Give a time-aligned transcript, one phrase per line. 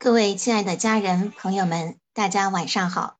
[0.00, 3.18] 各位亲爱的家人朋友们，大家晚上好！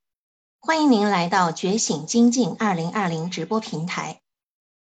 [0.60, 4.20] 欢迎您来到觉醒精进二零二零直播平台。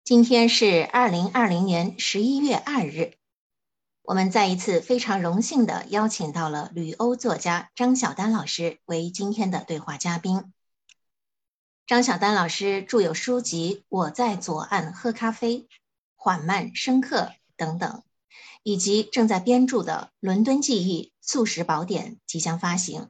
[0.04, 3.14] 今天是二零二零年十一月二日，
[4.02, 10.52] 我们再一次非常荣幸的邀请到了旅欧作家张晓丹老师为今天的对话嘉宾。
[11.86, 15.60] 张晓丹老师著有书籍《我在左岸喝咖啡》
[16.16, 17.18] 《缓慢深刻》
[17.56, 18.02] 等等。
[18.66, 23.10] 以及正在编著的《伦敦记忆素食宝典》即将发行。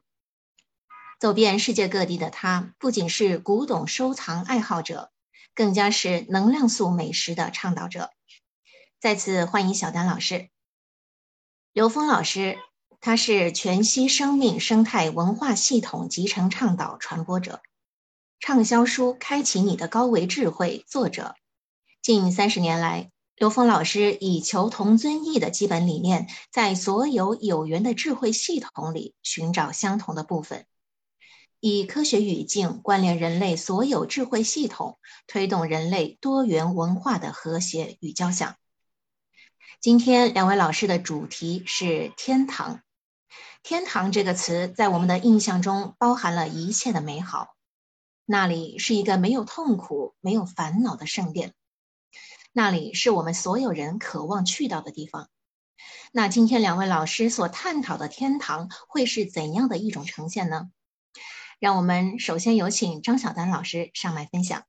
[1.19, 5.11] 走遍世界各地的他，不仅是古董收藏爱好者，
[5.55, 8.11] 更加是能量素美食的倡导者。
[8.99, 10.49] 再次欢迎小丹老师。
[11.71, 12.59] 刘峰老师，
[13.01, 17.63] 他是全息生命生态文化系统集成倡导传播者，
[18.39, 21.35] 畅销书《开启你的高维智慧》作者，
[22.01, 23.09] 近三十年来。
[23.35, 30.67] 刘峰老师以求同尊异的基本理念，在所有有缘的智慧系统里寻找相同的部分，
[31.59, 38.55] 以科学语境关联人类所有智慧系统，推动人类多元文化的和谐与交响。
[39.81, 42.81] 今天两位老师的主题是天堂。
[43.63, 47.55] 天堂这个词在我们的印象中包含了一切的美好，
[48.25, 51.53] 那里是一个没有痛苦、没有烦恼的圣殿。
[52.55, 55.27] 那里是我们所有人渴望去到的地方。
[56.11, 60.69] 那今天两位老师所探讨的天堂会是怎样的一种呈现呢？
[61.59, 64.65] 让我们首先有请张晓丹老师上来分享。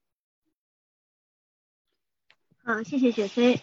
[2.62, 3.60] 好，谢谢雪飞。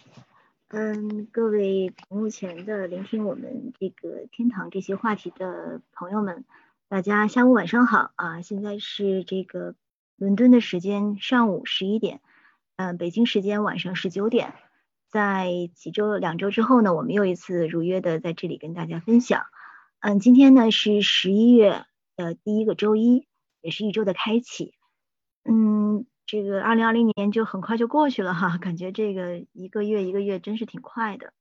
[0.68, 6.44] 嗯，各位目前的聆听我们这个天堂这些话题的朋友们，
[6.88, 8.40] 大家下午晚上好啊！
[8.40, 9.74] 现在是这个
[10.14, 12.20] 伦敦的时间上午十一点。
[12.76, 14.54] 嗯，北京时间晚上十九点，
[15.08, 19.44] 在几周两周之后呢，我们又一次如约的在这里跟大家分享。
[20.00, 21.84] 嗯，今天呢是十一月
[22.16, 23.28] 的第一个周一，
[23.60, 24.74] 也是一周的开启。
[25.44, 31.34] 嗯，这个二零二零年就很快就过去了哈，感觉这个一个月一个月真是挺快的。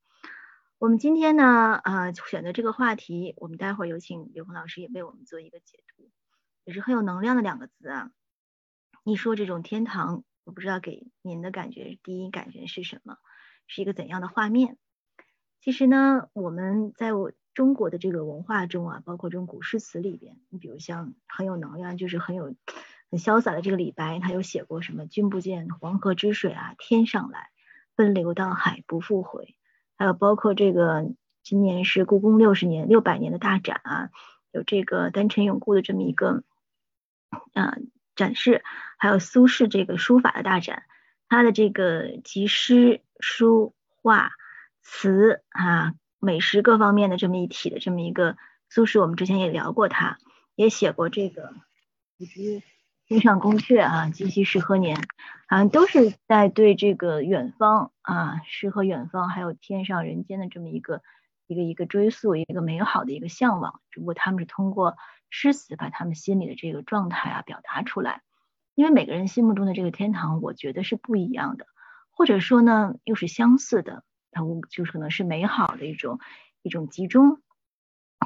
[0.77, 6.09] 我们今天呢，呃，选择这个话题，我们待会儿有请刘鹏老师也为我们做一个解读，
[6.65, 8.11] 也是很有能量的两个字啊。
[9.05, 10.23] 一说这种天堂。
[10.43, 13.17] 我不知道给您的感觉，第一感觉是什么？
[13.67, 14.77] 是一个怎样的画面？
[15.61, 22.55] 其实呢，我们在我中国的这个文化中啊，包括这种古诗词里边，你比如像很有能量，就是很有
[23.11, 27.49] 很潇洒的这个李白，他有写过什么“君不见黄河之水啊天上来，
[27.95, 29.55] 奔流到海不复回”，
[29.95, 31.13] 还有包括这个
[31.43, 34.09] 今年是故宫六十年六百年的大展啊，
[34.51, 36.43] 有这个丹辰永固的这么一个
[37.53, 37.77] 啊。
[38.15, 38.63] 展示，
[38.97, 40.83] 还有苏轼这个书法的大展，
[41.29, 44.31] 他的这个集诗、书画、
[44.81, 48.35] 词啊、美食各方面的这么一体的这么一个
[48.69, 50.17] 苏轼，我们之前也聊过，他
[50.55, 51.53] 也写过这个
[52.19, 52.61] “不知
[53.07, 54.97] 天上宫阙啊，今夕是何年”，
[55.47, 61.01] 好像都是在对这个远方啊，诗和远方，还有天上人间的这么一个
[61.47, 63.79] 一个一个追溯，一个美好的一个向往。
[63.89, 64.97] 只不过他们是通过。
[65.31, 68.21] 诗词把他们心里的这个状态啊表达出来，
[68.75, 71.65] 因为每个人心目中的这个天堂，我觉得是不一样的，
[72.11, 76.19] 或者说呢又是相似的，它就是可能是美好的一种
[76.61, 77.41] 一种集中。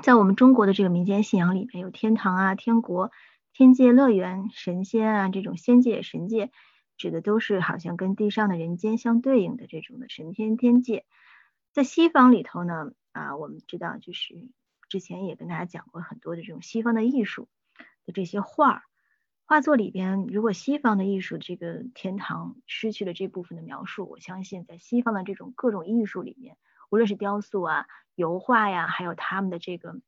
[0.01, 3.11] 在我们中国的这个民间信仰里面，有天堂啊、天国、
[3.53, 6.51] 天界乐园、神仙啊这种仙界、神界，
[6.97, 11.05] 指的都是好像跟地上的人间相对应的这种的神天天界。
[11.71, 14.49] 在西方里头呢，啊，我们知道就是。
[14.87, 17.47] 之前也跟大家讲过很多的这种西方的艺术
[18.05, 18.83] 的这些画儿
[19.47, 26.57] 画作里边，如果西方的艺术这个天堂失去了这部分的描述，我相信在西方的这种各种艺术里面，
[26.89, 27.85] 无论是雕塑啊、
[28.15, 30.01] 油画呀，还有他们的这个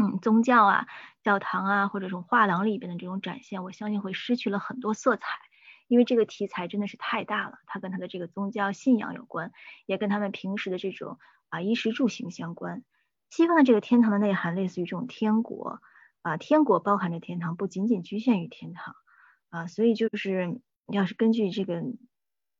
[0.00, 0.86] 嗯宗教啊、
[1.24, 5.26] 教堂啊，或者这种画廊里边的这种展现，我相信会失去了很多色彩，
[5.88, 9.50] 因为这个题材真的是太大了，它跟他的这个宗教信仰有关，
[9.86, 12.84] 也跟他们平时的这种啊衣食住行相关。
[13.32, 15.80] 西方的这个天堂的内涵，类似于这种天国
[16.20, 18.94] 啊，天国包含着天堂，不仅仅局限于天堂
[19.48, 21.82] 啊，所以就是要是根据这个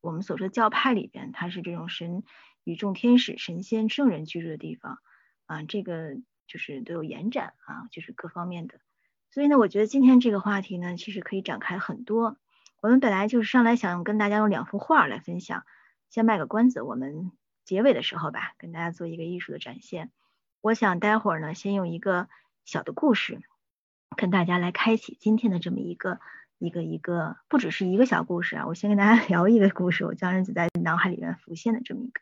[0.01, 2.23] 我们所说的教派里边，它是这种神、
[2.65, 4.99] 与众天使、神仙、圣人居住的地方
[5.45, 6.17] 啊，这个
[6.47, 8.81] 就是都有延展啊，就是各方面的。
[9.29, 12.39] 所以呢，我觉得今天这个话题呢，其实可以展开很多。
[12.81, 15.67] 我们本来就是上来想跟大家用两幅画来分享，
[16.09, 17.31] 先卖个关子，我们
[17.63, 20.11] 结尾的时候吧，跟大家做一个艺术的展现。
[20.63, 22.29] 我想待会儿呢，先用一个
[22.65, 23.41] 小的故事，
[24.17, 26.21] 跟大家来开启今天的这么一个
[26.59, 28.67] 一个一个，不只是一个小故事啊。
[28.69, 32.21] 我先跟大家 聊一个故事，我将人子在脑海里面浮现的这么一个。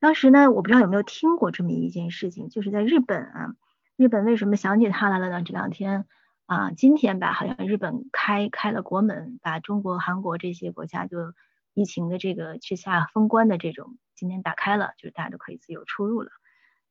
[0.00, 3.54] 当时呢，我不知道有没有听过这么一件事情，就是在日本啊，
[3.96, 5.42] 日本为什么想起他来了呢？
[5.42, 6.04] 这两天
[6.44, 11.32] 啊，今天吧，好像日本开开了国门，把中国、韩国这些国家就
[11.72, 16.30] 疫情的这个之下封关的这种今天打开了，就是大家都可以自由出入了。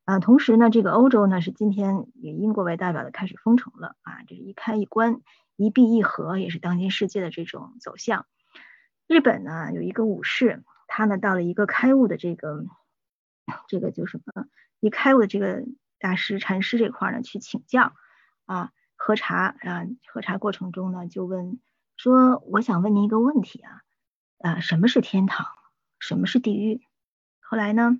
[0.06, 5.22] 啊，同时呢，这个欧洲呢是今天以英国为代表的开始封城了啊，这是一开一关，
[5.56, 8.28] 一闭一合，也是当今世界的这种走向。
[9.08, 12.66] 日本呢有一个武士，他呢到了一个开悟的这个
[13.68, 14.46] 这个就什么，
[14.80, 15.64] 一开悟的这个
[15.98, 17.94] 大师禅师这块呢去请教
[18.46, 21.60] 啊，喝茶啊，喝茶过程中呢就问
[21.98, 23.82] 说，我想问您一个问题啊，
[24.38, 25.48] 啊，什么是天堂？
[25.98, 26.82] 什么是地狱？
[27.40, 28.00] 后来呢？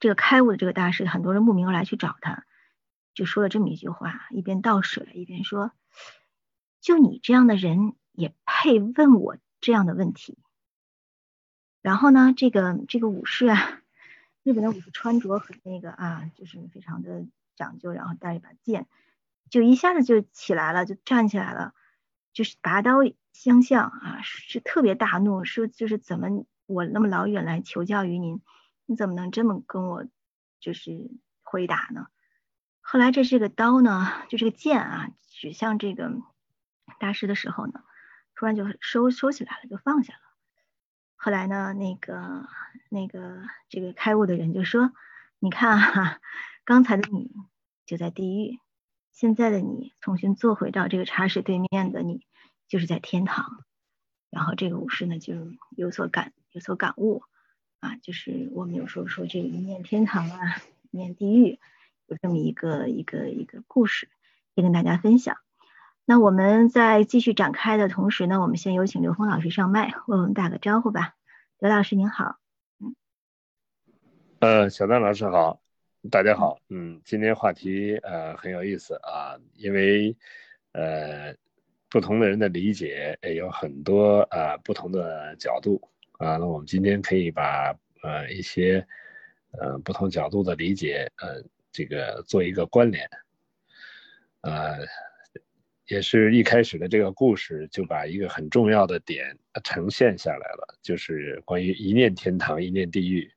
[0.00, 2.44] 这个开悟的这个大师，很多人慕名而来去找他，
[3.14, 5.72] 就说了这么一句话，一边倒水一边说
[6.80, 10.38] ：“就你这样的人也配问我这样的问题？”
[11.82, 13.80] 然后呢，这个这个武士啊，
[14.44, 18.86] 日本的武士穿着很那个啊，就是非常的讲究，然后带一把剑，
[19.50, 21.74] 就一下子就起来了，就站起来了，
[22.32, 22.98] 就是拔刀
[23.32, 28.40] 相向啊，是特别大怒，说就是怎么我那么老远来求教于您。
[28.90, 30.06] 你怎么能这么跟我
[30.60, 31.10] 就是
[31.42, 32.06] 回答呢？
[32.80, 36.10] 后来这这个刀呢，就这个剑啊，指向这个
[36.98, 37.82] 大师的时候呢，
[38.34, 40.20] 突然就收收起来了，就放下了。
[41.16, 42.48] 后来呢，那个
[42.88, 44.90] 那个这个开悟的人就说
[45.38, 46.20] ：“你看哈，
[46.64, 47.30] 刚才的你
[47.84, 48.58] 就在地狱，
[49.12, 52.24] 现在的你重新坐回到这个茶室对面的你，
[52.68, 53.66] 就是在天堂。”
[54.30, 55.34] 然后这个武士呢，就
[55.76, 57.22] 有所感有所感悟。
[57.80, 61.60] 啊，就是我们有时候说这个一念天堂啊，一念地狱，
[62.06, 64.08] 有这么一个一个一个故事，
[64.54, 65.36] 也跟大家分享。
[66.04, 71.14] 那我们在继续展开的同时呢，我们先有请刘峰老师上麦，为我们打个招呼吧。
[71.60, 72.38] 刘老师您好，
[72.80, 72.96] 嗯，
[74.40, 75.60] 呃，小丹老师好，
[76.10, 80.16] 大家好，嗯，今天话题呃很有意思啊，因为
[80.72, 81.34] 呃
[81.88, 85.80] 不同的人的理解也有很多啊不同的角度。
[86.18, 88.86] 啊，那我们今天可以把呃一些
[89.52, 93.08] 呃不同角度的理解呃这个做一个关联，
[94.40, 94.78] 呃，
[95.86, 103.30] 也是一开始的这个故事就把一个很重要的点呈现下来了，就是关于一念天堂一念地狱，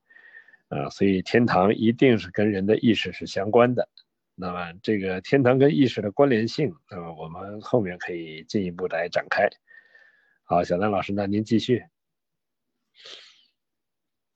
[0.70, 3.88] 啊，所以天堂一定是跟人的意识是相关的。
[4.34, 9.48] 那么这个天堂跟意识的关联性，那么我们后面可以进一步来展开。
[10.46, 11.84] 好，小丹老师，那您继续。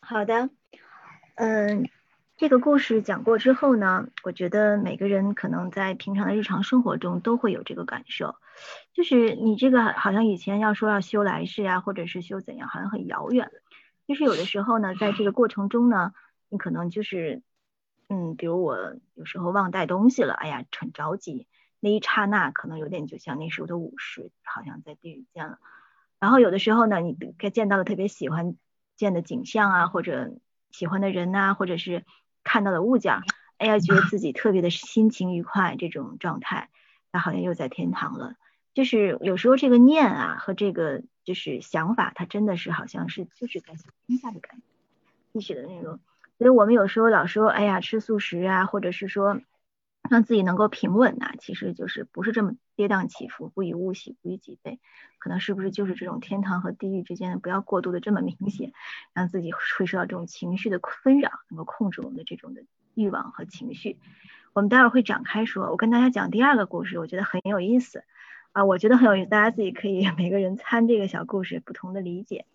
[0.01, 0.49] 好的，
[1.35, 1.89] 嗯，
[2.37, 8.35] 这个故事讲过之后呢，我觉得每个人可能在平常的日常生活中都会有这个感受，
[8.93, 13.51] 就是你这个好像以前要说要修来世啊，或者是修怎样，好像很遥远。
[14.07, 16.13] 就是有的时候呢，在这个过程中呢，
[16.49, 17.41] 你可能就是，
[18.07, 18.77] 嗯，比如我
[19.15, 21.47] 有时候忘带东西了，哎呀，很着急，
[21.79, 25.57] 那一刹那可能有点就像那时候的武士，好像在地狱见了。
[26.19, 28.55] 然后有的时候呢，你该见到了特别喜欢。
[28.97, 30.31] 见的景象啊，或者
[30.71, 32.05] 喜欢的人呐，或者是
[32.45, 33.23] 看到的物件，
[33.57, 36.69] 哎呀，觉得自己特别的心情愉快，这种状态，
[37.11, 38.35] 他好像又在天堂了。
[38.73, 43.73] 就是有时候这个念啊和这个就是想法，它真的是好像是就是在
[44.07, 44.63] 天下的感觉，
[45.33, 45.99] 意识的那种。
[46.37, 49.41] 所以我们有时候老说，哎呀，吃素食啊，或者是说。
[50.09, 54.79] 让自己能够平稳呐，其实就是不是这么跌宕起伏，不以物喜，不以己悲，
[55.17, 58.73] 可能是不是就是这种天堂和地狱之间不要过度的这么明显，
[59.13, 63.99] 让自己会受到这种情绪的纷扰，能够控制我们的这种的欲望和情绪。
[64.53, 68.03] 我们待会儿会展开说，我跟大家讲第二个故事，我觉得很有意思
[68.53, 72.45] 啊，我觉得很有意思，大家自己可以每个人参这个小故事，不同的理解。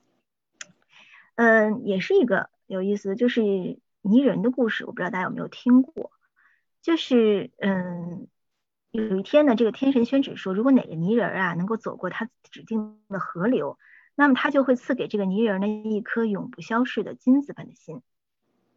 [1.34, 3.42] 嗯，也是一个有意思，就是
[4.02, 6.12] 泥人的故事，我不知道大家有没有听过。
[6.82, 8.26] 就是嗯，
[8.90, 13.78] 有一天呢，这个天神宣旨说，如果哪个泥人啊能够走过他指定的河流，
[14.14, 18.00] 那么他就会赐给这个泥人呢一颗永不消逝的金子般的心。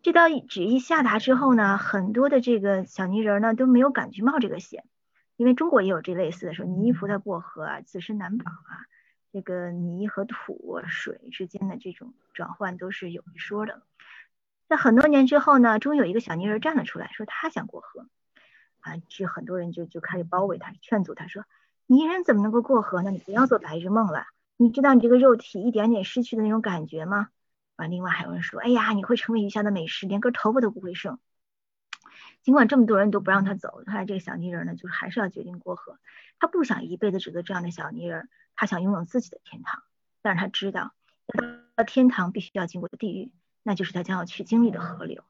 [0.01, 4.83] 这道旨意下达之后呢，很多的这个小泥人呢都没有敢去冒这个险，
[5.37, 8.83] 因为中国也有这类似的说泥菩萨过河啊，自身难保啊，
[9.31, 13.81] 这个泥和土水之间的这种转换都是有一说的。
[14.73, 18.07] 在很多年之后呢，终于有一个小泥人站了出来，说他想过河，
[18.79, 21.45] 啊，这很多人就就开始包围他，劝阻他说，
[21.85, 23.11] 泥人怎么能够过河呢？
[23.11, 24.25] 你不要做白日梦了，
[24.57, 27.29] 你知道你这个肉体一点点失去的那种感觉吗？
[27.75, 31.19] 啊，另外还有人说，哎呀，你会成为余下的美食，连根头发都不会剩。
[32.41, 35.99] 尽管这么多人都不让他走，后来这个小泥人呢，就是还是要决定过河。
[36.39, 39.83] 他不想一辈子只做这样的小泥人，他想拥有自己的天堂，
[40.23, 40.95] 但是他知道，
[41.75, 43.31] 到天堂必须要经过地狱。
[43.63, 45.23] 那就是他将要去经历的河流。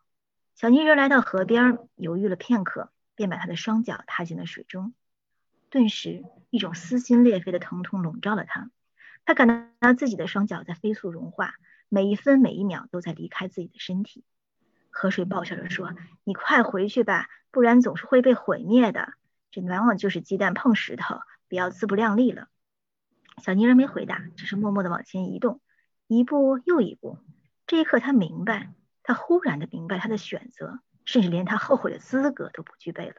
[0.55, 4.93] 小泥人来到河边，犹豫了片刻，便把他的双脚踏进了水中。
[5.69, 8.69] 顿时，一种撕心裂肺的疼痛笼罩了他。
[9.25, 11.55] 他感到自己的双脚在飞速融化，
[11.89, 14.25] 每一分每一秒都在离开自己的身体。
[14.91, 19.13] 河水爆笑着说：“你快回去吧，不然总是会被毁灭的。
[19.49, 22.47] 这往往就是鸡蛋碰石头，不要自不量力了。”
[23.41, 25.61] 小泥人没回答，只是默默地往前移动，
[26.07, 27.17] 一步又一步。
[27.73, 33.15] 这一刻，他明白，他忽然的明白，他的选择，甚至连他后悔的资格都不具备了。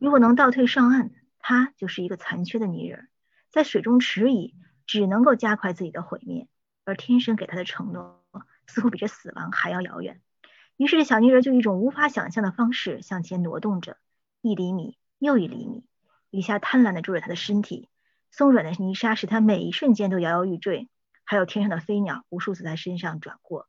[0.00, 3.08] 如果能倒退上岸，他就是一个残缺的泥人，
[3.48, 4.56] 在水中迟疑，
[4.88, 6.48] 只能够加快自己的毁灭。
[6.84, 8.24] 而天生给他的承诺，
[8.66, 10.20] 似乎比这死亡还要遥远。
[10.76, 13.98] 于是，这小泥人就一种无法想象的方式向前挪动着，
[14.40, 15.84] 一厘米又一厘米，
[16.30, 17.88] 雨下贪婪地注着他的身体，
[18.32, 20.88] 松软的泥沙使他每一瞬间都摇摇欲坠。
[21.30, 23.68] 还有天上的飞鸟，无数次在身上转过，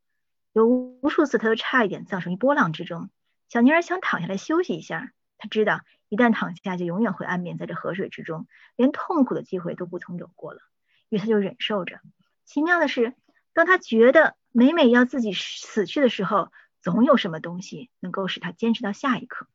[0.51, 3.11] 有无数次他都差一点葬身于波浪之中。
[3.49, 5.81] 小泥儿想躺下来休息一下，他知道。
[6.09, 10.59] 一旦躺下，就永远会安眠在这河水之中，连痛苦的机会都不曾有过了。
[11.09, 11.99] 于是他就忍受着。
[12.45, 13.13] 奇妙的是，
[13.53, 16.51] 当他觉得每每要自己死去的时候，
[16.81, 19.45] 总有什么东西能够使他坚持到下一刻。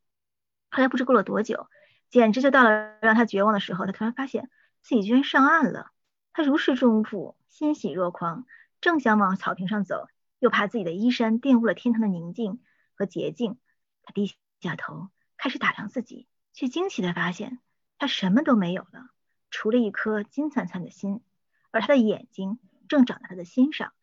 [0.70, 1.68] 后来不知过了多久，
[2.08, 3.84] 简直就到了让他绝望的时候。
[3.84, 4.48] 他突然发现
[4.80, 5.90] 自己居然上岸了。
[6.36, 8.44] 他如释重负，欣喜若狂，
[8.82, 10.06] 正想往草坪上走，
[10.38, 12.60] 又怕自己的衣衫玷污了天堂的宁静
[12.94, 13.56] 和洁净。
[14.02, 16.28] 他低下头，开始打量自己。
[16.52, 17.58] 却惊奇地发现，
[17.96, 19.08] 他什么都没有了，
[19.50, 21.22] 除了一颗金灿灿的心，
[21.70, 23.94] 而他的眼睛正长在他的心上。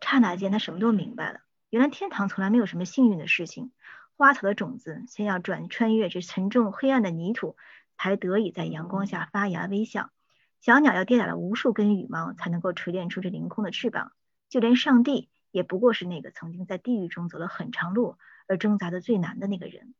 [0.00, 1.40] 刹那间，他什么都明白了。
[1.70, 3.72] 原来天堂从来没有什么幸运的事情，
[4.16, 7.56] 花草的种子先要转穿越这沉重黑暗的泥土，
[7.98, 10.12] 才得以在阳光下发芽微笑；
[10.62, 14.12] 小鸟要跌打了无数根羽毛，才能够锤炼出这凌空的翅膀。
[14.48, 18.16] 就连上帝，也不过是那个曾经在地狱中走了很长路
[18.46, 19.92] 而挣扎的最难的那个人。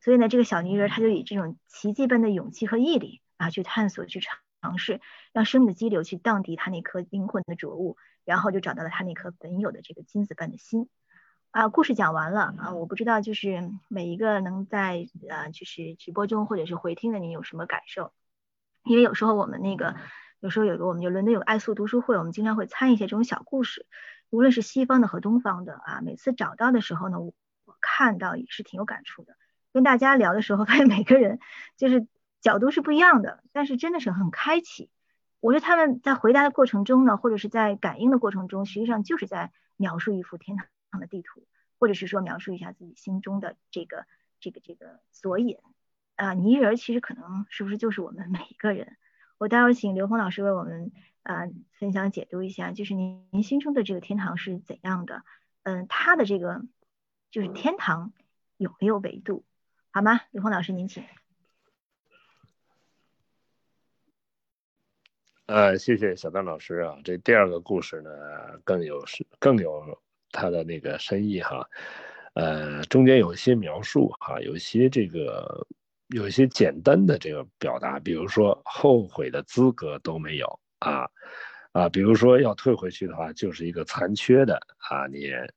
[0.00, 5.00] 所以呢，这个小泥人他就以这种奇迹般的勇气和毅力啊，去探索、去尝试，
[5.32, 10.88] 让生命的激流去荡涤他那颗灵魂的浊物，然后就找到了他那颗本有的这个金子般的心。
[11.52, 18.12] 啊，故事讲完了啊，我不知道就是每一个能在啊，就是直播中或者是回听的你有什么感受？
[18.84, 19.94] 因为有时候我们那个
[20.40, 23.86] 有时候有个我们就伦敦有个爱素读书会，我们经常会参一些这种小故事，
[24.30, 27.34] 无论是西方的和东方的啊，每次找到的时候呢，我
[27.80, 29.36] 看到也是挺有感触的。
[29.72, 31.38] 跟大家聊的时候， 发现每个人
[31.76, 32.06] 就是
[32.40, 34.90] 角度是不一样的，但是真的是很开启。
[35.40, 40.56] 我觉得他们在回答的过程中呢，或者是在感应的过程中，实际上就是在描述一幅天
[40.90, 41.46] 堂的地图，
[41.78, 44.06] 或者是说描述一下自己心中的这个
[44.40, 45.56] 这个这个索引
[46.22, 46.34] 啊。
[46.34, 48.96] 泥人其实可能是不是就是我们每一个人？
[49.38, 51.48] 我待会儿请刘峰老师为我们啊
[51.78, 55.24] 分享解读一下，就是您您心中的这个天堂是怎样的？
[55.64, 56.62] 嗯，他的这个
[57.30, 58.12] 就是天堂
[58.56, 59.44] 有没有维度？
[59.90, 61.04] 好吗，刘峰老师，您请。
[65.46, 68.10] 呃，谢谢小丹老师啊，这第二个故事呢
[68.64, 70.00] 更有是更有
[70.30, 71.68] 它的那个深意哈，
[72.34, 75.66] 呃，中间有一些描述哈，有一些这个
[76.12, 81.08] 有一些简单的这个表达，比如说后悔的资格都没有啊
[81.72, 85.52] 啊，比如说要退回去的话，就是一个残缺的啊年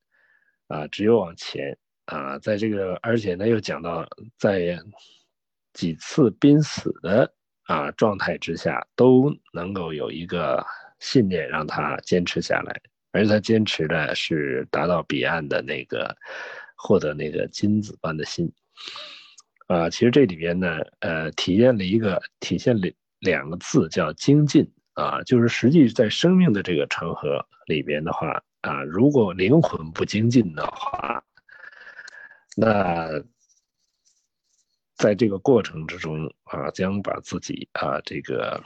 [0.68, 1.76] 啊，只有往前。
[2.06, 4.08] 啊，在这个，而且呢，又讲到
[4.38, 4.78] 在
[5.72, 7.28] 几次濒死的
[7.64, 10.64] 啊状态之下，都能够有一个
[11.00, 16.16] 信念让他坚持下来，而他坚持的是达到彼岸的那个，
[16.76, 18.48] 获得那个金子般的心。
[19.66, 22.88] 啊，其实这里边呢，呃，体现了一个体现了
[23.20, 31.22] 两个字叫精进啊，就是实际在生命的这个长河里边的话啊，如果灵魂不精进的话。
[32.56, 33.08] 那
[34.94, 38.62] 在这个过程之中啊，将把自己啊这个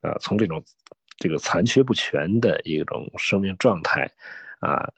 [0.00, 0.64] 啊从这种
[1.16, 4.10] 这个残缺不全的一种生命状态
[4.58, 4.90] 啊，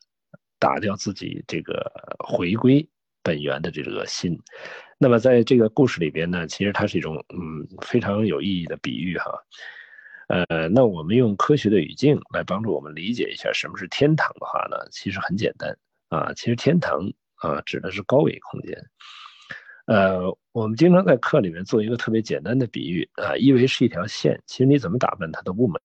[0.58, 2.88] 打掉自己这个回归
[3.28, 4.40] 本源的这个心。
[4.98, 9.30] 那么在这个故事里边呢，其实它是一种嗯非常有意义的比喻哈。
[10.28, 15.76] 呃，那我们用科学的语境来帮助我们理解一下什么是天堂的话呢，其实很简单
[16.08, 17.12] 啊，其实天堂。
[17.40, 18.76] 啊，指的是高维空间。
[19.86, 25.78] 呃，我们经常在课里面做一个特别简单的比喻啊，一维是一条线，其实你怎么打扮它都不美；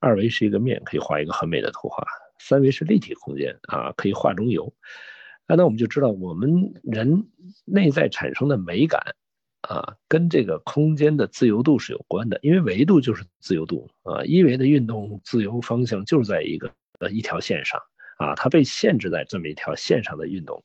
[0.00, 2.02] 二维是一个面，可以画一个很美的图画；
[2.40, 4.74] 三维是立体空间啊，可以画中游。
[5.48, 7.26] 那，那我们就知道，我们人
[7.64, 9.16] 内在产生的美感
[9.62, 14.22] 啊，跟这个空间的自由度是有关的，因为维度就是自由度啊。
[14.24, 17.80] 一维的运动自由方向就是在一个呃一条线上。
[18.18, 20.60] 啊，它被限制在这么一条线上的运动，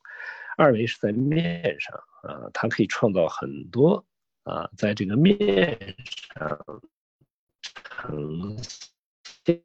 [0.58, 4.04] 二维是在面上啊，它可以创造很多
[4.42, 5.38] 啊，在这个面
[6.34, 6.82] 上
[7.80, 8.58] 呈
[9.46, 9.62] 现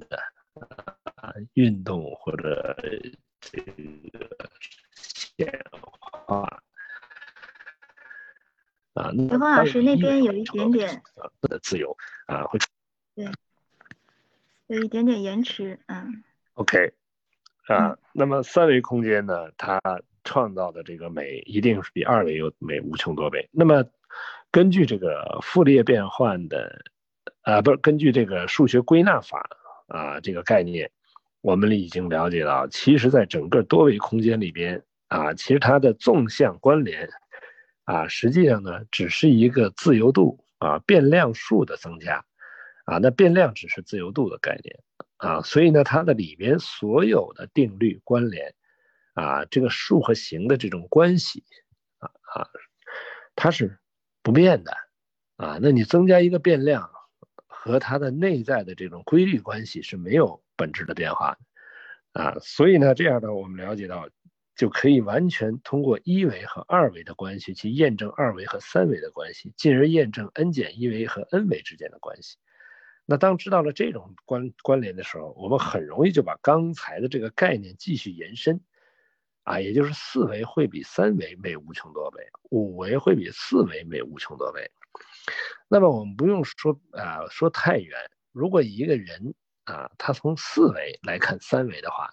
[0.00, 0.18] 的
[1.52, 2.76] 运动或者
[3.50, 4.50] 这个
[4.94, 5.60] 显
[6.26, 6.62] 化。
[8.94, 11.02] 啊，刘峰老师那边有一点点
[11.40, 11.96] 的自由
[12.26, 12.60] 啊，会
[13.16, 13.28] 对，
[14.68, 16.22] 有一点点延迟，嗯
[16.54, 16.92] ，OK，
[17.66, 19.80] 啊，那么三维空间呢，它
[20.22, 23.48] 创造的这个美一定是比二维有美无穷多倍。
[23.50, 23.84] 那么
[24.52, 26.84] 根据这个傅列变换的，
[27.42, 29.50] 啊，不是根据这个数学归纳法
[29.88, 30.92] 啊这个概念，
[31.44, 37.10] 我们已经了解到，其实在整个多维空间里边啊，其实它的纵向关联。
[37.84, 42.24] 啊，实际上呢，只是一个自由度啊变量数的增加，
[42.86, 44.80] 啊，那变量只是自由度的概念
[45.18, 48.54] 啊，所以呢，它的里边所有的定律关联，
[49.12, 51.44] 啊，这个数和形的这种关系，
[51.98, 52.48] 啊啊，
[53.36, 53.78] 它是
[54.22, 54.74] 不变的，
[55.36, 56.90] 啊，那你增加一个变量，
[57.46, 61.36] 和它的内在的这种规律关系是没有本质的变化，
[62.12, 64.08] 啊，所以呢，这样呢，我们了解到。
[64.56, 72.36] 就可以完全通过一维和二维的关系去验证二维和三维的关系，进而验证 n 减一维和 n 维之间的关系。
[73.04, 78.60] 那当知道了这种关关联的时候，我们很容易就把刚才的这个概念继续延伸，
[79.42, 84.70] 啊，也就是四维会比三维美无穷多倍，五维会比四维美无穷多倍。
[85.66, 87.98] 那么我们不用说啊，说太远。
[88.30, 89.34] 如果一个人
[89.64, 92.10] 啊，他从四维来看三维的话。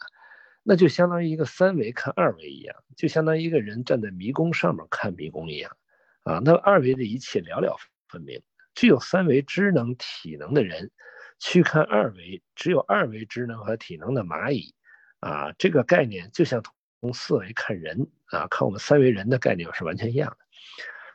[0.64, 5.76] 那就相当于一个三维看二维一样，就相当于一个人站在迷宫上面看迷宫一样，
[6.22, 7.76] 啊，那二维的一切了了
[8.08, 8.40] 分明。
[8.76, 10.92] 具有三维知能体能的人，
[11.40, 14.76] 去看二维只有二维知能和体能的蚂蚁，
[15.20, 16.64] 啊，这个概念就像
[17.02, 20.38] 从四维看人啊，看我们三维人的概念是完全一样的。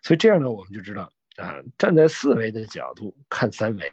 [0.03, 3.93] 所以这样呢，我们就知道啊，站在四维的角度看三维，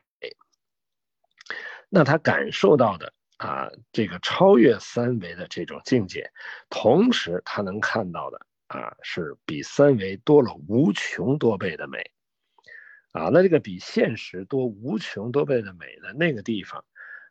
[1.93, 3.13] 那他感受到的。
[3.37, 6.31] 啊，这个超越三维的这种境界，
[6.69, 11.99] 同时他能看到的啊，是比三维多了无穷多倍的美，
[13.11, 16.85] 啊，那这个比现实多无穷多倍的美的那个地方，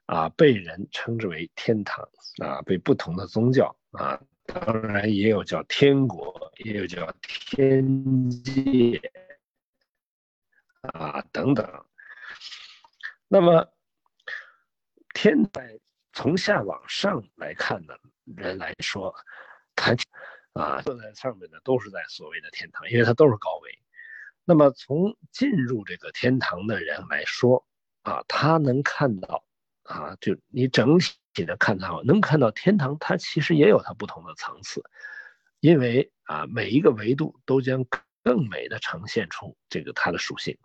[0.04, 2.06] 啊，被人称之为天堂，
[2.42, 9.00] 啊，被不同的宗教啊，当然也有叫天国，也有叫天界，
[10.92, 11.84] 啊，等等。
[13.28, 13.71] 那么
[15.14, 15.78] 天在。
[16.14, 17.98] 从下往上来看的
[18.36, 19.14] 人来说，
[19.74, 19.96] 他
[20.52, 23.78] 啊坐在上面的都是在所谓的天堂，因为它都是高维。
[24.44, 27.66] 那么从进入这个天堂的人来说，
[28.02, 29.42] 啊，他能看到
[29.84, 30.98] 啊，就你整
[31.32, 34.84] 体的看到，能看到天堂，它其实也有它不同的层次，
[35.60, 37.86] 因为啊，每一个维度都将
[38.22, 40.58] 更美的呈现出这个它的属性，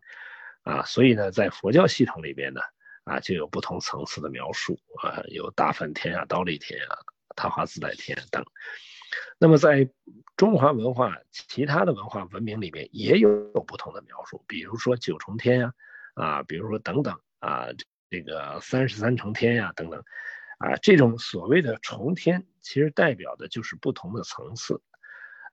[0.64, 2.60] 啊，所以呢，在佛教系统里边呢。
[3.08, 7.00] 啊，就有不同层次的描述啊，有大梵天啊、刀立天啊、
[7.38, 8.44] 他华自在天等。
[9.40, 9.90] 那么在
[10.36, 13.30] 中华文化其他的文化文明里面，也有
[13.66, 15.74] 不同的描述，比如说九重天呀，
[16.16, 17.68] 啊，比如说等等啊，
[18.10, 20.04] 这个三十三重天呀等等，
[20.58, 24.82] 啊，这种所谓的重天，其实代表的就是不同的层次。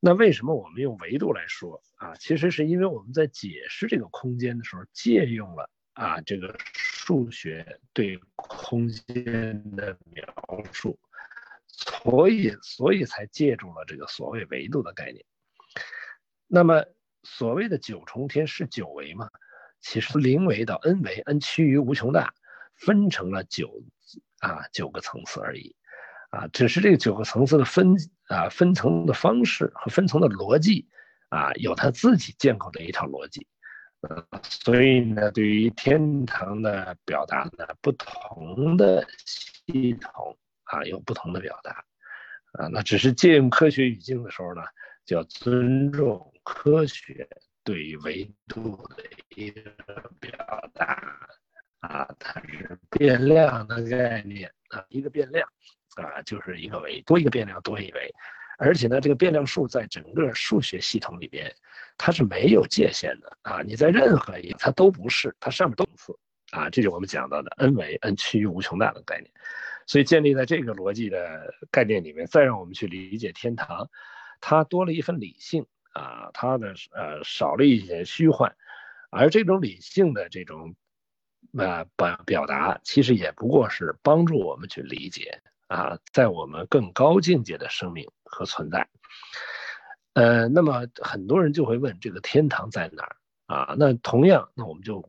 [0.01, 2.17] 那为什么我们用维度来说啊？
[2.17, 6.59] 其实是因为我们在解释这个空间的时候，借用了啊这个。
[7.07, 10.25] 数学对空间的描
[10.73, 10.99] 述，
[11.67, 15.23] 所以所以才借助了这个所谓维度的概念。
[16.47, 16.83] 那么
[17.23, 19.29] 所谓的九重天是九维吗？
[19.83, 22.33] 其实零维到 n 维，n 趋于无穷大，
[22.75, 23.83] 分成了九
[24.39, 25.77] 啊九个层次而已
[26.31, 27.97] 啊，只是这个九个层次的分
[28.29, 30.89] 啊分层的方式和分层的逻辑
[31.29, 33.47] 啊有他自己建构的一套逻辑。
[34.43, 41.85] 所以呢，对于天堂的表达呢，不同的系统啊有不同的表达
[42.53, 44.63] 啊，那只是借用科学语境的时候呢，
[45.05, 47.29] 就要尊重科学
[47.63, 49.05] 对于维度的
[49.37, 49.63] 一个
[50.21, 51.19] 表达
[51.81, 55.49] 啊，它是变量的概念啊，一个变量
[55.97, 58.15] 啊就是一个维，多一个变量多一维。
[58.59, 61.53] 而且呢，这个变量数在整个数学系统里边，
[61.99, 63.63] 它是没有界限的啊！
[63.63, 66.13] 你在任何一个它都不是，它上面都是
[66.53, 66.71] 啊！
[66.71, 69.31] 这就我们讲到的 n 维 n 趋于无穷大的概念。
[69.87, 73.91] 所以建立在这个逻辑的概念里面，再让我们去理解天堂，
[74.41, 78.55] 它多了一份理性啊，它的呃少了一些虚幻，
[79.11, 80.75] 而这种理性的这种
[81.59, 85.43] 呃表表达，其实也不过是帮助我们去理解
[85.75, 88.89] 啊，在我们更高境界的生命和存在。
[90.13, 93.75] 呃，那么很多人就会问，这个天堂在哪儿啊？
[93.77, 95.03] 那同样，那我们就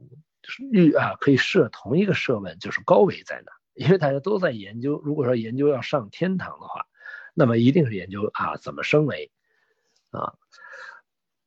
[0.71, 3.57] 预啊，可以设同一个设问，就是高维在哪儿？
[3.75, 6.87] 因为大家都在研究，如果说研究要上天堂的话，
[7.35, 9.31] 那么一定是研究啊怎么升维
[10.09, 10.33] 啊。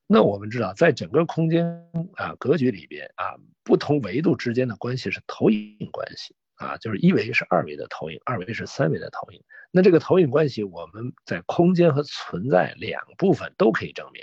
[0.06, 9.42] 那我们知道，在整个空间啊格局里边啊，不同维度之间的关系是投影关系啊，就是一维是二维的投影，二维是三维的投影。
[9.70, 14.22] 那这个投影关系，我们在空间和存在两部分都可以证明，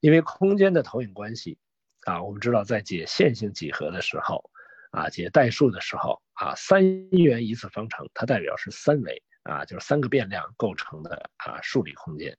[0.00, 1.58] 因为空间的投影关系
[2.04, 4.50] 啊，我们知道在解线性几何的时候
[4.90, 12.36] 啊，解代数的时候啊，三元一次方程它代表是三维啊，就是三个变量构成的啊数理空间。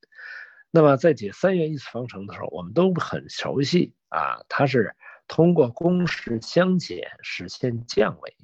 [0.72, 4.96] 那么在解三元一次方程的时候，我们都很熟悉啊，它是
[5.28, 8.36] 通过公式相减实现降维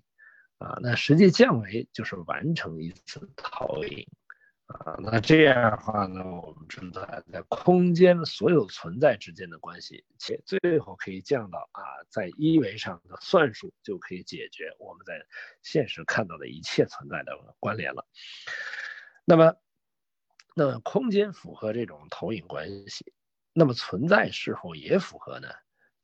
[0.62, 0.78] 啊。
[0.82, 4.08] 那实际降维就是完成一次投影
[4.68, 4.96] 啊。
[5.00, 15.26] 那这样的话呢，我们知道在空间所有存在之间的关系，且最后可以降到啊，在一维上的算术就可以解决我们在
[15.62, 18.06] 现实看到的一切存在的关联了。
[19.26, 19.56] 那么。
[20.54, 23.14] 那空间符合这种投影关系，
[23.54, 25.48] 那么存在是否也符合呢？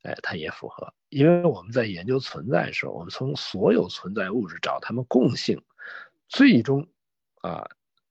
[0.08, 5.62] 哎，它也符合，因为我们在研究存在的时候，我们从所有存在物质找它们共性，
[6.28, 6.88] 最终
[7.42, 7.68] 啊，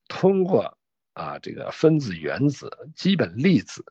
[0.08, 0.78] 通过
[1.14, 3.84] 啊这个分子、原子、基本粒子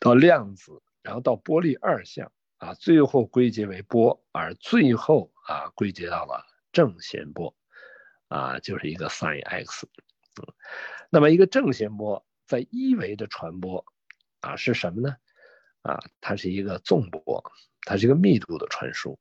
[0.00, 7.54] 到量子，然后到波粒二象啊，最后归结为波，而最后啊归结到了正弦波
[8.28, 9.88] 啊，就是一个 sin x，
[10.42, 10.52] 嗯。
[11.08, 13.82] 那么一个正弦波在一维的传播
[14.40, 15.16] 啊是什么呢？
[15.86, 17.42] 啊，它是一个纵波，
[17.82, 19.18] 它是一个密度的传输。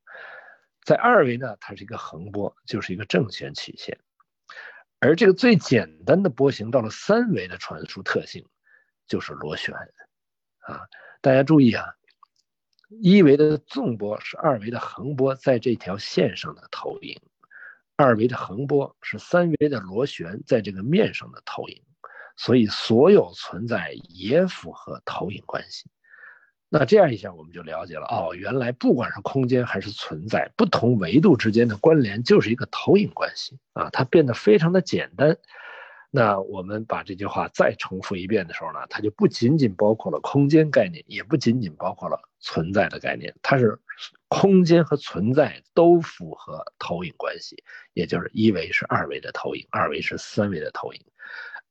[0.84, 4.00] 在二维呢，它是一个横波，就是一个正弦曲线。
[5.00, 8.48] 而这个最简单的波形到了三维的传输特性
[9.08, 9.76] 就是螺旋
[10.60, 10.82] 啊。
[11.22, 11.86] 大家注意啊，
[12.90, 17.22] 一维的纵波是二维的横波在这条线上的投影。
[17.96, 21.84] 二维的横波是三维的螺旋在这个面上的投影，
[22.36, 25.90] 所以所有存在也符合投影关系。
[26.78, 35.38] 那这样一下我们就了解了哦，原来不管是空间还是存在，不同维度之间的关联就是一个投影关系啊，它变得非常的简单。
[36.12, 43.80] 那我们把这句话再重复一遍的时候呢，它就不仅仅包括了空间概念，也不仅仅包括了存在的概念，它是
[44.28, 51.00] 空间和存在都符合投影关系，也就是一维是二维的投影，二维是三维的投影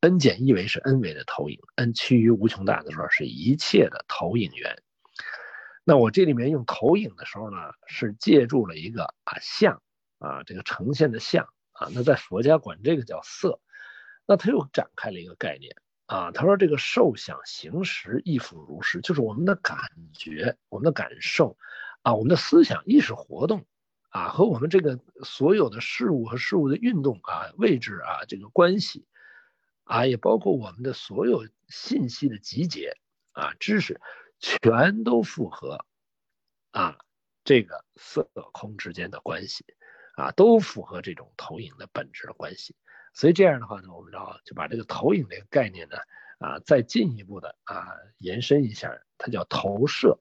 [0.01, 4.75] ，n 减一维是 n 维的投影，n 趋于无穷大的时候是一切的投影源。
[5.85, 9.83] 那我这里面用投影的时候呢，是借助了一个啊像
[10.19, 13.61] 啊这个呈现的像啊，那在佛家管这个叫色。
[14.27, 19.77] 那他又展开了一个概念啊，他说这个受想行识亦复如是，就是我们的感
[20.15, 21.59] 觉、我们的感受
[22.01, 23.67] 啊、我们的思想、意识活动
[24.09, 29.05] 啊，和我们这个所有的事物和事物的运动啊、位置啊这个关系
[29.85, 32.97] 啊，也包括我们的所有信息的集结
[33.33, 34.01] 啊、知识，
[34.41, 35.85] 全都符合
[36.73, 36.99] 啊
[37.45, 39.65] 这个色空之间的关系
[40.17, 42.75] 啊，都符合这种投影的本质的关系。
[43.13, 45.97] 所以这样的话呢，我们知道就把这个投影这个概念呢，
[46.39, 47.87] 啊，再进一步的啊
[48.19, 50.19] 延伸一下，它叫投射，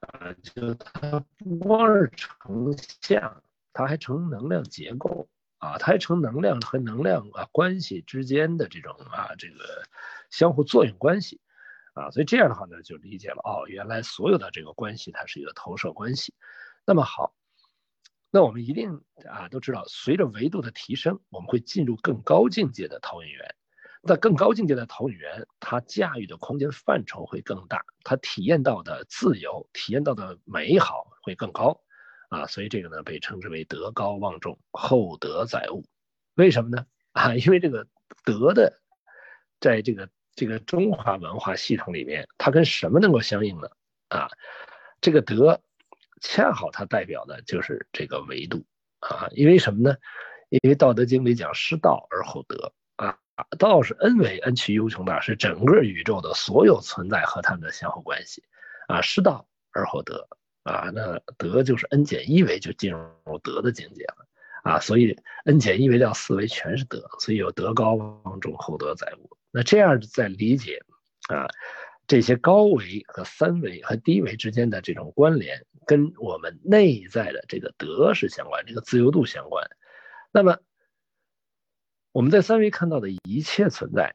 [0.00, 9.84] 啊，就它不光是成像，它还成能量结构，啊，它还成能量和能量啊关系之间的这种啊这个
[10.30, 11.40] 相互作用关系，
[11.94, 16.34] 啊，所以这样的话呢，就理解了哦，原来所有的这个关系它是一个投射关系，
[16.86, 17.34] 那么好。
[18.30, 23.54] 那我们一定啊都知道，随着维度的提升，我们会进入更高境界的投影源。
[24.04, 31.82] 那更高境界的投影源，它驾驭的空间范畴会更大，它体验到的自由、体验到的美好会更高
[32.30, 32.46] 啊。
[32.46, 35.84] 所以这个呢，被称之为德高望重，厚德载物。
[36.34, 36.86] 为什么呢？
[37.12, 37.86] 啊，因为这个
[38.24, 38.80] 德的，
[39.60, 43.68] 在这个这个中华文化系统里面，它跟什么能够相应呢？
[44.08, 44.28] 啊，
[45.00, 45.60] 这个德。
[46.24, 48.64] 恰好它代表的就是这个维度
[49.00, 49.96] 啊，因为什么呢？
[50.50, 53.18] 因为《道德经》里讲“失道而后德”啊，
[53.58, 58.44] 道是 n 维 n 趋于无穷大，是整个宇宙的所有存在和它们的相互关系
[58.86, 59.02] 啊。
[59.02, 60.28] 失道而后德
[60.62, 64.28] 啊，那德就是 n 减一维就进入德的境界了
[64.62, 69.36] 啊，所以 n 减一维到四维全是德，所以有德高望重，厚德载物。
[69.52, 70.82] 那这样在理解
[71.28, 71.46] 啊。
[72.08, 79.64] 这些高维和三维和低维之间的这种关联，跟我们内在的这个德是相关，这个自由度相关。
[80.32, 80.58] 那么，
[82.10, 84.12] 我们在三维看到的一切存在，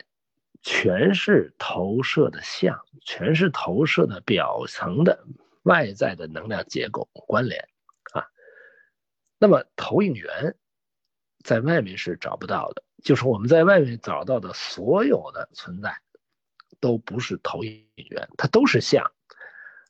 [0.62, 5.26] 全是投射的像，全是投射的表层的
[5.64, 7.68] 外在的能量结构关联
[8.12, 8.28] 啊。
[9.40, 10.56] 那么投影源
[11.44, 15.98] 在外面是找不到的，就是我们在外面找到的所有的存在，
[16.80, 19.12] 都不是投影源，它都是像。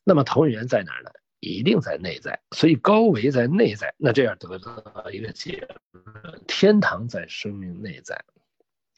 [0.04, 1.10] 那么投影源在哪儿呢？
[1.40, 8.16] 一定在内在，所以高维在内在，那这样得到一个结论：天堂在生命内在，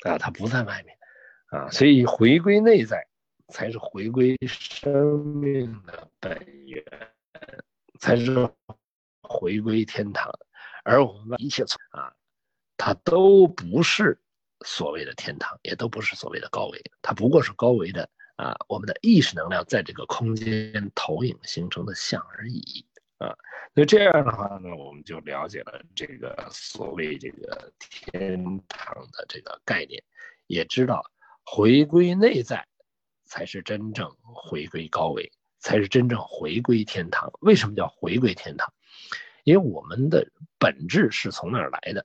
[0.05, 0.97] 啊，它不在外面，
[1.49, 3.07] 啊，所以回归内在
[3.49, 6.83] 才是回归生命的本源，
[7.99, 8.49] 才是
[9.21, 10.33] 回归天堂，
[10.83, 12.11] 而我们一切啊，
[12.83, 14.19] 它都不是
[14.65, 18.09] 所谓的天堂，也都不是所谓的高维，它不过是高维的。
[18.37, 22.87] 啊，我们的意识能量在这个空间投影形成的像而已
[23.19, 23.37] 啊。
[23.75, 30.03] 那这样的话呢，我们就了解了这个所谓这个天堂的这个概念，
[30.47, 31.05] 也知道
[31.45, 32.67] 回归内在
[33.27, 37.31] 才是真正回归高维，才是真正回归天堂。
[37.41, 38.73] 为什么叫回归天堂？
[39.45, 40.27] 因为我们的
[40.59, 42.03] 本质是从那儿来的，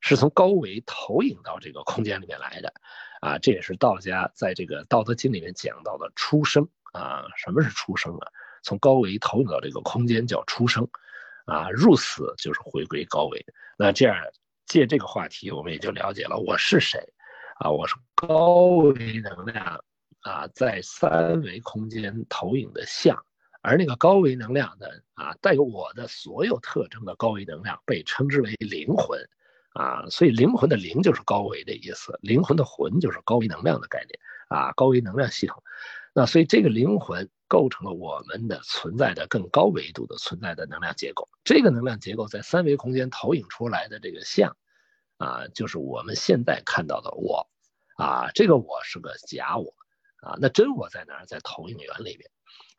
[0.00, 2.72] 是从高维投影到这个空间里面来的。
[3.20, 7.24] 啊，这也是道家在这个《道德经》里面讲到的出生啊。
[7.36, 8.28] 什么是出生啊？
[8.62, 10.86] 从高维投影到这个空间叫出生，
[11.46, 13.44] 啊，入死就是回归高维。
[13.78, 14.16] 那这样
[14.66, 17.00] 借这个话题，我们也就了解了我是谁
[17.58, 17.70] 啊？
[17.70, 19.82] 我是高维能量
[20.20, 23.24] 啊，在三维空间投影的像，
[23.62, 29.18] 而那个高维能量的啊，带有我的所有特征的高维能量，被称之为灵魂。
[29.76, 35.62] 啊，所以灵魂的灵就是高维的意思，灵魂的魂就是高维能量的概念啊，高维能量系统。
[36.14, 41.28] 那所以这个灵魂构成了我们的存在的更高维度的存在的能量结构。
[41.44, 44.56] 这个能量结构在三维空间投影出来的这个像，
[45.18, 47.46] 啊，就是我们现在看到的我，
[47.98, 49.74] 啊，这个我是个假我，
[50.22, 51.26] 啊，那真我在哪儿？
[51.26, 52.30] 在投影源里面，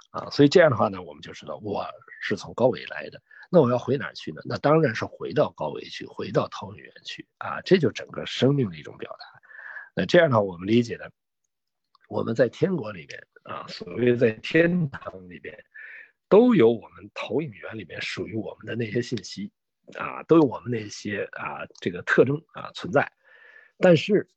[0.09, 1.85] 啊，所以这样的话呢，我们就知道我
[2.21, 3.21] 是从高维来的。
[3.49, 4.41] 那我要回哪儿去呢？
[4.45, 7.61] 那当然是回到高维去，回到投影源去啊！
[7.61, 9.25] 这就整个生命的一种表达。
[9.95, 11.11] 那这样的话，我们理解的，
[12.09, 15.57] 我们在天国里边啊，所谓在天堂里边，
[16.29, 19.51] 都有我们投影源里面属于我们的那些信息
[19.97, 23.11] 啊，都有我们那些啊这个特征啊存在。
[23.79, 24.27] 但是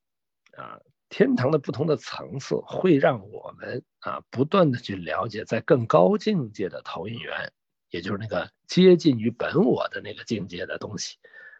[0.56, 7.52] 啊，天堂的不同的层次会让我们啊不断的去了解在更高境界的投影源。
[7.90, 11.18] 也就是那个接近于本我的那个境界的东西，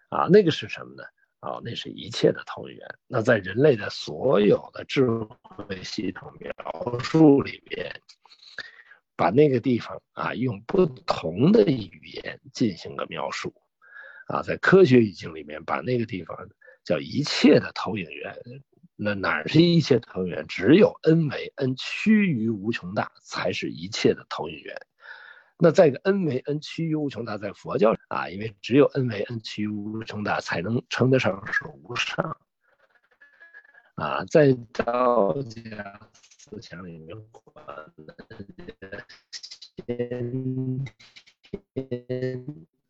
[0.09, 1.05] 啊，那个是什么呢？
[1.41, 2.87] 啊，那是一切的投影源。
[3.07, 7.91] 那在人类的所有的智慧系统描述里边，
[9.17, 13.55] 把那个地方啊用不同的语言进行个描述，
[14.27, 16.37] 啊，在科学语境里面把那个地方
[16.85, 18.37] 叫一切的投影源。
[19.03, 20.47] 那哪是一切投影源？
[20.47, 24.77] 只有 n 为 n 趋于无穷大才是一切的投影源。
[25.63, 32.39] 那在个 n 为 n 趋于无穷大，在佛教啊，因为只有 n 为 n 趋于无穷大，才能称得上是无上
[33.97, 34.25] 啊。
[34.25, 36.01] 在道家
[36.39, 37.63] 思想里面，管
[39.87, 40.07] 天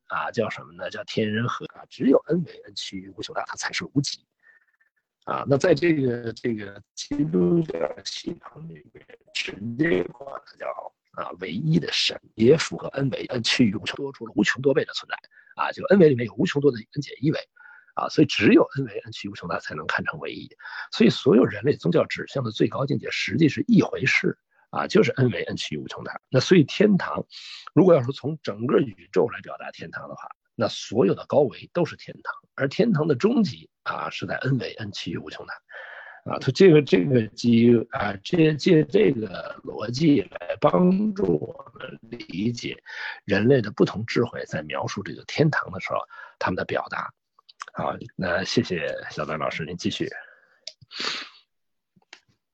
[0.06, 0.88] 啊叫什么呢？
[0.90, 1.85] 叫天人合啊。
[1.90, 4.24] 只有 n 为 n 趋于无穷大，它才是无极
[5.24, 5.44] 啊。
[5.48, 9.04] 那在这个这个基督教系统里面，
[9.35, 10.68] 直接管它叫。
[11.12, 15.16] 啊，唯一的神也符合 n 维 n 趋于无穷多出了无穷多倍的存在
[15.62, 17.38] 啊，就 n 维里面有无穷多的 n 减一维
[17.94, 20.49] 啊，所以只有 n 维 n 趋于无穷大才能看成唯一，
[20.92, 24.38] 所以所有人类宗教指向的最高境界实际是一回事
[24.70, 26.20] 啊，就是 n 维 n 趋于无穷大。
[26.29, 27.27] 那所以天堂，
[27.75, 35.55] 如果要是从整个宇宙来表达天堂的话，那所有的高维都是天堂，而天堂的终极啊是在 n 维 n 趋于无穷大。
[36.31, 42.81] 啊，他这个这个基于啊，借借这个逻辑来帮助我们理解
[43.25, 45.99] 人类的不同智慧，在描述这个天堂的时候，
[46.38, 47.12] 他们的表达。
[47.73, 50.09] 好，那谢谢小丹老师，您继续。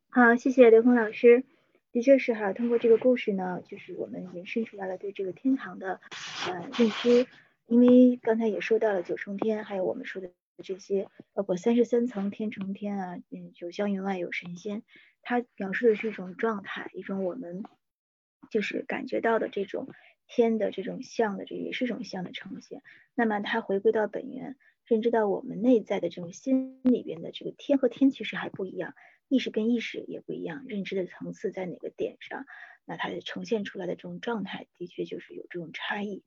[0.09, 1.45] 好，谢谢刘峰老师。
[1.93, 6.01] 的确是哈，通过这个故事呢，就是我们延伸出来了对这个天堂的
[6.47, 7.27] 呃认知，
[7.67, 10.31] 因为刚才也说到了九重天，还有我们说的。
[10.62, 14.83] 这些包括三十三层天成天啊，嗯，九霄云外有神仙，
[15.23, 17.62] 它表示的是一种状态，一种我们
[18.51, 19.88] 就是感觉到的这种
[20.27, 22.83] 天的这种相的，这也是一种相的呈现。
[23.14, 28.95] 那么它回归到本源，认知到我们内在的这种心里边的这个天和天其实还不一样，
[29.29, 32.47] 意识跟意识也不一样，认知的层次在哪个点上，
[32.85, 36.25] 那它呈现出来的这种状态的确就是有这种差异。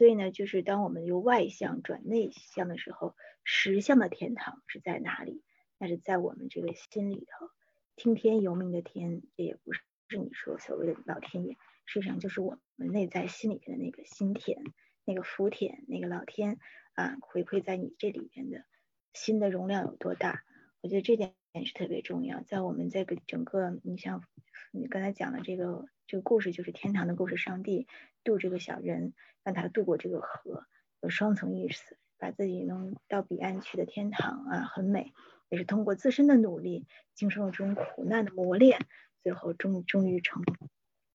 [0.00, 5.44] 所以呢，就是当我们由外向转内向的时候，实相的天堂是在哪里？
[5.76, 7.50] 那是在我们这个心里头，
[7.96, 9.82] 听天由命的天，这也不是
[10.16, 14.62] 你说所谓的老天爷，实际上就是我们内在心里边的那个心田，
[15.04, 16.56] 那个福田，那个老天
[16.94, 18.64] 啊，回馈在你这里边的
[19.12, 20.44] 心的容量有多大？
[20.80, 21.34] 我觉得这点
[21.66, 22.40] 是特别重要。
[22.40, 24.24] 在我们这个整个，你像
[24.72, 27.86] 你刚才讲的这个这个故事，就是天堂的故事，上帝
[28.24, 29.12] 渡这个小人，
[29.44, 30.64] 让他渡过这个河，
[31.00, 35.12] 有双层意思，把自己能到彼岸去的天堂啊，很美，
[35.48, 38.80] 也是通过自身的努力，经受了这种苦难的磨练，
[39.22, 40.42] 最后终终于成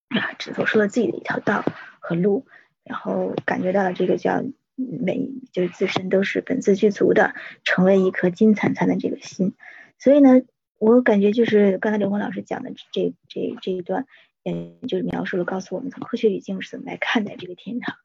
[0.09, 1.63] 啊，只走出了自己的一条道
[1.99, 2.45] 和路，
[2.83, 4.43] 然后感觉到了这个叫。
[4.77, 9.55] 每就是自身都是本自具足的，成为一颗金灿灿的这个心。
[9.97, 10.41] 所以呢，
[10.79, 14.05] 我感觉就是刚才刘红老师讲的这这这一段，
[14.45, 17.95] 嗯，就是描述了告诉我们从科学语境是怎么来看待这个天堂。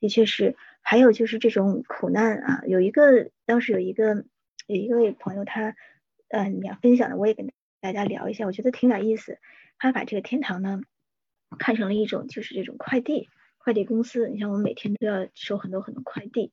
[0.00, 4.24] 的确是，还有就是这种苦难啊，有一个当时有一个
[4.66, 5.74] 有一位朋友他，
[6.28, 9.38] 嗯，你要分享的，我也跟大家聊一下，我觉得挺有意思。
[9.76, 10.80] 他把这个天堂呢
[11.58, 13.28] 看成了一种就是这种快递。
[13.60, 16.52] 快递公司，你像我们每天都要收很多很多快递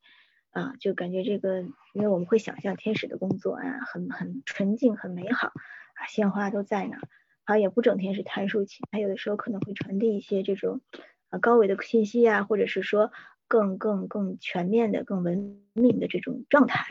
[0.50, 1.62] 啊，就感觉这个，
[1.94, 6.98] 因为我们会想象天使的工作啊，很很纯净，很美好啊，鲜花都在那，
[7.46, 10.82] 啊，也不整天是弹竖琴，他有的时候可能会传递一些这种
[11.30, 13.12] 啊高维的信息啊，或者是说
[13.48, 16.86] 更更更全面的、更文明的这种状态，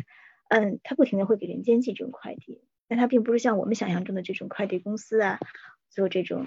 [0.48, 5.38] 嗯，他不停的会给人间寄这种快递，但他并不是像我们想象中的这种快递公司啊，
[5.90, 6.46] 做这种。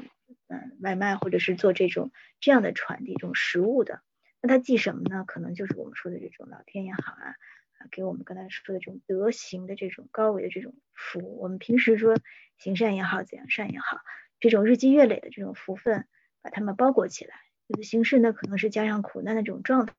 [0.49, 4.01] 嗯，外卖或者是做这种这样的传递，这种食物的，
[4.41, 5.23] 那他寄什么呢？
[5.25, 7.35] 可能就是我们说的这种老天也好啊，
[7.77, 11.37] 啊，给我们刚才说的这种德行的这种高维的这种福。
[11.39, 12.15] 我们平时说
[12.57, 13.99] 行善也好，怎样善也好，
[14.39, 16.07] 这种日积月累的这种福分，
[16.41, 17.35] 把它们包裹起来。
[17.67, 19.93] 有的形式呢，可能是加上苦难的这种状态，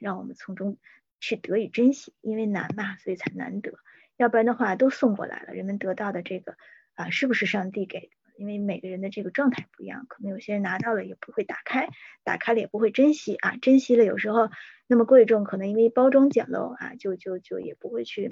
[0.00, 0.78] 让我们从中
[1.20, 3.78] 去得以珍惜，因为难嘛，所以才难得。
[4.16, 6.56] 要不然的话，都送过来了，人们得到的这个
[6.94, 8.08] 啊，是不是上帝给的？
[8.36, 11.88] 因为每个人的这个状态不一样，可能有些人拿到了也不会打开，
[12.24, 14.50] 打开了也不会珍惜啊，珍惜了有时候
[14.86, 18.30] 那么贵重，可能因为包装简陋啊，就就就也不会去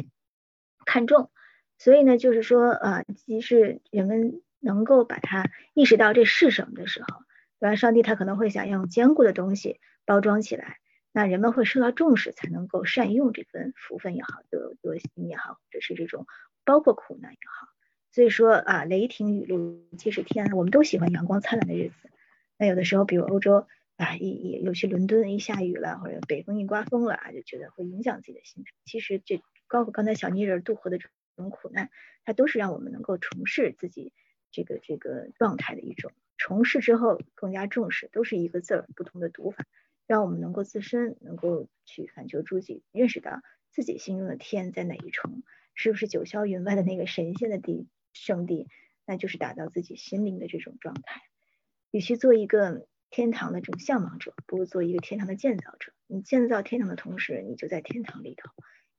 [0.85, 1.31] 看重。
[1.79, 7.23] 所以呢，就是说啊，即使人们能够把它意识到这是什么的时候，
[7.59, 10.79] 当然上帝他可能会想用坚固的东西包装起来，
[11.12, 16.27] 那人们会受到重视，才能够善用这份福分也好，德德行也好，或者是这种
[16.65, 17.72] 包括苦难也好。
[18.14, 22.11] 所以说啊，雷霆雨露皆是天，我们都喜欢阳光灿烂的日子。
[22.59, 28.70] 那有的时候，比如欧洲啊，一一尤其伦敦一下雨了，或者北风一刮风了啊，就觉得会影响自己的心态。
[28.85, 31.88] 其实这包括刚才小泥人渡河的这种苦难，
[32.27, 34.12] 它都是让我们能够重视自己
[34.51, 39.64] 这个这个状态的一种重视之后更加重视，都是一个字儿不同的读法，
[40.07, 45.42] 让我们能够自身能够去反求诸己，认识到自己心中的天在哪一重，
[45.75, 47.88] 是不是九霄云外的那个神仙的地。
[48.12, 48.68] 圣地，
[49.07, 51.22] 那就是打造自己心灵的这种状态。
[51.90, 55.92] 与其做一个天堂的这种向往者，不如做一个天堂的建造者。
[56.07, 58.51] 你建造天堂的同时，你就在天堂里头，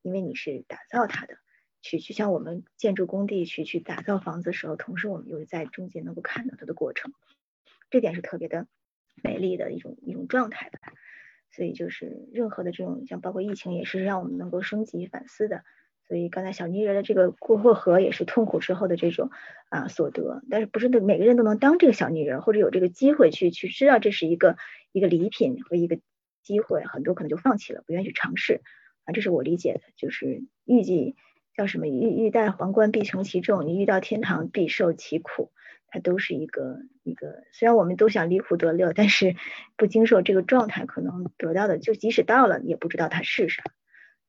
[0.02, 1.38] 因为你是打造它的。
[1.82, 7.12] 去去像我们建筑工地去去打造房子的时候，同时我们又在中间能够看到它的过程，
[7.90, 8.68] 这点是特别的
[9.22, 10.80] 美丽的一种一种状态吧。
[11.52, 15.64] 所以就是任何的这种像包括疫情，也是让我们能够升级反思的。
[16.14, 19.32] 所以刚才小泥人的这个过过河也是痛苦之后的这种
[19.70, 24.56] 啊所得，但是不是每个人都能当这个小泥人，或者有这个机会去去知道这是一个
[24.92, 25.98] 一个礼品和一个
[26.44, 28.62] 机会，很多可能就放弃了，不愿意去尝试。
[29.06, 31.16] 啊，这是我理解的，就是预计
[31.58, 35.52] 叫什么欲欲戴皇冠必承其重，你遇到天堂必受其苦，
[35.88, 39.36] 它都是一个一个，虽然我们都想离苦得乐，但是
[39.78, 43.64] 不经受这个状态，可能得到的就即使到了，也不知道它是啥，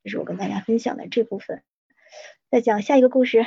[0.02, 1.62] 这是我跟大家分享的这部分。
[2.50, 3.44] 再讲下一个故事，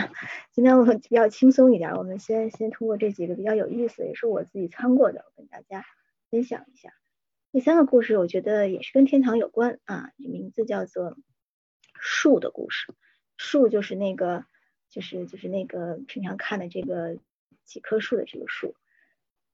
[0.52, 5.86] 今天我们比较轻松一点，我们先先通过这几个比较有意思，也是我自己参过的，跟大家
[6.30, 6.92] 分享一下。
[7.52, 11.16] 第三个故事，我觉得也是跟天堂有关啊，名字叫做
[11.98, 12.92] 树的故事。
[13.38, 14.44] 树就是那个，
[14.90, 17.16] 就是就是那个平常看的这个
[17.64, 18.74] 几棵树的这个树。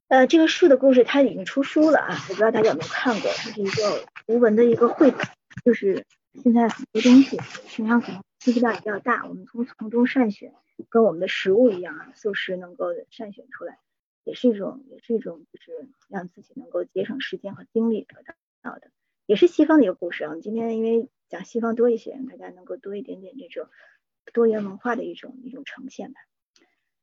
[0.09, 5.25] 呃，这个树的故事它已经出书了啊，我不知道大家有没有看过，它是一个图文的一个绘本，
[5.65, 6.05] 就是
[6.43, 7.39] 现在很多东西
[7.69, 8.21] 平常可能。
[8.47, 10.55] 信息量也比较大，我们从从中筛选，
[10.89, 13.81] 跟我们的食物一样啊，素食能够筛选出来，
[14.23, 18.23] 也是一种，也是一种，就是让自己能够节省时间和精力得
[18.63, 18.93] 到的，
[19.27, 20.37] 也是西方的一个故事啊。
[20.41, 23.69] 今天因为讲西方多一些，大家能够多一点点这种
[24.33, 26.21] 多元文化的一种一种呈现吧。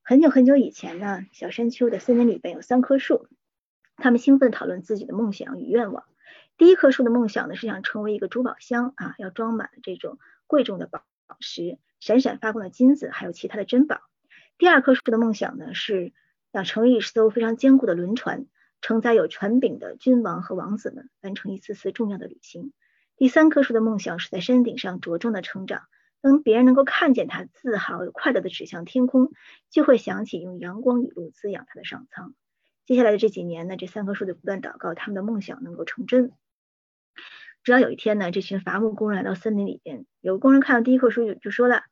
[0.02, 3.28] 很久很久以前呢，小山丘的森林里边有三棵树，
[3.98, 6.06] 他们兴奋讨论自己的梦想与愿望。
[6.56, 11.04] 第一棵树的梦想呢是想成为一个珠宝箱啊，要装满这种贵重的宝。
[11.28, 14.02] 宝石闪闪发光的金子，还有其他的珍宝。
[14.58, 16.14] 第二棵树的梦想呢，是
[16.52, 18.46] 要成为一艘非常坚固的轮船，
[18.82, 22.74] 承载有船柄的君王和王子们，完成一次次重要的旅行。
[23.16, 25.84] 第三棵树的梦想是在山顶上茁壮的成长，
[26.22, 29.32] 当别人能够看见它，自豪快乐的指向天空，
[29.70, 32.34] 就会想起用阳光雨露滋养它的上苍。
[32.86, 36.32] 接下来的这几年呢，这三棵树就不断祷告，他们的梦想能够成真。
[37.64, 41.84] 直到有一天呢，这群伐木工人来到森林里边，有个工人看到第一棵树就就说了：“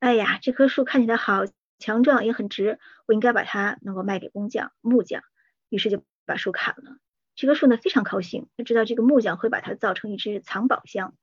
[0.00, 1.44] 哎呀，这棵树看起来好。”
[1.78, 5.24] 强壮也很直，我应该把它能够卖给工匠、木匠，
[5.68, 6.98] 于是就把树砍了。
[7.34, 11.16] 这棵树呢非常高兴，他知道这个木匠会把它造成一只藏宝箱。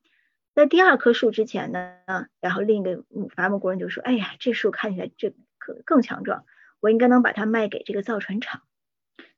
[0.53, 1.95] 在第二棵树之前呢，
[2.41, 6.43] 然后另一个伐木工人就说：“哎呀，这树看起来这可更强壮，
[6.81, 8.61] 我应该能把它卖给这个造船厂。”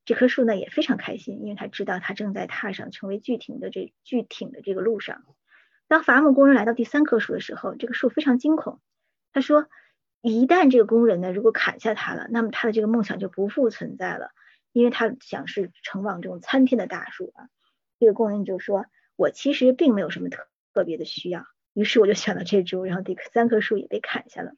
[0.05, 5.23] 这棵树呢也非常开心，因为他知道他正在踏上成为巨艇的这巨艇的这个路上。
[5.87, 8.79] 当伐木工人来到第三棵树的时候，这个树非常惊恐，
[9.33, 9.67] 他说。
[10.23, 14.29] 一旦这个工人呢，如果砍下它了，那么他的这个梦想就不复存在了，
[14.71, 17.49] 因为他想是成往这种参天的大树啊。
[17.99, 18.85] 这个工人就说
[19.17, 24.51] ：“我其实并没有什么特特别的需要。”于是我就选了这株，然后第三棵树也被砍下了。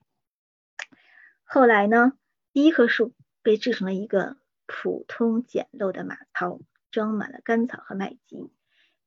[1.46, 2.12] 后来呢，
[2.52, 4.36] 第一棵树被制成了一个
[4.76, 6.60] 普通简陋的马槽，
[6.90, 8.50] 装满了干草和麦秸；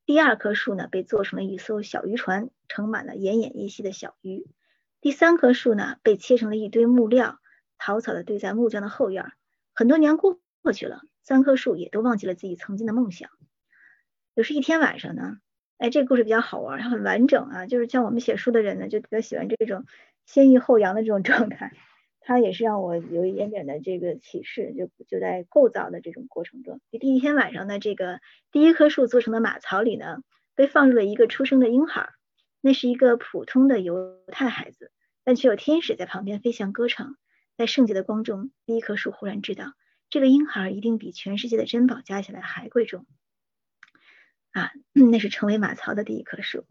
[0.06, 4.46] 第二棵树呢，被做成了一艘小渔船，盛满了奄奄一息的小鱼。
[5.00, 7.40] 第三棵树呢，被切成了一堆木料，
[7.80, 9.32] 草草的堆在木匠的后院。
[9.74, 13.28] 很多年过过去了，三棵树也都忘记了自己曾经的梦想。
[14.34, 15.38] 有时一天晚上呢，
[15.78, 19.84] 哎，这个故事比较好玩，它很完整啊，就是像我们写书的人呢，就比较喜欢这种
[20.26, 21.72] 先抑后扬的这种状态。
[22.28, 26.80] 它也是让我有一点点的这个启示，就就在构造的这种过程中。
[26.90, 28.20] 第一天晚上的，这个
[28.50, 30.24] 第一棵树做成的马槽里呢，
[30.56, 32.08] 被放入了一个出生的婴孩，
[32.60, 34.90] 那是一个普通的犹太孩子。
[35.22, 37.14] 但却有天使在旁边飞翔歌唱，
[37.56, 39.74] 在圣洁的光中，第一棵树忽然知道，
[40.10, 43.06] 这个婴孩一定比全世界的珍宝加起来还贵重。
[44.50, 44.72] 啊，
[45.12, 46.64] 那是成为马槽的第一棵树。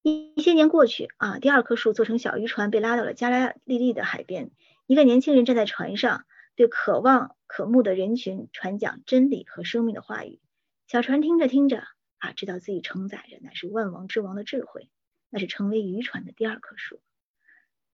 [0.00, 4.52] 一一些年过去，啊，第二棵树做成小渔船，被拉到了加拉利利的海边。
[4.86, 10.40] 一个年轻人站在船上，对渴望渴慕的人群传讲真理和生命的话语。
[10.86, 11.82] 小船听着听着，
[12.18, 14.88] 啊，知道自己承载着乃是万王之王的智慧，
[15.28, 17.00] 那是成为渔船的第二棵树。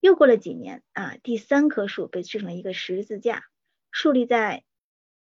[0.01, 3.45] 又过了几年啊，第三棵树被制成了一个十字架，
[3.91, 4.63] 竖立在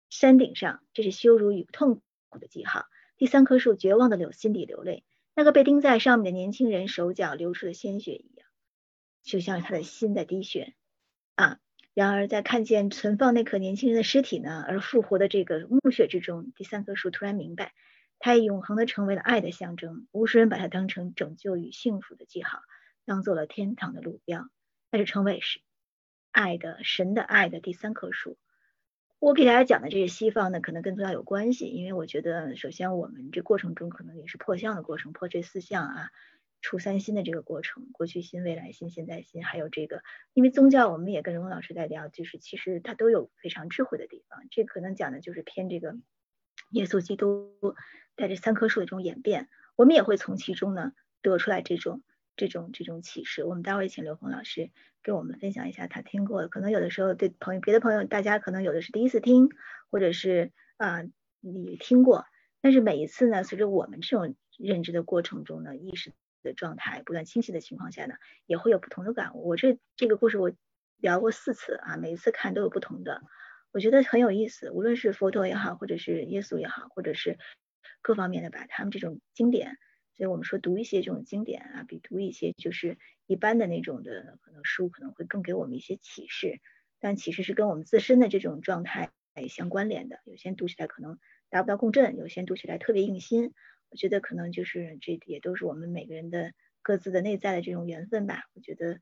[0.09, 2.85] 山顶上，这是羞辱与痛苦的记号。
[3.17, 5.03] 第三棵树绝望的流心底流泪，
[5.35, 8.47] 那个被钉在上面的年轻人手脚流出了鲜血一样，
[9.21, 10.75] 就像他的心在滴血
[11.37, 11.59] 啊。
[11.93, 17.73] 然而在看见存放那颗年轻人的尸体呢，而复活的这个墓穴之中，第三棵树突然明白，
[18.19, 20.05] 它也永恒的成为了爱的象征。
[20.11, 22.59] 无数人把它当成拯救与幸福的记号，
[23.05, 24.47] 当做了天堂的路标。
[24.91, 25.59] 那是称为是
[26.31, 28.37] 爱的神的爱的第三棵树。
[29.17, 36.09] 我给大家讲的这些西方呢，可能跟宗教有关系，因为我觉得首先我们这过程中可能也是破相的过程，破这四项啊，
[36.67, 40.03] 出三心的这个过程，过去心、未来心、现在心，还有这个，
[40.33, 44.43] 因为宗教我们也跟荣老师在聊，就是其实它都有非常智慧的地方。
[44.51, 45.95] 这可能讲的就是偏这个
[46.71, 47.55] 耶稣基督
[48.17, 49.47] 带着三棵树的这种演变，
[49.77, 50.91] 我们也会从其中呢
[51.21, 52.03] 得出来这种。
[52.39, 54.69] 这种这种启示，我们待会请刘峰老师
[55.01, 56.47] 给我们分享一下他听过的。
[56.47, 59.49] 可能有的时候对朋友别的朋友，大家可能有的是第一次听，
[59.89, 61.01] 或者是啊
[61.39, 62.25] 你听过，
[62.61, 66.13] 但是每一次呢，随着我们这种认知的过程中呢，意识
[66.43, 68.15] 的状态不断清晰的情况下呢，
[68.45, 69.47] 也会有不同的感悟。
[69.47, 70.51] 我这这个故事我
[70.97, 73.21] 聊过四次啊，每一次看都有不同的，
[73.71, 74.71] 我觉得很有意思。
[74.71, 77.37] 无论是佛陀也好，或者是耶稣也好，或者是
[78.01, 79.77] 各方面的把他们这种经典。
[80.15, 86.59] 所以我们说读一些这种经典啊，比读一些就是一般的那种的可能书可能会更给我们一些启示，
[86.99, 89.11] 但其实是跟我们自身的这种状态
[89.47, 90.19] 相关联的。
[90.25, 91.19] 有些读起来可能
[91.51, 93.53] 达不到共振，有些读起来特别硬心。
[93.89, 98.43] 我觉得可能就是这也都是我们每个人的各自的内在的这种缘分吧。
[98.53, 98.99] 我觉得，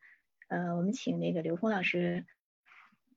[0.48, 2.26] 呃，我们请那个刘峰老师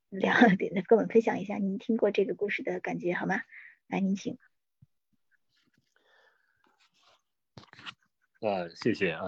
[0.09, 3.43] 两点 跟我们分享一下您听过这个故事的感觉好吗？
[3.87, 4.39] 来，您请。
[8.41, 9.27] 啊，谢谢啊，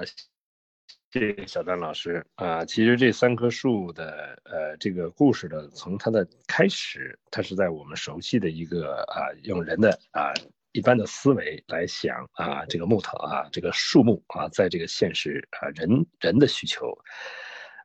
[1.10, 2.64] 谢谢小丹老师啊。
[2.64, 10.32] 其实这三棵树的呃这个故事的，从它的开始，它是在我们熟悉的一个啊，用人的啊
[10.72, 16.96] 一般的思维来想啊，这个木头啊，这个树木啊，在这个现实啊人人的需求。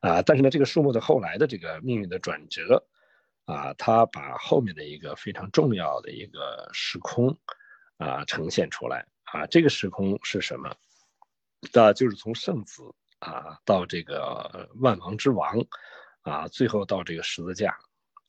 [0.02, 2.86] 啊，但是呢，这个树木的后来的这个命运的转折
[3.46, 7.36] 啊，它把后面的一个非常重要的一个时空
[7.96, 9.06] 啊呈现出来。
[9.24, 10.72] 啊，这个时空是什么？
[11.72, 15.58] 那，就是从圣子啊，到这个万王之王，
[16.20, 17.70] 啊，最后到这个十字架，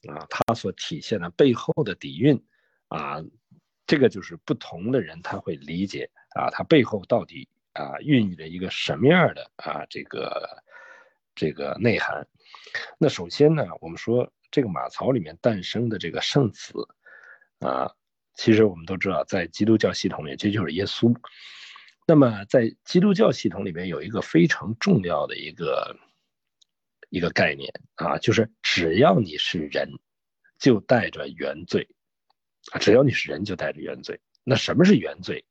[0.07, 2.43] 啊，它所体现的背后的底蕴，
[2.87, 3.21] 啊，
[3.87, 10.63] 这个就是不同的人他会理解啊，它背后到底啊孕育着一个什么样的啊这个
[11.33, 12.27] 这个内涵。
[12.99, 16.73] 那首先呢，我们说这个马槽里面诞生的这个圣子，
[17.59, 17.93] 啊，
[18.33, 21.15] 其实我们都知道，在基督教系统里，这就是耶稣。
[22.05, 25.97] 那么，在基督教系统里面有一个非常重要的一个
[27.09, 29.89] 一个概念啊，就是只要你是人，
[30.57, 31.89] 就带着原罪
[32.71, 32.79] 啊。
[32.79, 34.19] 只要你是人，就带着原罪。
[34.43, 35.45] 那什么是原罪？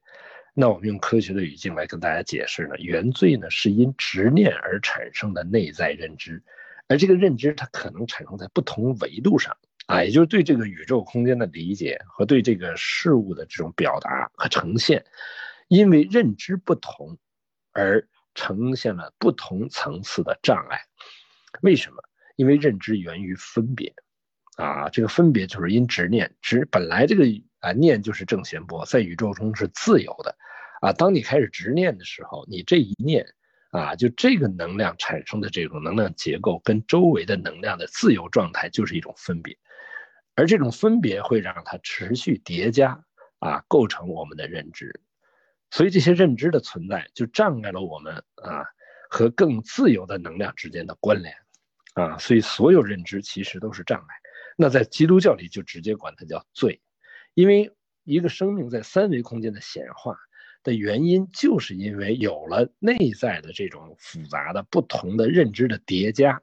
[0.54, 2.74] 那我们用科学的语境来跟大家解释呢？
[2.78, 6.42] 原罪呢，是因执念而产生的内在认知，
[6.88, 9.56] 而这个认知它可能产生在不同维度上
[9.86, 15.04] 啊，也就是对这个宇宙空间的理解和对这个事物的这种表达和呈现。
[15.68, 17.18] 因为认知不同，
[17.72, 20.80] 而呈现了不同层次的障碍。
[21.60, 22.02] 为什么？
[22.36, 23.94] 因为认知源于分别，
[24.56, 27.24] 啊，这个分别就是因执念，执本来这个
[27.60, 30.36] 啊念就是正弦波，在宇宙中是自由的，
[30.80, 33.26] 啊，当你开始执念的时候，你这一念，
[33.70, 39.56] 啊，就这个能量产生的这种能量结构跟周围的能量的自由状态就是一种分别，
[40.34, 43.04] 而这种分别会让它持续叠加，
[43.40, 45.00] 啊，构成我们的认知。
[45.70, 48.64] 所以这些认知的存在，就障碍了我们啊
[49.10, 51.34] 和更自由的能量之间的关联，
[51.92, 54.14] 啊，所以所有认知其实都是障碍。
[54.56, 56.80] 那在基督教里就直接管它叫罪，
[57.34, 57.72] 因为
[58.04, 60.16] 一个生命在三维空间的显化
[60.62, 66.40] 的原因，就是因为有了内在的这种复杂的不同的认知的叠加，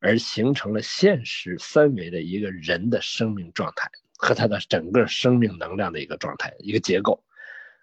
[0.00, 7.24] 而形成了现实三维的一个人的生命状态和他的整个生命能量的一个状态一个结构。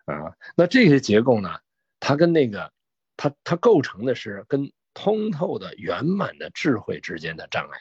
[0.06, 1.60] 啊，那这些结构呢？
[2.02, 2.72] 它跟那个，
[3.18, 7.80] 它它构成的是跟通透的圆满的智慧之间的障碍，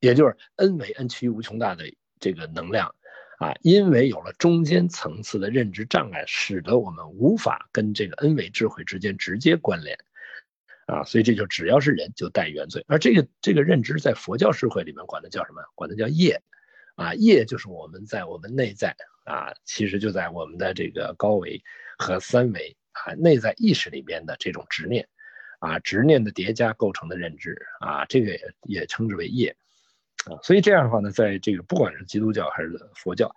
[0.00, 1.84] 也就是 n 为 n 趋于无穷大的
[2.18, 2.94] 这个能量
[3.38, 9.96] 啊，因为有了中间层次的认知障碍，使得我们无法跟这个 n 维智慧之间直接关联
[10.86, 15.62] 啊，所以这就只要是人就带原罪，而这个这个认知在佛教社会里面管它叫什么？
[15.74, 16.42] 管它叫业
[16.96, 18.96] 啊，业就是我们在我们内在。
[19.24, 21.62] 啊，其实就在我们的这个高维
[21.98, 25.06] 和三维啊内在意识里边的这种执念，
[25.60, 29.54] 啊执念的叠加构成的认知啊，这个也也称之为业，
[30.26, 33.34] 啊，所以这样的话呢，在这个不管是基督教还是佛教，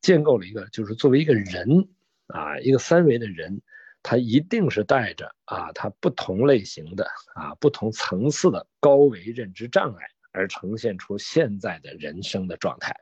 [0.00, 1.88] 建构了一个就是作为一个人
[2.28, 3.60] 啊一个三维的人，
[4.02, 12.96] 他一定是带着啊他不同类型的啊不同层次的高维认知障碍而呈现出现在的人生的状态。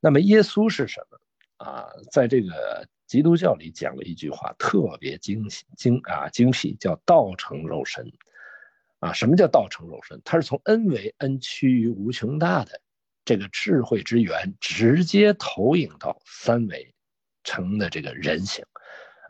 [0.00, 1.18] 那么耶稣是什么？
[1.58, 8.10] 啊，在这个基督教里讲了一句话，特别精精啊精辟，叫“道成肉身”。
[9.00, 10.20] 啊，什么叫“道成肉身”？
[10.24, 12.80] 它是从 n 为 n 趋于无穷大的
[13.24, 16.94] 这个智慧之源，直接投影到三维
[17.42, 18.64] 成的这个人形。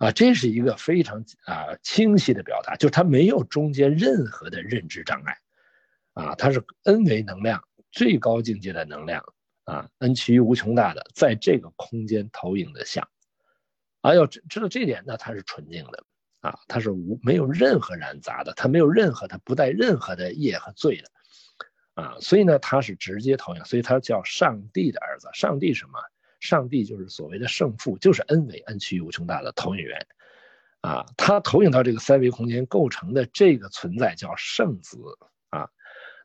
[0.01, 5.37] 啊，这是一个非常啊清晰的表达，就是它没有中间任何的认知障碍。
[6.13, 9.25] 啊，它是 n 维能量最高境界的能量。
[9.65, 13.09] 啊，n 趋于无穷大的，在这个空间投影的像，
[14.01, 16.03] 啊，要知道这点，那它是纯净的，
[16.41, 25.29] 啊，它是无没有任何染杂的，它没有任何，它不带任何的业和罪的，啊，所以呢，它是直接投影，所以它叫上帝的儿子。
[25.33, 25.99] 上帝什么？
[26.41, 30.07] 上帝就是所谓的圣父，就是 n 为 n 趋于无穷大的投影源，
[30.81, 34.99] 啊，它投影到这个三维空间构成的这个存在叫圣子。
[35.51, 35.69] 啊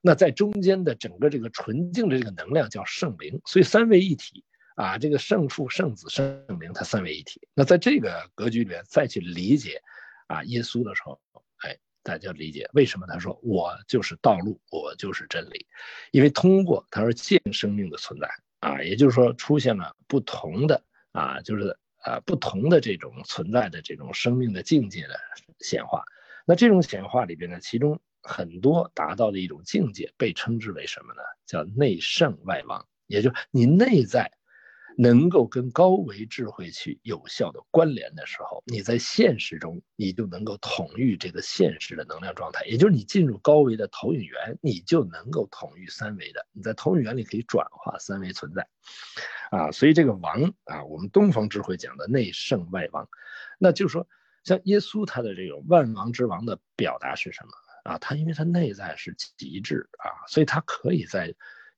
[0.07, 4.43] 那在中间的整个这个纯净的这个能量叫圣灵，所以三位一体
[4.75, 7.41] 啊，这个圣父、圣子、圣灵，它三位一体。
[7.55, 9.81] 那在这个格局里面再去理解
[10.27, 11.19] 啊耶稣的时候，
[11.57, 15.65] 哎，大家理解为什么他说我就是道路，我就是真理，
[16.11, 25.19] 因为通过他说见生命的存在啊，也就是说出现了不同的啊，就是啊不同的这种存在的这种生命的境界的
[25.59, 26.03] 显化。
[26.45, 27.99] 那这种显化里边呢，其中。
[28.27, 31.21] 很多达到的一种境界，被称之为什么呢？
[31.45, 34.31] 叫内圣外王，也就你内在
[34.97, 46.45] 能够跟高维智慧去有效的关联的时候，你在现实中你就能够统御这个现实的能量状态，也就是你进入高维的投影源，你就能够统御三维的。
[46.53, 48.67] 你在投影源里可以转化三维存在，
[49.51, 53.07] 啊，所以这个王啊，我们东方智慧讲的内圣外王，
[53.59, 54.07] 那就是说，
[54.43, 57.51] 像耶稣他的这种万王之王的表达是什么？
[57.91, 61.35] 啊，他因为他内在是极致啊，所以他可以在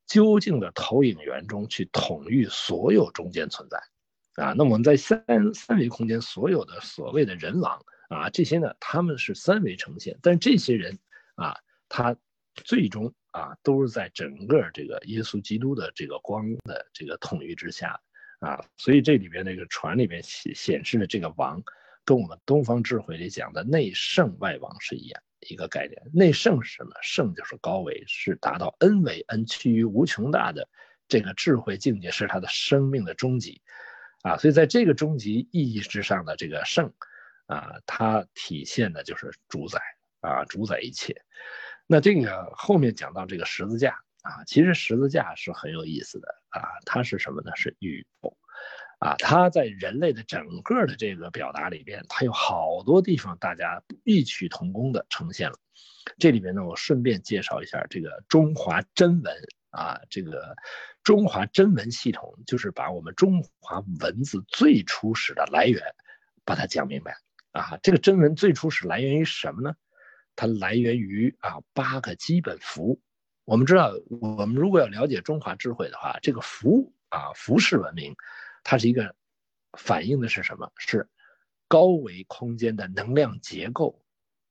[0.07, 3.77] 究竟的投影源中去统御所有中间存在，
[4.43, 7.79] 啊，那我们在三三维空间所有的所谓的人王
[8.09, 10.97] 啊，这些呢他们是三维呈现，但这些人
[11.35, 11.55] 啊，
[11.89, 12.15] 他
[12.55, 17.99] 最终啊都是在整个这个耶稣基督的这个光的这个统御之下。
[18.39, 21.59] 啊，所以这里边那个船里边显显示的这个王，
[22.05, 26.01] 跟我们东方智慧里讲的内圣外王是一样一个概念。
[26.13, 26.91] 内圣是什么？
[27.01, 30.67] 圣就是高维，是达到 n 维 n 趋于无穷大的
[31.07, 33.61] 这个智慧境界，是他的生命的终极。
[34.23, 36.91] 啊，所以在这个终极意义之上的这个圣，
[37.45, 39.79] 啊，它体现的就是主宰
[40.21, 41.15] 啊，主宰一切。
[41.85, 43.91] 那这个后面讲到这个十字架
[44.23, 47.51] 啊，其实十字架是很有意思的啊，它是什么呢？
[47.55, 48.35] 是宇宙
[48.99, 55.57] 啊，它在人类的整个的这个表达里边，它有好多地方大家异曲同工的呈现了。
[56.17, 59.35] 这里边呢，我顺便介绍一下这个中华真文。
[59.69, 60.55] 啊，这个
[61.03, 65.83] 中华真文系统就是把我们中华文字最初始的来源，
[66.45, 67.17] 把它讲明白
[67.51, 67.77] 啊。
[67.83, 69.75] 这个真文最初始来源于什么呢？
[70.35, 72.99] 它来源于啊八个基本符。
[73.43, 78.15] 我们知道，我们如果要了解中华智慧的话，这个符啊符式文明，
[78.69, 79.15] 它是一个
[79.77, 80.69] 反映的是什么？
[80.75, 81.07] 是
[81.69, 84.03] 高维空间的能量结构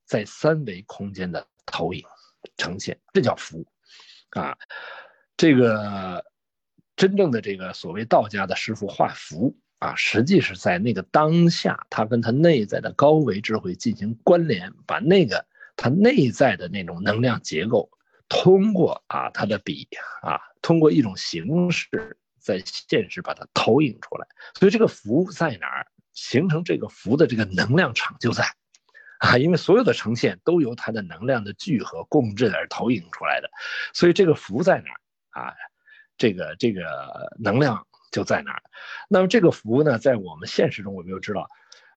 [0.05, 2.03] 在三维空间的投影
[2.57, 3.63] 呈现，这叫符
[4.31, 4.57] 啊。
[5.37, 6.25] 这个
[6.95, 15.45] 真正的这个所谓道家的师傅画符啊，实际是在那个当下，他跟他内在的高维智慧进行关联，把那个
[15.75, 17.91] 他内在的那种能量结构，
[18.27, 19.87] 通过啊他的笔
[20.23, 22.17] 啊，通过一种形式，
[22.47, 24.25] 在现实把它投影出来。
[24.55, 28.45] 所以这个符在哪儿，形成这个符的这个能量场就在
[29.19, 33.49] 啊，因为所有的呈现都由它的能量的聚合共振而投影出来的，
[33.93, 34.99] 所以这个符在哪儿？
[35.41, 35.53] 啊，
[36.17, 36.81] 这个这个
[37.39, 38.61] 能量就在哪儿。
[39.09, 41.47] 那么这个符呢，在我们现实中，我们又知道，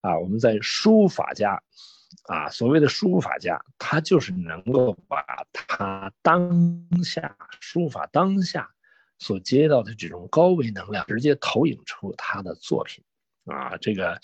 [0.00, 1.62] 啊，我们在书法家，
[2.24, 8.70] 啊，所谓的书法家，他就是能够把他当下书法当下
[9.20, 13.04] 所接到的这种高维能量，直接投影出他的作品。
[13.44, 14.20] 啊，这个，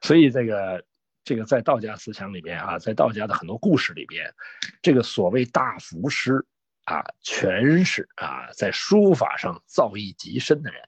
[0.00, 0.82] 所以这个
[1.22, 4.34] 这个在道家思想里边啊，在道家的很多故事里边，
[4.80, 6.42] 这个所谓大符师。
[6.84, 10.82] 啊，全是啊，在书法上造诣极深的人，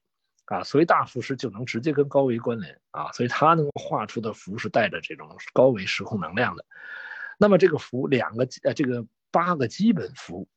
[0.46, 6.64] 啊，所以大符师就能直接跟高维关联啊，所以他能画出的符是带着这种高维时空能量的。
[7.36, 10.48] 那么这个符两个呃，这个八个基本符，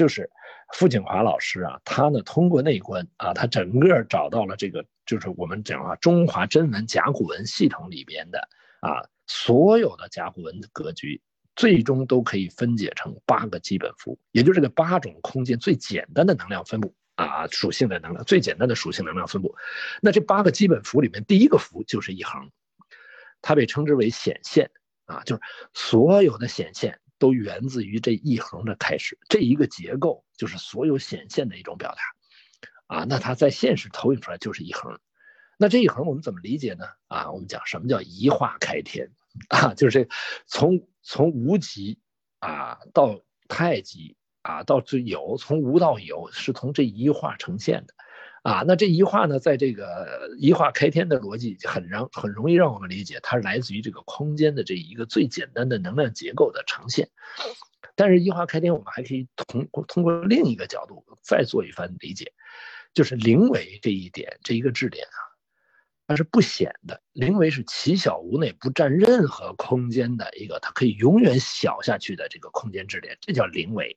[0.00, 0.30] 就是
[0.72, 8.48] 傅景华老师啊，他呢通过内观啊，他整个找到了这个，就是我们讲啊，中华真文甲骨文系统里边的
[8.80, 11.20] 啊，所有的甲骨文的格局。
[11.56, 19.54] 最终都可以分解成八个基本符，也就是这个八种空间最简单的能量分布啊，属性的能量最简单的属性能量分布。
[20.00, 22.50] 那这八个基本符里面，第一个符就是一横，
[23.42, 24.70] 它被称之为显现
[25.04, 25.42] 啊，就是
[25.74, 33.04] 所有的显现都源自于这一横的开始，这一个结构就是所有显现的一种表达啊。
[33.04, 34.98] 那它在现实投影出来就是一横，
[35.56, 36.86] 那这一横我们怎么理解呢？
[37.06, 39.12] 啊，我们讲什么叫一化开天
[39.48, 40.10] 啊，就是这
[40.46, 40.84] 从。
[41.02, 41.98] 从无极
[42.40, 47.94] 啊到太极啊到最有，从无到有，是从这一化呈现的，
[48.42, 57.10] 啊，那这一画呢，在这个一画开天的逻辑很让很容易让我们理解，它是来自于这个空间的这一个最简单的能量结构的呈现。
[57.96, 62.32] 但是一画开天，我们还可以通通过另一个角度再做一番理解，
[62.94, 65.18] 就是灵维这一点这一个质点啊。
[66.06, 73.96] 它是不显的，灵维是奇小无内，不占任何空间的一个，它可以永远小下去的这个空间质点，这叫灵维。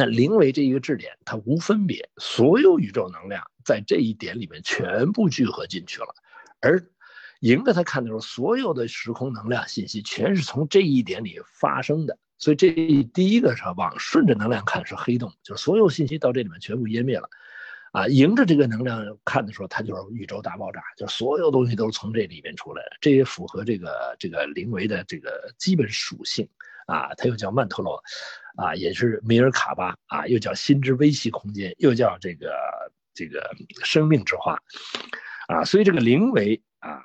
[0.00, 6.14] 那灵维这一个质点，它无分别，所有宇宙能量在这一点里面全部聚合进去了。
[6.58, 6.82] 而
[7.40, 12.16] 迎着它看的时候，所有的时空能量信息全是从这一点里发生的。
[12.38, 12.72] 所以这
[13.12, 17.28] 第一个是往顺着能量看是黑洞，就是所有信息到这里面全部湮灭了。
[17.92, 22.96] 啊，迎着这个能量看的时候，它就是宇宙大爆炸，就所有东西都是从这里边出来的。
[23.02, 26.48] 这也符合这个这个灵维的这个基本属性
[26.90, 27.14] 啊。
[27.16, 28.02] 它又叫曼陀罗，
[28.56, 32.52] 啊，也是米尔卡巴啊，又叫心之微细空间，又叫这个
[33.14, 34.58] 这个生命之花，
[35.48, 37.02] 啊，所以这个灵维啊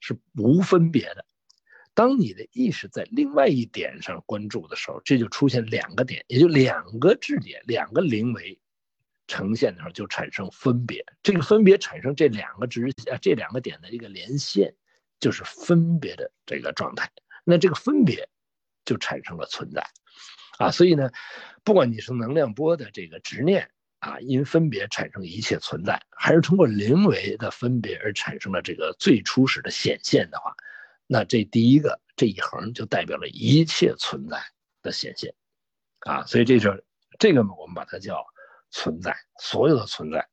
[0.00, 1.24] 是无分别的。
[1.94, 8.58] 当你的意识在另外一点上关注的时候，这就出现两个点，也就两个质点，两个灵维。
[9.28, 14.72] 呈现的时候就产生分别，这个分别产生这两个直啊这两个点的一个连线，
[15.18, 17.10] 就是分别的这个状态。
[17.42, 18.28] 那这个分别
[18.86, 19.86] 就产生了存在，
[20.58, 21.10] 啊，所以呢，
[21.64, 30.54] 不管你是能量波的这个执念啊，因分别产生一切存在，还是通过灵维的分别而产生了这个最初始的显现的话，
[31.06, 34.40] 那这第一个这一横就代表了一切存在
[34.82, 35.34] 的显现
[36.00, 36.84] 啊，所以这是
[37.18, 38.24] 这个我们把它叫
[38.70, 40.28] 存在，所有的存在。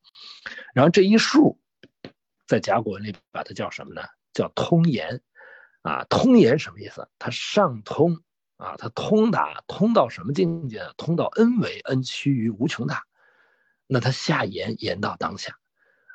[0.76, 1.60] 然后这一竖
[2.46, 4.04] 在甲骨文里把它叫什么呢？
[4.34, 5.22] 叫通言
[5.82, 7.10] 啊，通言什么意思？
[7.18, 8.22] 它上通
[8.58, 10.82] 啊，它通达，通到什么境界？
[10.98, 13.04] 通到 n 为 n 趋于无穷大。
[13.88, 15.56] 那它下延延到当下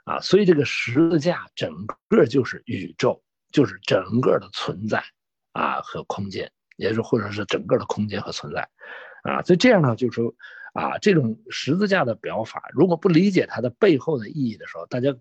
[0.05, 3.23] 啊，所以这个十字架整个就是宇宙，
[3.53, 5.05] 就是整个的存在
[5.53, 8.69] 啊和空间，也是或者是整个的空间和存在
[9.23, 9.43] 啊。
[9.43, 10.35] 所以这样呢，就是说
[10.73, 15.15] 啊，这种十字架的表法，如果不理解它的背后的意义的时候，大家。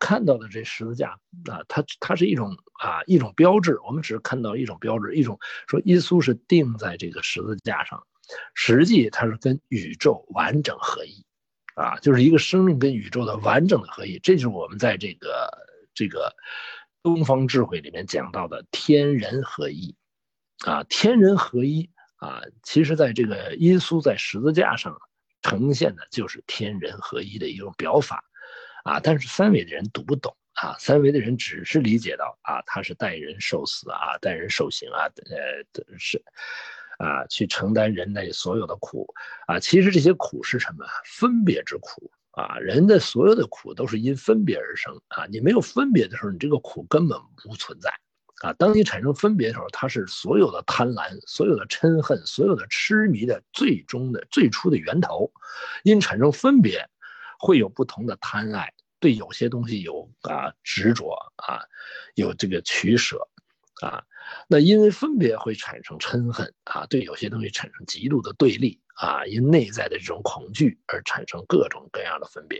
[0.00, 1.10] 看到的这十字架
[1.50, 8.06] 啊，它它是一种啊一种标志，我们只是看到一种标志，一种说耶稣是钉在这个十字架上，
[8.54, 11.24] 实际它是跟宇宙完整合一，
[11.74, 15.50] 啊，就是一个生命跟宇宙的完整的合一，这就是我们在这个
[15.94, 16.34] 这个
[17.02, 19.94] 东方智慧里面讲到的天人合一，
[20.64, 24.96] 啊，天人合一啊，其实在这个耶稣在十字架上
[25.42, 28.24] 呈现的就是天人合一的一种表法。
[28.84, 36.22] 啊，但是三维的人读不懂啊，三维的人只是理解到啊，他是代人受死啊，代人受刑啊，呃，是
[36.98, 39.06] 啊，去承担人类所有的苦
[39.46, 39.58] 啊。
[39.58, 40.84] 其实这些苦是什么？
[41.06, 42.58] 分别之苦啊。
[42.58, 45.24] 人的所有的苦都是因分别而生啊。
[45.30, 47.90] 你没有分别的时候，你这个苦根本不存在
[48.42, 48.52] 啊。
[48.52, 55.32] 当你产生分别的时候，它是所有的贪婪、所有的嗔恨、所有的痴迷的最终的最初的源头。
[55.84, 56.86] 因产生分别。
[57.38, 61.60] 会有不同的贪爱，对有些东西有啊执着啊，
[62.14, 63.28] 有这个取舍
[63.82, 64.02] 啊。
[64.48, 72.58] 那因为分别会产生嗔恨啊，对有些东西产生极度的对立啊，因内在的这种恐惧而产生各种各样的分别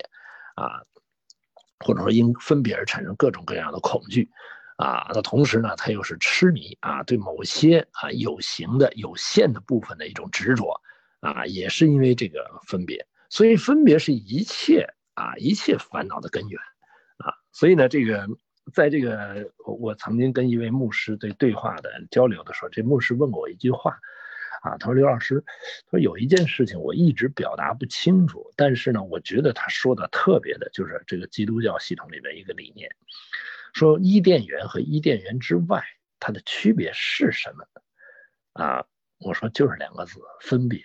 [0.56, 0.82] 啊，
[1.80, 4.28] 或者说因分别而产生各种各样的恐惧
[4.76, 5.10] 啊。
[5.14, 10.78] 那同时呢，它又是痴迷啊，对某些啊有形的有限的部分的一种执着
[11.20, 13.06] 啊，也是因为这个分别。
[13.34, 16.60] 所以分别是一切啊一切烦恼的根源，
[17.16, 18.28] 啊，所以呢，这个
[18.72, 23.98] 在这个我我曾经跟一位牧师对对话的交流的时候，这牧师问过我一句话，
[24.62, 25.42] 啊，他说刘老师，
[25.86, 32.88] 他说有一件事情我一直表达不清楚，但是呢，我觉得他说的特别的，就是这个基督教系统里的一个理念，
[33.72, 35.82] 说伊甸园和伊甸园之外
[36.20, 37.66] 它的区别是什么？
[38.52, 38.86] 啊，
[39.18, 40.80] 我说就是两个字，分别。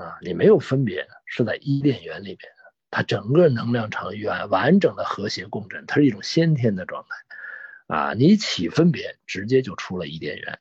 [0.00, 2.50] 啊，你没有分别，是在伊甸园里边，
[2.90, 7.94] 它整个能量场完完整的和谐共振，它是一种先天的状态。
[7.94, 10.58] 啊，你起分别，直接就出了伊甸园。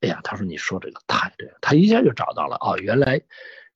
[0.00, 3.20] 哎呀，他说你说这个太对了，他一下就找到了哦，原来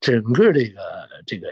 [0.00, 1.48] 整个这个这个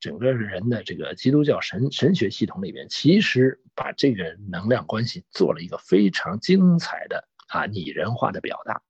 [0.00, 8.80] 整个人的这个基督教神神学系统里面，其实把这个能量关系做了一个非常精彩的啊拟人化的表达。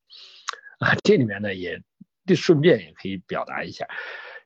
[0.79, 1.83] 啊，这里面呢也。
[2.29, 3.89] 这顺便也可以表达一下，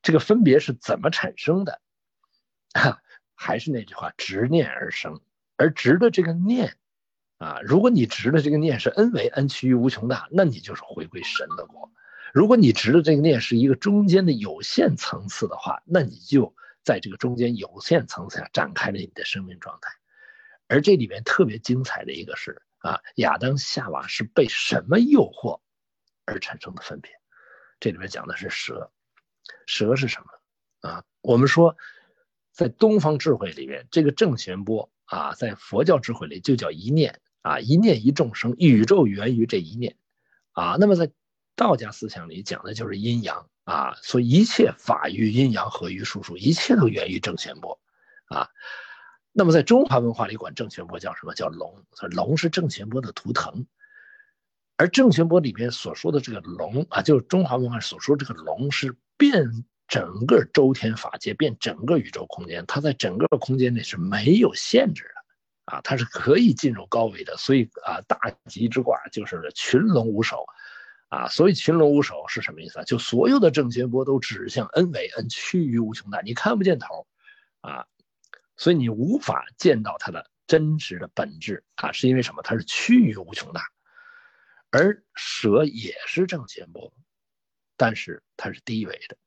[0.01, 1.83] 这个分别是怎么产生的？
[2.73, 3.03] 哈
[3.35, 5.21] 还是那句话，执念而生，
[5.57, 6.79] 而执的这个念
[7.39, 11.91] 啊，如果你执的这个念是 n 为 n 趋于无穷大，那你就是回归神的国；
[12.33, 16.55] 如果你执的这个念是一个中间的有限层次的话，那你就
[16.85, 19.91] 在这个中间有限层次下展开了你的生命状态。
[20.69, 25.61] 而这里面特别精彩的一个是啊，亚当夏娃是被什么诱惑
[26.25, 27.13] 而产生的分别？
[27.83, 28.93] 这里面讲的是蛇，
[29.67, 31.05] 蛇是什么啊？
[31.21, 31.77] 我们说，
[32.53, 39.97] 在东方智慧里面，这个正弦波啊，在佛教智慧里就叫一念啊，一念一众生，宇宙源于这一念
[40.53, 40.77] 啊。
[40.79, 41.11] 那么在
[41.57, 47.81] 道家思想里讲的就是阴阳啊，所以一切法于阴阳合于术数，一切都源于正弦波
[48.27, 48.49] 啊。
[49.33, 51.35] 那么在中华文化里管正弦波叫什么？
[51.35, 53.67] 叫龙，龙是正弦波的图腾。
[54.83, 67.37] 而正弦波里面所说的这个龙啊，就是中华文化所说这个龙，是遍整个周天法界，遍整个宇宙空间，它在整个空间内是没有限制的，啊，它是可以进入高维的。
[67.37, 68.19] 所以啊，大
[68.49, 70.45] 吉之卦就是群龙无首，
[71.11, 72.85] 啊，所以群龙无首是什么意思啊？
[72.85, 77.07] 就所有的正弦波都指向 n 为 n 趋于无穷大，你看不见头，
[77.61, 77.87] 啊，
[78.57, 82.43] 所以你无法见到它的真实的本质啊，是因为什么？
[82.43, 83.63] 它是趋于无穷大。
[84.73, 86.95] 而蛇也是正弦波，
[87.77, 89.19] 但是它是低维的，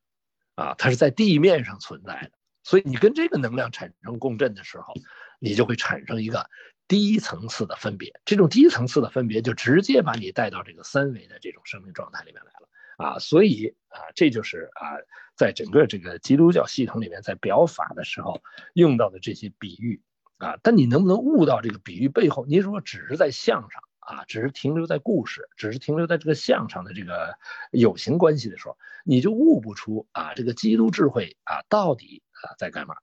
[0.55, 2.31] 啊，它是在地面上存在的，
[2.63, 4.95] 所以你跟这个能量产生共振的时候，
[5.39, 6.49] 你就会产生一个
[6.87, 12.67] 低层次的分别，这种低层次的分别就直接把你带到这个三维的这种生命状态里面来了，
[12.97, 14.97] 啊，所以啊，这就是啊，
[15.35, 18.41] 在整个这个基督教系统里面，在表法的时候
[18.73, 20.01] 用到的这些比喻，
[20.39, 22.47] 啊，但你能不能悟到这个比喻背后？
[22.47, 23.83] 你如果只是在相上。
[24.05, 27.35] 啊，只是停留在故事，只是停留在这个相上的这个
[27.71, 32.95] 有形关系的时候，你就悟不出啊这个基督智慧啊到底啊在干嘛。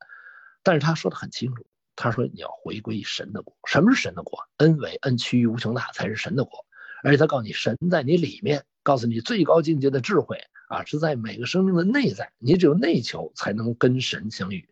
[0.63, 3.57] 但是他说的很清楚，他说你要回归神的国。
[3.67, 4.49] 什么是神的国？
[4.59, 6.65] 恩为恩趋于无穷大才是神的国。
[7.03, 10.39] 而且他告诉你，神在你里面，告诉你最高境界的智慧
[10.69, 12.33] 啊是在每个生命的内在。
[12.39, 14.69] 你只有内求才能跟神相遇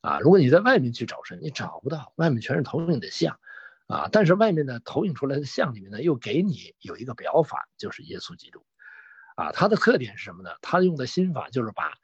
[0.00, 0.18] 啊！
[0.20, 3.38] 如果你在外面去找神，你找不到，外面全是投影的像
[3.88, 4.08] 啊。
[4.12, 8.64] 但是外面呢，投影出来的像里面呢，又给你有一个表法，就是耶稣基督
[9.34, 9.50] 啊。
[9.50, 10.50] 它的特点是什么呢？
[10.62, 11.98] 他用的心法就是把。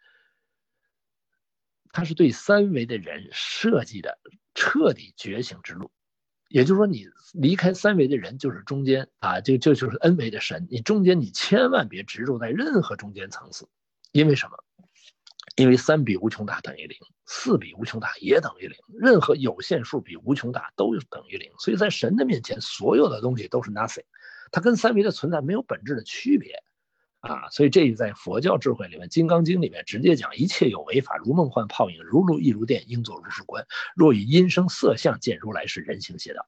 [1.97, 4.19] 它是对三维的人设计的
[4.53, 5.93] 彻底觉醒之路，
[6.49, 13.69] 也就是说，你离开三维的人就是中间啊，就就就是 N 维的神，你中间你千万别执着在任何中间层次，
[14.11, 14.65] 因为什么？
[15.57, 24.05] 因为三比无穷大等于零，四比无穷大也等于零，任何有限数比无穷大都等于零，所以在神的面前，所有的东西都是 nothing，
[24.51, 26.63] 它跟三维的存在没有本质的区别。
[27.21, 33.67] 啊，所以这在佛教智慧里面，《金刚经》里面直接讲，一切有为法，如梦幻泡影，如露亦如电，应作如是观。
[33.97, 36.47] 若以音声色相见如来是人行邪道。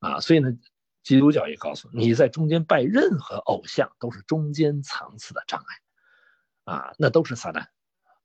[0.00, 0.50] 啊，所以呢，
[1.02, 6.72] 基督教也告诉你，在中间拜任何偶像，都是中间层次的障碍。
[6.72, 7.66] 啊，那都是撒旦。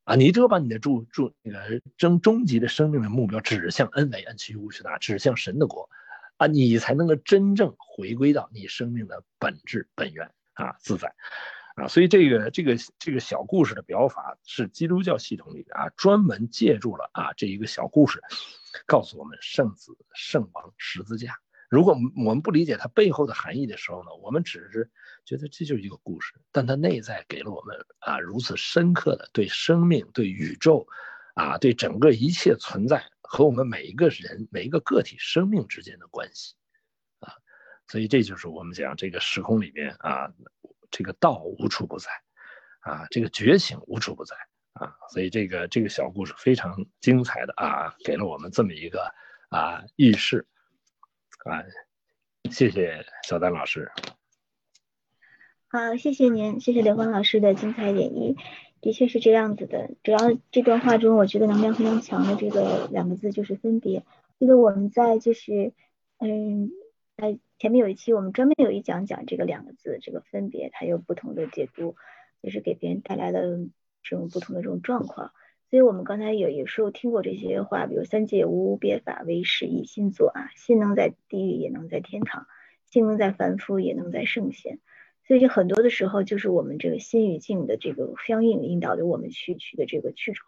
[0.04, 5.90] 啊，你只有把你的注注那个终终极的生命的目标指向恩为恩趋无穷大，指向神的国，
[6.38, 11.14] 啊，你才能够真正回归到你生命的本质本源啊，自在。
[11.76, 18.22] 啊，所以这个这个这个小故事的表法是基督教系统里啊专门借助了啊这一个小故事，
[18.86, 21.40] 告诉我们圣子圣王十字架。
[21.74, 24.92] 如果我们不理解它背后的含义的时候呢，我们只是
[25.26, 30.86] 觉得这就是一个故事，但它内在给了我们啊如此深刻的对生命、对宇宙，
[31.34, 36.54] 啊对整个一切存在和我们每一个人每一个个体生命之间的关系，
[37.18, 37.34] 啊，
[37.88, 40.32] 所以这就是我们讲这个时空里面啊。
[40.96, 42.12] 这个道无处不在，
[42.82, 44.36] 啊，这个觉醒无处不在，
[44.74, 49.12] 啊，所以这个这个小故事非常精彩的啊，给了我们这么一个
[49.50, 50.48] 啊预示，
[51.44, 51.64] 啊，
[52.50, 53.92] 谢谢小丹老师。
[55.68, 58.38] 好，谢谢您，谢谢刘芳老师的精彩演绎，
[58.82, 59.92] 的确是这样子的。
[60.04, 60.20] 主要
[60.52, 64.04] 这段话中，我觉得能量非常强的这个两个字就是分别。
[64.40, 65.74] 记得我们在就是
[66.18, 66.72] 嗯。
[67.16, 71.96] 在前面有一期，我们专门有一讲讲这个两个字，这个分别，它有不同的解读，
[72.42, 73.40] 就是给别人带来了
[74.02, 75.32] 这种不同的这种状况。
[75.74, 82.44] 所以我们刚才有有时候听过这些话，比如三界无别法，唯识一心作啊，心能在地狱，也能在天堂；
[82.86, 84.78] 心能在凡夫，也能在圣贤。
[85.28, 90.46] 所以就很多的时候，就是我们这个心与境的这个相应，引导着我们去去的这个去处。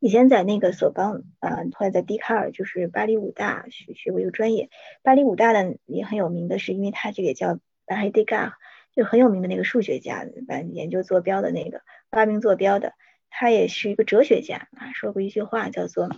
[0.00, 4.68] 以前在那个索邦啊，后来在笛卡尔，就是巴黎五大学学过一个专业。
[5.04, 8.58] 巴黎五大的也很有名的是，因为他这个叫巴黑迪嘎，
[8.90, 10.26] 就很有名的那个数学家，
[10.72, 12.94] 研究坐标的那个发明坐标的，
[13.36, 16.08] 他也是一个哲学家啊，说过一句话叫做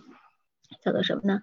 [0.83, 1.41] 叫做什么呢？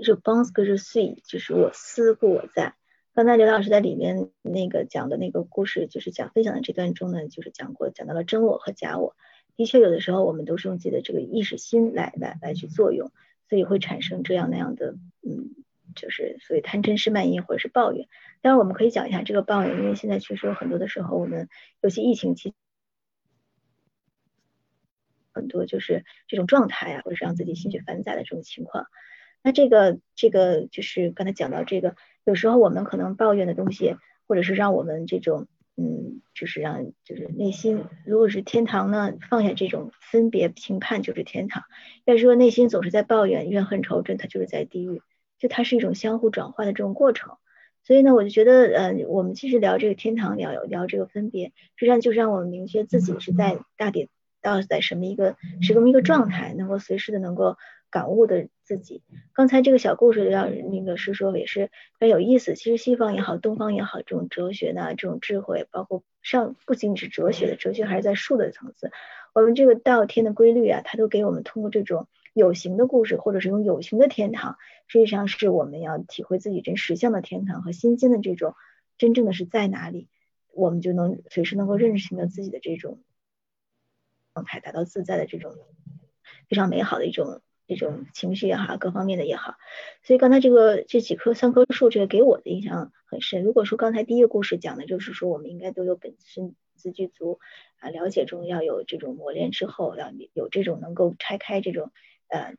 [0.00, 2.74] 就 pense que je 就是我思故我在。
[3.14, 9.16] 刚才刘老师在里面那个讲的那个故事，就是讲分享的这段中呢，就是讲过讲到了真我和假我。
[9.56, 13.10] 的确，有的时候我们都是用自己的这个意识心来来来去作用，
[13.48, 14.94] 所以会产生这样那样的，
[15.26, 15.50] 嗯，
[15.96, 18.06] 就是所谓贪嗔痴慢疑或者是抱怨。
[18.40, 21.48] 当然，我们可以讲一下这个抱怨，因为现在确实有很多的时候，我们
[21.80, 22.54] 尤其疫情期，
[25.38, 28.86] 很多就是这种状态啊，或者是让自己心绪繁杂的这种情况。
[29.42, 35.46] 那这个这个就是刚才讲到这个，有时候我们可能抱怨的东西，或者是让我们这种。
[35.80, 41.62] 嗯，就是让就是内心，如果是天堂呢，放下这种分别评判就是天堂；
[42.04, 45.02] 要是说内心总是在抱怨怨恨仇恨，它就是在地狱。
[45.38, 47.36] 就它是一种相互转换的这种过程。
[47.84, 54.08] 所以呢，我就觉得，呃，我们其实聊这个天堂，聊聊这个分别，实际上就是让我们明确自己是在大抵
[54.40, 57.56] 到在什么一个是这么一个状态，能够随时的能够。
[57.90, 62.54] 感悟的自己，刚才这个小故事让那个是说也是很有意思。
[62.54, 68.90] 其实西方也好，东方也好，这种哲学呢，这种智慧，包括上不仅仅是哲学的哲学，还是在术的层次。
[69.32, 78.52] 我们这个道天的规律啊，它都给我们通过这种有形的故事，或者是用有形的天堂，实际上是我们要体会自己真实相的天堂和心间的这种
[78.98, 80.08] 真正的是在哪里，
[80.52, 82.98] 我们就能随时能够认识到自己的这种
[84.38, 85.52] 状态，达到自在的这种
[86.48, 87.42] 非常美好的一种。
[87.70, 89.56] 这种情绪也好，各方面的也好，
[90.02, 93.42] 所以刚才这个这几棵三棵树，这个给我的印象很深。
[93.42, 97.40] 如果说刚才第一个故事讲的就是说，我们应该都有本身自具足
[97.78, 101.92] 啊，了解中要有这种磨练之后，要有这种能够拆开这种
[102.28, 102.54] 呃，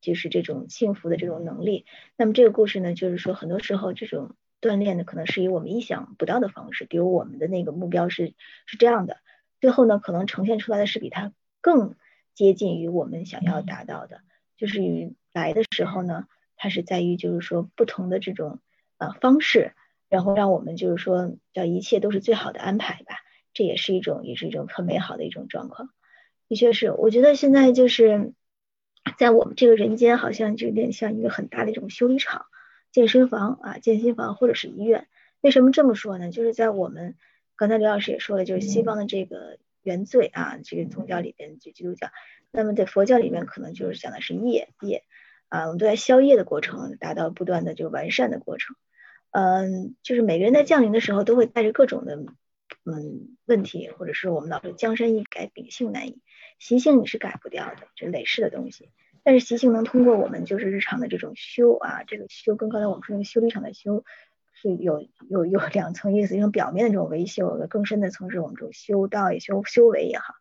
[0.00, 1.86] 就是这种幸福的这种能力。
[2.16, 8.34] 那么这个故事呢，就是说很多时候这种锻炼的可能是以我们意想不到的方式，比如我们的那个目标是
[8.66, 9.18] 是这样的，
[9.60, 11.94] 最后呢可能呈现出来的是比它更
[12.34, 14.20] 接近于我们想要达到的，
[14.56, 18.60] 就是与来的时候呢，它是在于就是说不同的这种
[18.98, 19.72] 呃方式，
[20.08, 23.16] 然后让我们就是说叫一切都是最好的安排吧，
[23.52, 25.90] 这也是一种也是一种很美好的一种状况。
[26.48, 28.32] 的确是，我觉得现在就是
[29.18, 32.46] 在我们这个人间，好像就有点像一个很大的一种修理厂、
[32.90, 35.06] 健身房啊、健身房或者是医院。
[35.42, 36.30] 为什么这么说呢？
[36.30, 37.14] 就是在我们
[37.60, 42.08] 刚才刘老师也说了，就是西方的这个原罪啊，这个宗教里边就基督教，
[42.50, 45.04] 那么在佛教里面可能就是讲的是业业
[45.50, 48.76] 啊，我们都在消业的过程，达到不断的这个完善的过程。
[49.30, 52.16] 嗯，就是每个人在降临的时候都会带着各种的
[52.86, 56.22] 嗯问题，或者是我们老说江山易改，秉性难移。
[56.58, 58.88] 习性你是改不掉的，这累世的东西。
[59.22, 64.02] 但是习性能通过我们就是日常的这种修啊，这个修跟刚才我们说那个修理厂的修
[64.60, 70.34] 是有有有两层意思，一种表面的这种维修，更深的层是我们这种修道也修修为也好，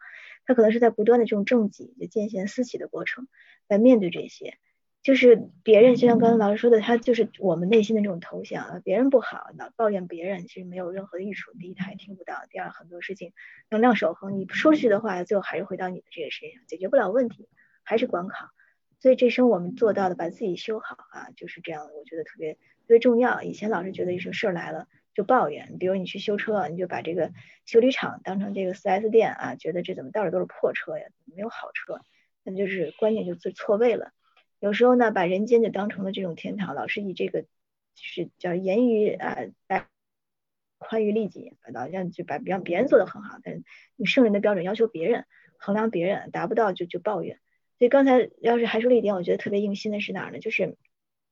[0.46, 3.28] 它可能是在不断的这种正己就见贤思齐的过程
[3.68, 4.58] 来面对这些。
[5.02, 8.82] 就是别人，就像刚才老师说的，他就是我们内心的这种投降。
[8.84, 11.54] 别人不好，老抱怨别人，其实没有任何的益处。
[11.54, 13.32] 第一，他也听不到；第二，很多事情
[13.70, 17.48] 能量守恒，你说出去的话，最后还是回到你的这个身上，解决不了问题，
[17.84, 18.52] 还是关卡。
[19.00, 21.86] 所以这生我们做到的，把自己修好啊，就是这样。
[21.98, 22.58] 我觉得特别
[22.90, 23.44] 特别重要。
[23.44, 27.32] 以前老是觉得有些事儿来了就抱怨，比如你去修车，你就把这个
[27.68, 32.02] 修理厂当成这个四 S 店啊，觉得这怎么到处都是破车呀，没有好车，
[32.42, 34.12] 那就是观念就错错位了。
[34.60, 37.46] 有时候呢，把人间就当成了这种天堂，老是以这个
[37.94, 39.38] 是叫严于啊
[40.80, 43.62] 宽于利己，老像就把让别人做的很好，但是
[43.98, 45.26] 你圣人的标准要求别人，
[45.60, 47.38] 衡量别人达不到就就抱怨。
[47.78, 50.40] 所以刚才要是还说了一点，我觉得特别用心的是哪儿呢？
[50.40, 50.76] 就是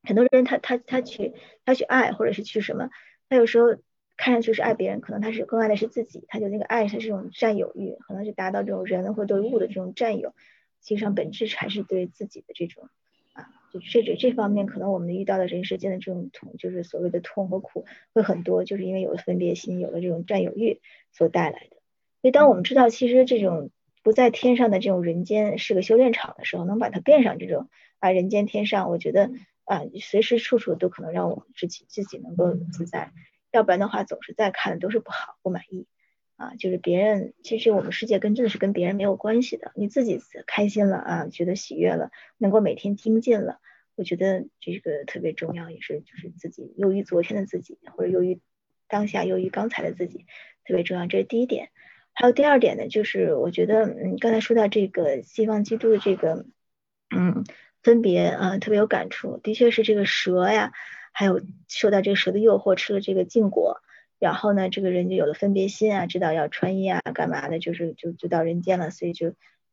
[0.08, 1.34] 很多人他他他去
[1.66, 2.88] 他去爱或者是去什么，
[3.28, 3.76] 他有时候
[4.16, 10.32] 看上去是爱别人，可能他是更爱的是自己，他就那个爱是这种占有欲，可能是达到这种人或对物的这种占有，
[10.80, 12.88] 其实上本质还是对自己的这种
[13.34, 13.50] 啊。
[13.70, 17.84] 就这这这方面，可能我们遇到的人世间的这种痛，就是所谓的痛和苦
[18.14, 20.80] 会很多，就是因为有了分别心，有了这种占有欲
[21.12, 21.76] 所带来的。
[22.22, 23.70] 所以，当我们知道其实这种
[24.02, 29.30] 不在天上的这种人间是个修炼场的时候，能把它变上这种啊人间天上，我觉得
[29.68, 33.12] 啊随时处处都可能让我们自己自己能够自在。
[33.52, 35.86] 要不然的话，总是在看都是不好不满意。
[36.36, 39.72] 啊，就是别人，其实我们世界跟真的是跟别人没有关系的。
[39.74, 43.58] 你自己开心了啊，觉得喜悦了，能够每天精进了，
[43.96, 48.40] 我觉得这个特别重要，也是就是自己优于昨天的自己，或者优于
[48.86, 50.26] 当下优于刚才的自己，
[50.64, 51.08] 特别重要。
[51.08, 51.70] 这是第一点。
[52.12, 56.46] 还有第二点呢，就是我觉得，嗯，刚才说到这个西方基督的这个，
[57.10, 57.42] 嗯，
[57.88, 59.38] 分别啊，特别有感触。
[59.38, 60.72] 的确是这个蛇呀，
[61.14, 63.80] 还有受到这个蛇的诱惑，吃了这个禁果。
[64.18, 69.32] 然后呢，这个人就有了分别心啊，知道要穿衣啊，干嘛的，就是就就到人间了，所以就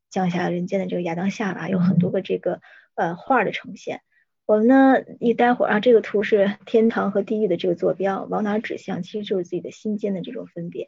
[0.09, 2.61] 降下人间的这个亚当夏娃，有很多个这个
[2.93, 3.99] 呃画的呈现。
[4.45, 9.03] 我们呢一待会儿啊，这个图是天堂和地狱的这个坐标，往哪指向？
[9.03, 10.88] 其实就是自己的心间的这种分别，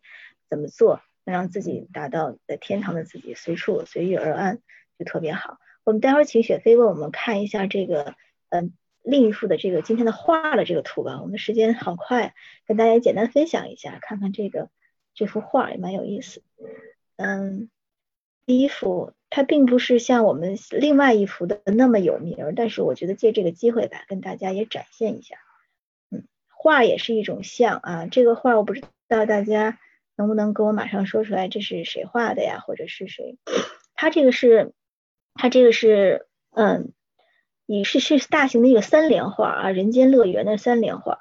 [0.49, 4.59] 怎么做能让自己达到在天堂的自己随处随遇而安，
[4.97, 5.57] 就特别好。
[5.88, 8.15] 我们待会儿请雪飞为我们看一下这个
[8.49, 8.73] 嗯。
[9.09, 12.35] 另一幅的这个今天的画的这个图吧，我们时间好快，
[12.65, 14.69] 跟大家简单分享一下，看看这个
[15.13, 16.43] 这幅画也蛮有意思。
[17.15, 17.69] 嗯，
[18.45, 25.38] 第一幅它并不是像我们另外一幅的那么有名，但是我觉得借这个机会吧，跟大家也展现一下。
[26.11, 29.79] 嗯，画也是一种像啊，这个画我不知道大家
[30.17, 33.38] 能不能给我马上说出来这是谁画的呀，或者是谁？
[33.95, 34.73] 它这个是，
[35.38, 36.91] 它这个是，嗯。
[37.69, 41.19] 也是是大型的一个三联画啊，人间乐园的三联画，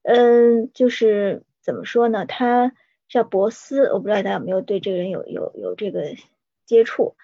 [0.00, 2.24] 嗯，就是怎么说呢？
[2.24, 2.72] 他
[3.10, 6.14] 叫博斯，我不知道大家有没有对这个人有有有这个
[6.64, 7.14] 接触。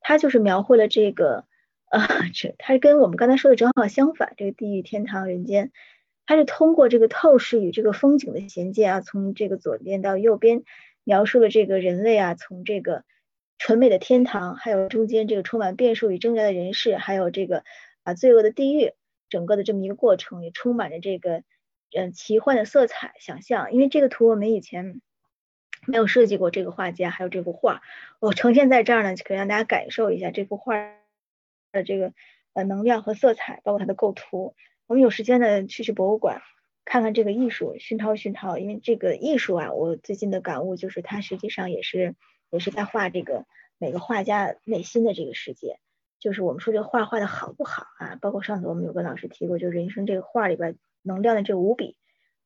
[0.00, 1.44] 他就是描绘了这个
[1.84, 5.70] 啊，这他跟我们刚才说的正好相反，这个地狱、天堂、人间，
[6.26, 10.64] 他是通过这个透视与这个风景的衔接啊，从这个左边到右边
[11.04, 13.04] 描述了这个人类啊，从这个
[13.58, 17.64] 纯美的天堂，还有中间这个充满变数与挣扎的人世，还有这个。
[18.06, 18.92] 啊，罪恶的地狱，
[19.28, 21.42] 整个的这么一个过程也充满着这个
[21.92, 23.72] 嗯奇幻的色彩想象。
[23.72, 25.00] 因为这个图我们以前
[25.88, 27.82] 没有设计过，这个画家还有这幅画，
[28.20, 30.76] 我呈现在这儿呢，可以让大家感受一下这幅画
[31.72, 32.12] 的这个
[32.52, 34.54] 呃能量和色彩，包括它的构图。
[34.86, 36.42] 我们有时间呢去去博物馆
[36.84, 38.56] 看看这个艺术，熏陶熏陶。
[38.56, 42.14] 因为这个艺术啊，我最近的感悟就是它实际上也是
[42.50, 43.46] 也是在画这个
[43.78, 45.78] 每个画家内心的这个世界。
[46.18, 48.16] 就是我们说这个画画的好不好啊？
[48.20, 51.96] 包括上次我们有个老师提过，就人生这个画里边能量的这五笔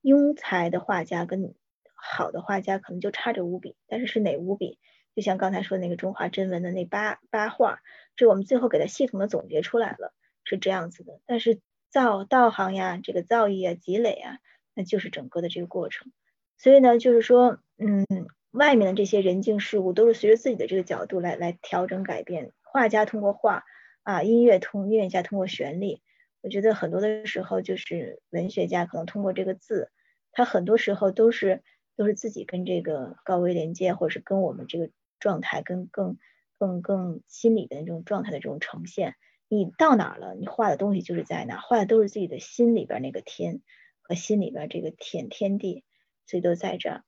[0.02, 1.54] 庸才的画家跟
[1.94, 4.78] 好的画家可能就差这五笔，但是是哪五笔？
[5.14, 7.80] 就像刚才说的那个中华真文的那八八画，
[8.16, 11.20] 这我们最后给它系统的总结出来了，是这样子的。
[11.26, 14.38] 但是造道行呀，这个造诣啊，积累啊，
[14.74, 16.12] 那就是整个的这个过程。
[16.56, 18.06] 所以呢，就是说，嗯，
[18.50, 22.52] 外面的这些人境事物都是随着自己的这个角度来来调整改变。
[22.62, 23.64] 画家通过画
[24.02, 26.00] 啊，音乐通音乐家通过旋律。
[26.42, 29.90] 我觉得很多的时候就是文学家可能通过这个字，
[30.32, 31.62] 他很多时候都是
[31.96, 36.16] 都是自己跟这个高维连接，或者是跟我们这个状态，跟更
[36.58, 39.14] 更更心理的那种状态的这种呈现。
[39.48, 43.60] 你到哪了，你画的东西就是在哪，画的都是自己的心里边那个天
[44.00, 45.84] 和心里边这个天天地，
[46.24, 47.04] 所以都在这儿。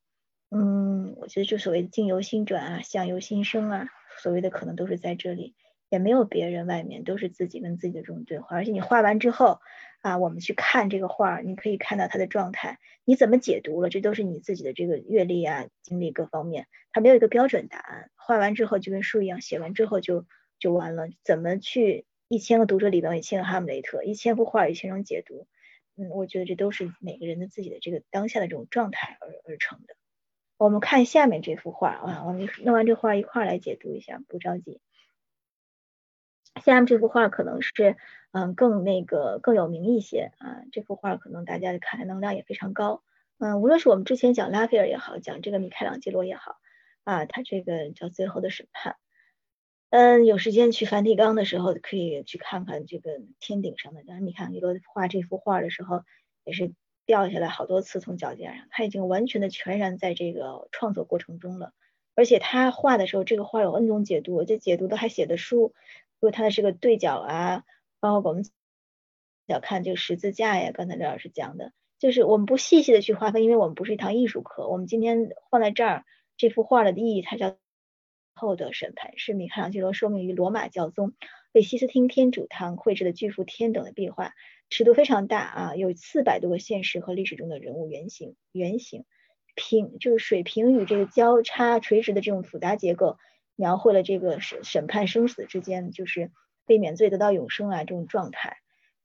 [0.55, 3.89] 嗯，我觉得就所谓的境由心转啊，相由心生啊，
[4.19, 5.55] 所谓的可能都是在这里。
[5.89, 8.57] 也没有别人，外面都是自己跟自己的这种对话。
[8.57, 9.61] 而且你画完之后
[10.01, 18.11] 啊，我们去看这个画，你可以看到它的状态，你怎么解读了，这都是你自己的这个阅历啊、经历各方面，它没有一个标准答案。
[18.17, 20.25] 画完之后就跟书一样，写完之后就
[20.59, 21.09] 就完了。
[21.23, 25.47] 怎么去一千个读者里边一千个哈姆雷特，一千幅画一千种解读？
[25.97, 29.95] 嗯，我觉得这都是每个人的自己的这个当下的这种状态而而成的。
[30.63, 34.81] 我们看下面这幅画啊，我们弄完这画一块来解读一下，不着急。
[36.63, 37.97] 下面这幅画可能是，
[38.31, 40.63] 嗯，更那个更有名一些啊。
[40.71, 43.03] 这幅画可能大家看能量也非常高，
[43.39, 46.61] 嗯，无论是我们之前讲拉斐尔也好，讲这个米开朗基罗也好，
[47.03, 48.95] 啊，他这个叫最后的审判，
[49.91, 54.05] 嗯，有时间去梵蒂冈的时候可以去看看这个天顶上的。
[54.07, 56.05] 然米开朗基罗画这幅画的时候，
[56.45, 56.73] 也是
[57.07, 61.73] 掉下来好多次从脚尖上，他已经完全的全然在这个创作过程中了。
[62.15, 65.73] 而且他画的时候，这个画有 N 种解读，这解读的还写的书。
[66.21, 67.65] 如果它的是个对角啊，
[68.01, 68.45] 包括我们
[69.47, 74.69] 要看这个十字架呀，刚才刘老师讲的，就是我们不细细的去划分，因为我们不是一堂艺术课。
[74.69, 76.05] 我们今天放在这儿，
[76.37, 77.57] 这幅画的意义，它叫
[78.35, 81.15] 后的审判，是米开朗基罗受命于罗马教宗
[81.53, 84.35] 为西斯汀天主堂绘制的巨幅天等的壁画，
[84.71, 89.05] 尺度非常大啊，有四百多个现实和历史中的人物原型，原型
[89.55, 93.19] 平就是水平与这个交叉垂直的这种复杂结构。
[93.55, 96.33] 描绘了这个审审判生死之间，就是
[96.67, 98.57] 被免罪得到永生啊这种状态。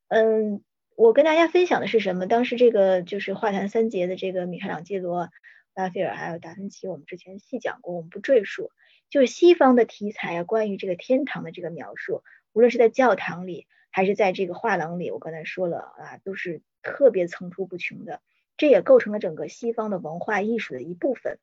[0.08, 0.64] 嗯，
[0.96, 2.28] 我跟大家分享的是什么？
[2.28, 5.30] 当时这个就是画坛三杰的这个米开朗基罗、
[5.76, 8.72] 拉斐尔还有达芬奇，我们之前细讲过，我们不赘述。
[9.10, 12.24] 就是西方的题材啊，关于这个天堂的这个描述，
[12.54, 18.22] 无论是在教堂里还是在这个画廊里，我刚才说了啊，都是特别层出不穷的。
[18.58, 21.40] 这也构成了整个西方的文化艺术的一部分。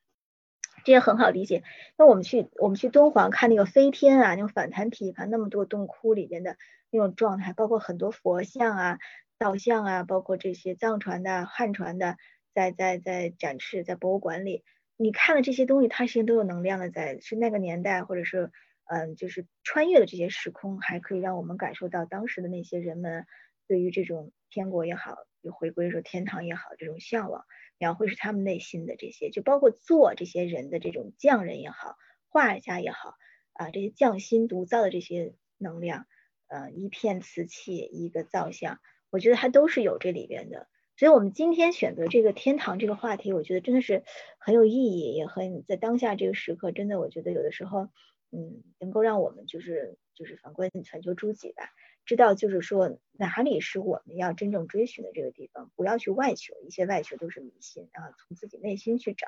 [0.83, 1.63] 这也很好理解。
[1.97, 6.57] 那我们去我们去敦煌看那个飞天啊，那种反弹体盘那么多洞窟里边的
[6.91, 8.99] 那种状态，包括很多佛像啊、
[9.39, 12.17] 造像啊，包括这些藏传的、汉传的，
[12.53, 14.63] 在在在展示在博物馆里。
[14.97, 18.51] 你看的这些东西，它实际上都有能量的，在是那个年代，或者是
[18.85, 23.25] 嗯，就是穿越的这些时空，还可以让我们感受到当时的那些人们
[23.67, 27.45] 对于这种天国也好，就回归说天堂也好，这种向往。
[27.77, 31.97] 描绘是他们内心的这些，就包括做这些人的这种匠人也好，
[32.29, 33.15] 画家也好
[33.51, 36.05] 啊，这些匠心独造的这些能量，
[36.47, 38.79] 呃，一片瓷器，一个造像，
[39.09, 40.69] 我觉得它都是有这里边的。
[40.97, 44.05] 所以，我们今天选择这个天堂这个话题，我觉得真的是
[44.39, 47.89] 很有意义，也很在当下这个时刻，真的，我觉得有的时候，
[48.35, 51.69] 嗯，能够让我们就是就是反观全球诸己吧。
[52.05, 59.27] 知道就是说哪里是我们要真正追寻的这个地方，不要去外求，一些外求都是迷信啊，从自己内心去找。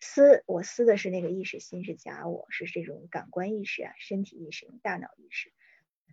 [0.00, 5.50] 思，我思的是那个意识，心是假我，是这种感官意识啊，身体意识、大脑意识。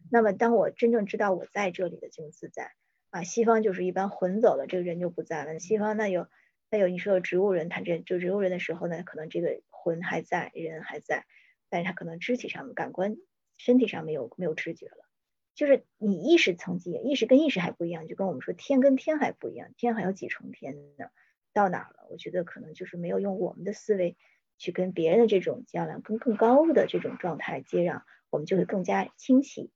[0.10, 2.72] 那么当我真正知道我在这里的这种自在
[3.10, 5.60] 啊，西方就是一般魂走了，这个人就不在了。
[5.60, 6.28] 西方那有
[6.70, 11.26] 那有你说有植物人，他这就植物人的时候呢，可能这个魂还在，人还在，
[11.72, 13.18] 但是他可能肢体上的感官、
[13.57, 15.07] 身体上没有没有知觉了。
[15.56, 21.07] 就是你意识层级，意识跟意识还不一样，就跟我们说天跟天还不一样，天还有几重天呢？
[21.53, 22.07] 到哪了？
[22.10, 24.15] 我觉得可能就是没有用我们的思维
[24.57, 29.72] 去跟别人的这种较量，跟更高的这种状态接壤，我们就会更加清晰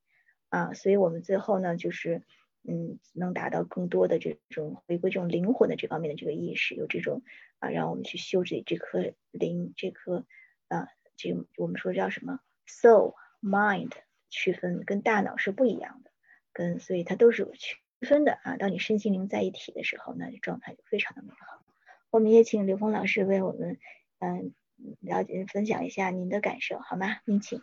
[0.49, 0.73] 啊。
[0.73, 2.23] 所以我们最后呢，就是
[2.63, 7.21] 嗯，能达到更多的这种回归这种灵魂的这方面的这个意识，有这种
[7.59, 10.25] 啊，让我们去修这这颗灵，这颗
[10.69, 13.91] 啊，这个我们说叫什么 soul mind。
[14.31, 16.11] 区分跟大脑是不一样的，
[16.51, 18.57] 跟所以它都是有区分的啊。
[18.57, 21.63] 当你身心灵在一体的时候，那状态就非常的美好。
[22.09, 23.77] 我们也请刘峰老师为我们
[24.19, 24.51] 嗯
[24.99, 27.19] 了解分享一下您的感受，好吗？
[27.23, 27.61] 您请。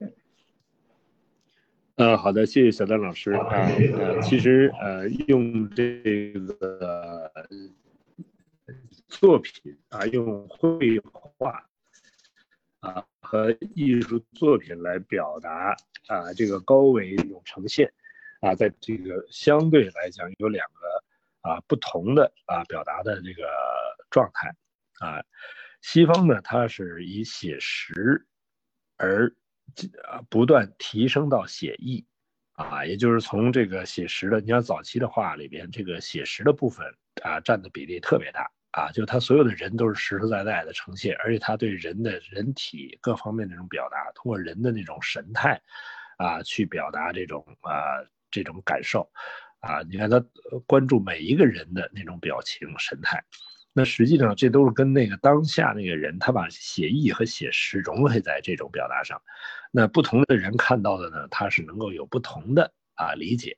[0.00, 0.12] 嗯。
[1.94, 3.46] 呃，好的，谢谢小丹老师啊。
[3.48, 7.30] 呃，其实呃，用这个
[9.06, 11.67] 作品啊，用绘画
[13.28, 15.76] 和艺术作品来表达
[16.06, 17.92] 啊这个高维一种呈现
[18.40, 23.42] 啊，在这个相对来讲有两个啊不同的啊表达的这个
[24.08, 24.48] 状态
[25.00, 25.22] 啊，
[25.82, 28.26] 西方呢它是以写实
[28.96, 29.28] 而
[30.04, 32.06] 啊不断提升到写意。
[32.52, 36.92] 啊，也就是从这个写实的，你像早期的画里边，这个写实的部分
[37.22, 45.60] 啊，占的比例特别大啊，就他所有的人都是实实在在的呈现，而且他对人的人体各方面的这种表达，通过人的那种神态
[46.18, 49.10] 啊，去表达这种啊这种感受
[49.60, 50.22] 啊，你看他
[50.66, 53.24] 关注每一个人的那种表情神态。
[53.72, 59.20] 那实际上，这都是跟那个当下那个人，他把写意和写实融合在这种表达上。
[59.70, 63.56] 那不同的人看到的呢，他是能够有不同的啊理解。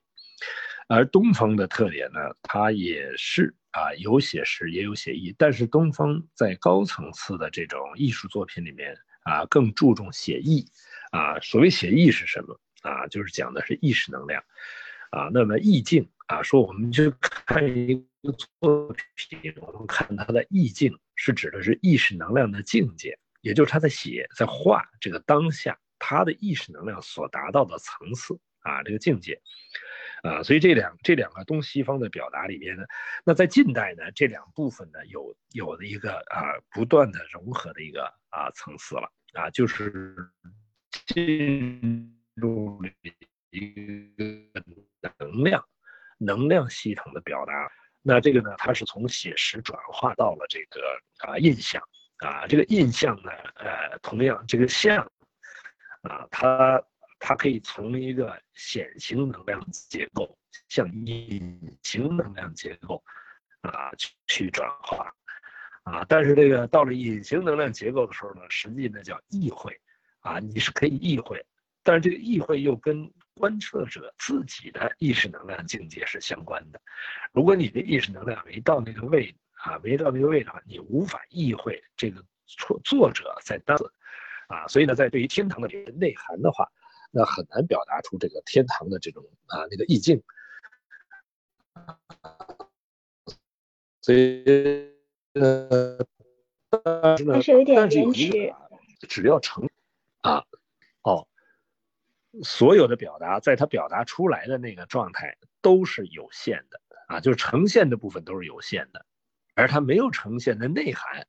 [0.91, 10.65] 而东方的特点呢，它也是啊有写实也有写意，但是东方在高层次的这种艺术作品里面啊，更注重写意
[11.11, 11.39] 啊。
[11.39, 13.07] 所谓写意是什么啊？
[13.07, 14.43] 就是讲的是意识能量
[15.11, 15.29] 啊。
[15.33, 18.03] 那么意境啊，说我们去看一个。
[18.61, 29.41] 作品，我们看它的意境，是指的是意识能量的境界，也就是他在写、在画这个当下，他的意识能量所达到的层次啊，这个境界
[30.23, 32.83] 啊，所以这两这两个东西方的表达里边呢，
[33.25, 40.15] 那在近代呢，这两部分呢有有的一个啊不断的融合的一个啊层次了啊，就是
[41.07, 42.79] 进入
[43.49, 43.59] 一
[44.15, 45.65] 个能量
[46.17, 47.53] 能量系统的表达。
[48.03, 50.81] 那这个呢，它是从写实转化到了这个
[51.27, 51.81] 啊印象
[52.17, 55.03] 啊，这个印象呢，呃，同样这个像
[56.03, 56.83] 啊，它
[57.23, 60.35] 它可以从一个显形能量结构
[60.69, 63.01] 向隐形能量结构
[63.61, 65.13] 啊去去转化
[65.83, 69.79] 啊，但是这个到了隐形能量结构的时候呢，实际呢叫意会
[70.21, 71.45] 啊，你是可以意会，
[71.83, 76.81] 但是这个意会又跟观测者自己的意识能量境界是相关的。
[77.31, 79.33] 如果你的意识能量没到那个位
[79.63, 83.77] 啊，没到那个位的话，你无法意会这个作作者在当
[84.47, 84.67] 啊。
[84.67, 86.67] 所以呢，在对于天堂的这个内涵的话，
[87.11, 90.23] 那很难表达出这个天堂的这种啊那个意境。
[94.01, 94.91] 所以
[95.33, 95.97] 呃，
[96.69, 98.55] 但是呢，但是有一个，
[99.07, 99.69] 只要成
[100.21, 100.43] 啊，
[101.03, 101.27] 哦。
[102.43, 109.05] 所有的表达，在他表达出来的那个状态都是有限的啊，就是呈现的部分都是有限的，
[109.53, 111.27] 而他没有呈现的内涵，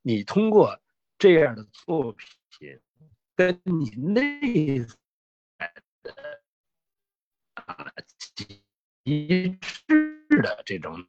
[0.00, 0.80] 你通过
[1.18, 2.80] 这样的作品，
[3.36, 4.86] 跟你内
[8.00, 8.62] 啊
[9.04, 9.48] 一
[9.86, 11.06] 致的这种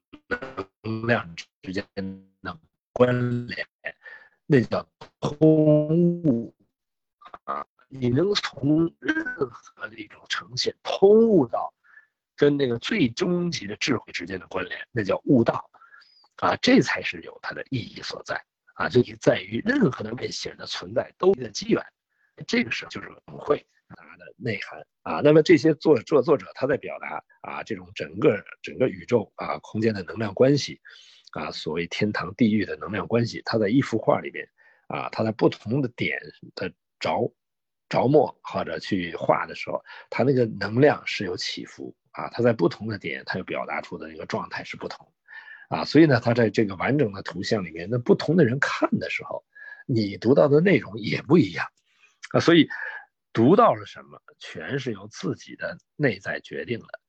[0.81, 1.85] 能量之间
[2.41, 2.57] 的
[2.93, 3.67] 关联，
[4.45, 4.87] 那叫
[5.19, 5.37] 通
[6.23, 6.53] 悟
[7.43, 7.65] 啊。
[7.93, 11.73] 你能从任何的一种呈现通悟到
[12.37, 15.69] 跟那个最终极的智慧之间的关联，那叫悟道
[16.37, 18.41] 啊，这才是有它的意义所在
[18.75, 21.85] 啊，就在于任何的外显的存在都的机缘，
[22.47, 25.21] 这个时候就是会它的内涵啊。
[25.21, 30.79] 那么这些作作作者他在表达啊，这种整个整个宇宙啊空间的能量关系
[31.31, 34.49] 啊，所谓天堂地狱的能量关系，他在一幅画里面
[34.87, 36.19] 啊，他在不同的点
[36.55, 37.33] 的着。
[37.89, 45.11] 着墨或者去画的时候，它那个能量是有起伏啊，他在不同的点，它又表达出的那个状态是不同，
[45.67, 49.43] 啊，所以呢，他在这个完整的图像里面，那不同的人看的时候，
[49.87, 51.67] 你读到的内容也不一样，
[52.31, 52.69] 啊，所以
[53.33, 56.99] 读到了什么，全是由自己的内在决定的，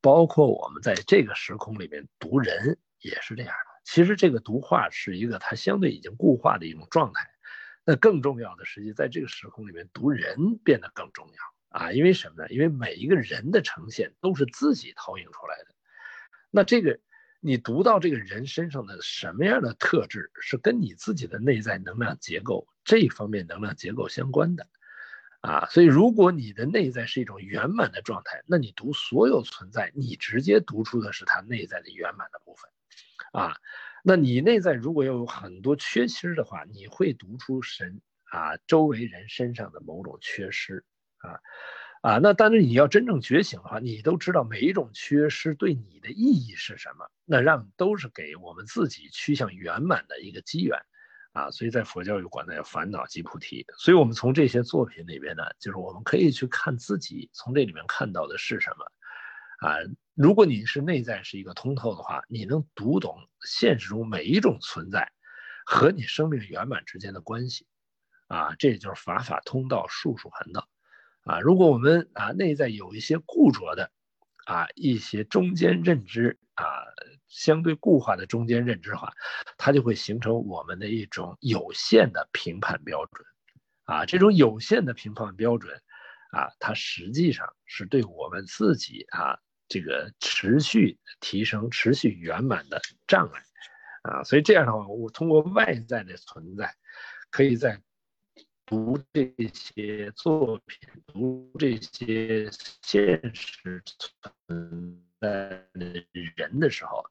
[0.00, 3.80] 包括我们在这个时空里面读人也是这样的。
[3.84, 7.28] 其实这个读画是一个它相对已经固化的一种状态。
[7.84, 11.90] 那更重要的，实际在这个时空里面读人变得更重要啊！
[11.90, 12.48] 因为什么呢？
[12.48, 15.74] 因为每一个人的呈现都是自己投影出来的。
[16.52, 17.00] 那这个
[17.40, 24.68] 你读到这个人身上的什么样的特质，是跟你自己的内在能量结构这方面能量结构相关的
[25.42, 25.66] 啊！
[25.70, 32.70] 所以如果你的内在是一种圆满的状态，那你读所有存在，你直接读出的是它内在的圆满的部分
[33.32, 33.56] 啊。
[34.04, 38.00] 那你内在如果要有很多缺失的话，你会读出神
[38.30, 40.84] 啊周围人身上的某种缺失
[41.18, 41.40] 啊
[42.02, 42.18] 啊。
[42.18, 50.78] 那但是你要真正觉醒的话，你都知道每一种缺失对你的意义是什么，那让都是给我们自己趋向圆满的一个机缘
[51.32, 51.50] 啊。
[51.50, 53.66] 所以在佛教有管它叫烦恼即菩提。
[53.76, 58.84] 所以我们从这些作品里边呢，就是我们可以去看自己从这里面看到的是什么
[59.68, 59.76] 啊，
[60.14, 65.12] 如果你是内在是一个通透的话，你能读懂现实中每一种存在
[65.64, 67.66] 和你生命圆满之间的关系，
[68.26, 70.68] 啊，这也就是法法通道，术术含道，
[71.22, 73.92] 啊，如果我们啊内在有一些固着的，
[74.46, 76.64] 啊一些中间认知啊
[77.28, 79.12] 相对固化的中间认知化，
[79.56, 83.26] 它就会形成我们的一种有限的评判标准，
[83.84, 85.80] 啊，这种有限的评判标准，
[86.30, 89.38] 啊，它实际上是对我们自己啊。
[89.68, 93.42] 这个持续提升、持续圆满的障碍
[94.02, 96.76] 啊，所以这样的话，我通过外在的存在，
[97.30, 97.80] 可以在
[98.66, 102.50] 读这些作品、读这些
[102.82, 105.02] 现实存
[106.36, 107.04] 人的时候，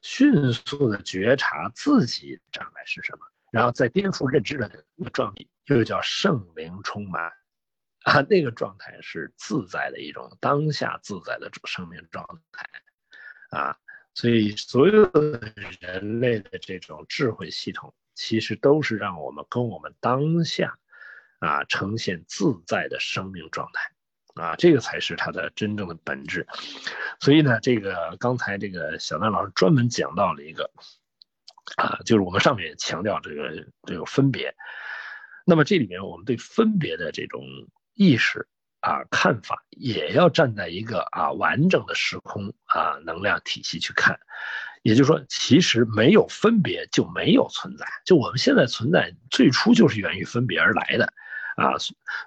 [0.00, 7.32] 迅速的觉察自己障碍是什么，然后再颠覆认知的那个状态，又叫圣灵充满。
[8.04, 12.68] 啊，那个状态是自在的一种当下自在的生命状态，
[13.50, 13.78] 啊，
[14.12, 15.08] 所以所有
[15.78, 20.76] 人类的这种智慧系统，其实都是让我们跟我们当下，
[21.38, 23.91] 啊，呈现自在的生命状态，
[24.34, 26.46] 啊，这个才是它的真正的本质。
[27.20, 30.70] 所以呢，这个刚才这个小丹老师专门讲到了一个，
[31.76, 34.54] 啊，就是我们上面强调这个这个分别，
[35.44, 37.42] 那么这里面我们对分别的这种。
[37.94, 38.48] 意识
[38.80, 44.18] 啊，看法也要站在一个啊完整的时空啊能量体系去看，
[44.82, 51.12] 也就是说，其实没有分别就没有存在，就我们现在存在最初就是源于分别而来的
[51.56, 51.74] 啊，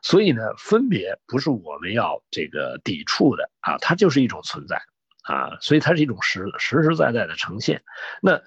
[0.02, 4.82] 所以呢，分别不是我们要这个抵触的啊，它就是一种存在
[5.24, 7.84] 啊，所以它是一种实实实在在的呈现。
[8.22, 8.42] 那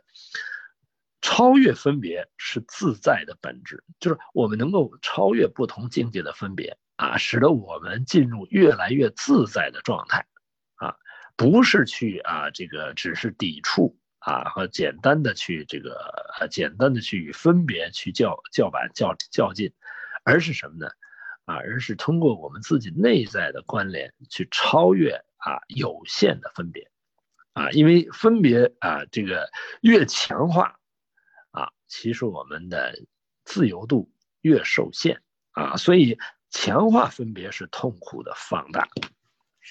[1.20, 6.78] 超越分别是自在的本质，就是我们能够超越不同境界的分别。
[6.96, 10.26] 啊，使得我们进入越来越自在的状态，
[10.74, 10.96] 啊，
[11.36, 15.94] 不是去啊这个只是抵触啊和简单的去这个
[16.40, 19.72] 呃简单的去分别去较较板较较劲，
[20.28, 20.88] 而是什么呢？
[21.46, 26.90] 啊，而是通过我们自己内在的关联去超越啊有限的分别，
[27.54, 29.48] 啊，因为分别啊这个
[29.80, 30.78] 越强化，
[31.50, 32.94] 啊，其实我们的
[33.44, 34.10] 自由度
[34.42, 35.20] 越受限
[35.52, 36.18] 啊，所以。
[36.50, 38.88] 强化分别是痛苦的放大，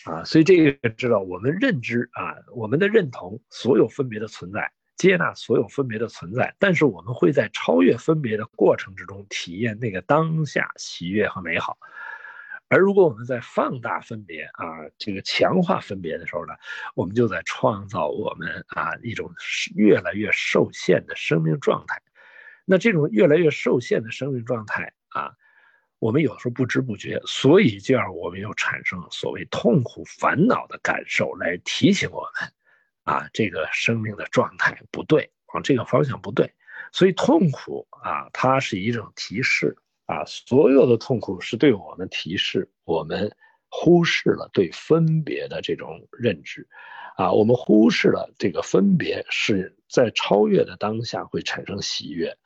[0.05, 11.77] 啊，所以这个知道我们认知啊，我们的认同所有分别的存在，接纳所有分别的存在，但是我们会在超越分别的过程之中体验那个当下喜悦和美好。
[12.67, 16.53] 而如果我们在放大分别啊，这个强化分别的时候呢，
[16.95, 19.31] 我们就在创造我们啊一种
[19.75, 22.01] 越来越受限的生命状态。
[22.65, 25.31] 那这种越来越受限的生命状态啊。
[25.99, 32.51] 我们有时候不知不觉，所以这样我们又产生所谓痛苦、烦恼的感受，来提醒我们，
[33.07, 36.53] 啊，这个生命的状态 不对，往这个方向不对。
[36.91, 39.75] 所以痛苦啊，它是一种提示
[40.05, 43.31] 啊，所有的痛苦是对我们提示，我们
[43.69, 46.67] 忽视了对分别的这种认知，
[47.15, 52.37] 啊，我们忽视了这个分别是在超越的当下会产生喜悦，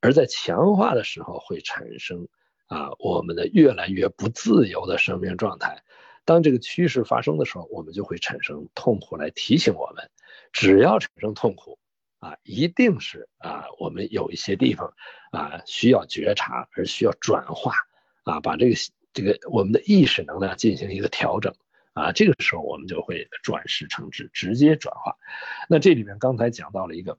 [0.00, 2.28] 而在强化的时候会产生。
[2.70, 5.82] 啊，我们的越来越不自由的生命状态，
[6.24, 10.10] 当这个趋势发生的时候，我们就会产生痛苦来提醒我们，
[10.52, 11.78] 只要产生痛苦，
[12.18, 14.94] 啊，一定是啊，我们有一些地方
[15.32, 17.74] 啊需要觉察，而需要转化，
[18.24, 18.76] 啊，把这个
[19.12, 21.54] 这个我们的意识能量进行一个调整，
[21.94, 25.16] 啊，这个时候我们就会转世成智，直接转化。
[25.68, 27.18] 那这里面刚才讲到了一个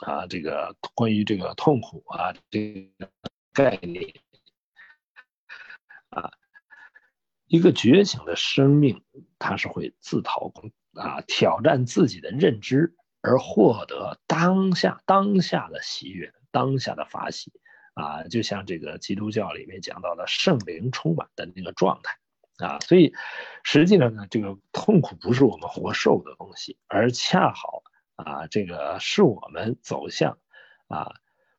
[0.00, 3.10] 啊，这个关于这个痛苦啊这个
[3.52, 4.14] 概念。
[6.08, 6.30] 啊，
[7.48, 9.02] 一个觉醒的生命，
[9.38, 17.52] 它是会自掏空啊，挑战自己的认知，而获得当下当下的喜悦，当下的法喜
[17.94, 22.18] 啊，就像这个基督教里面讲到的圣灵充满的那个状态
[22.58, 23.14] 啊，所以
[23.62, 27.82] 实际上呢，这个痛苦不是我们活受的东西，而恰好
[28.16, 30.38] 啊，这个是我们走向
[30.88, 31.14] 啊，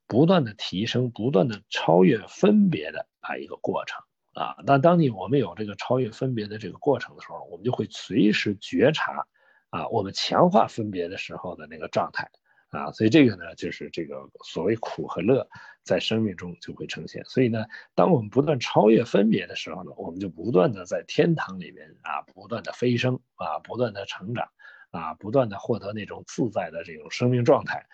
[0.05, 4.03] 不断的提升、不断的超越分别的啊一个过程。
[4.37, 9.25] 啊，那当你我们有这个超越分别的这个过程的时候，我们就会随时觉察，
[9.71, 12.29] 啊，我们强化分别的时候的那个状态，
[12.69, 15.49] 啊，所以这个呢，就是这个所谓苦和乐
[15.81, 17.25] 在生命中就会呈现。
[17.25, 17.65] 所以呢，
[17.95, 24.47] 当我们不断超越分别的时候呢，我们就不断的在天堂里面啊，不断的飞升啊，不断的成长
[24.91, 27.87] 啊，不断的获得那种自在的这种生命状态。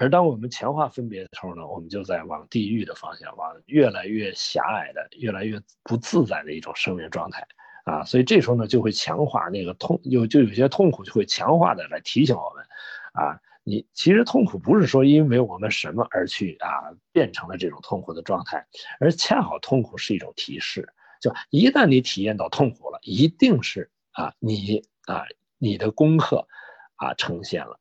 [0.00, 7.46] 而当我们强化分别的时候呢，我们就在往地狱的方向，往越来越狭隘的、越来越不自在的一种生命状态
[7.84, 12.64] 啊，所以这时候呢就会强化那个痛，有就有些痛苦就会强化的来提醒我们，
[13.12, 18.66] 啊，你其实痛苦不是说因为我们什么而去啊变成了这种痛苦的状态，
[19.00, 20.88] 而恰好痛苦是一种提示，
[21.20, 25.24] 就一旦你体验到痛苦了，一定是啊你啊
[25.58, 26.48] 你的功课
[26.96, 27.78] 啊呈现了。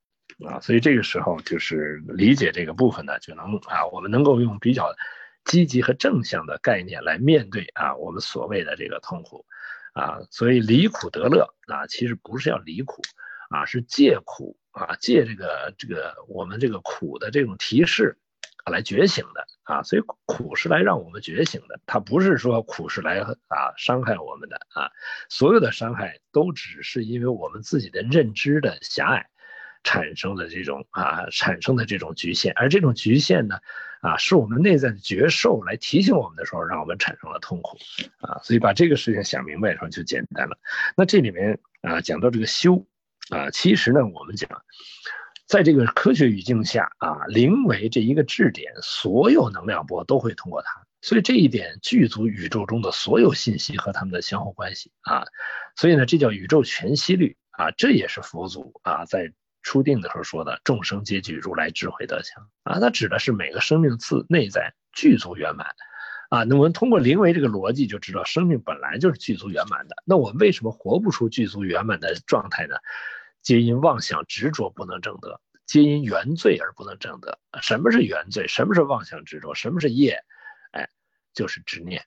[0.47, 4.95] 啊，所以这个时候就是理解这个部分呢，就能啊，我们能够用比较
[5.43, 9.45] 积极和正向的概念来面对啊，我们所谓的这个痛苦，
[9.93, 13.01] 啊，所以离苦得乐啊，其实不是要离苦，
[13.49, 18.17] 啊，是借苦啊，借这个这个我们这个苦的这种提示
[18.65, 24.89] 来觉醒的啊，所以苦是来让我们觉醒的，它不是说苦是来啊伤害我们的啊，
[25.27, 29.29] 所有的伤害都只是因为我们自己的认知的狭隘。
[29.83, 33.59] 产生的这种啊，产生的这种局限，而这种局限呢，
[34.01, 37.77] 啊，是我们内在的觉受来提醒我们的时候，让我们产生了痛苦，
[38.19, 40.57] 啊，所以把这个事情想明白的时候就简单了。
[40.95, 42.85] 那这里面啊，讲到这个修，
[43.29, 44.49] 啊，其实呢，我们讲，
[45.47, 55.23] 在这个科学语境下啊，灵为这一个质点，所有能量波都会通过它，所以这一点具足宇宙中的所有信息和它们的相互关系啊，
[55.75, 59.33] 所以呢，这叫宇宙全息律啊，这也是佛祖啊在。
[59.61, 65.75] 初定的时候说的众生皆具如来智慧德相啊，它指的是每个生命自内在具足圆满
[66.29, 66.43] 啊。
[66.43, 69.95] 那我们通过灵为这个逻辑就知道，生命本来就是具足圆满的。
[70.05, 72.75] 那我为什么活不出具足圆满的状态呢？
[73.41, 77.39] 皆因妄想执着不能证得，皆因原罪而不能证得。
[77.61, 78.47] 什么是原罪？
[78.47, 79.55] 什么是妄想执着？
[79.55, 80.23] 什么是业？
[80.71, 80.89] 哎，
[81.33, 82.03] 就是执念，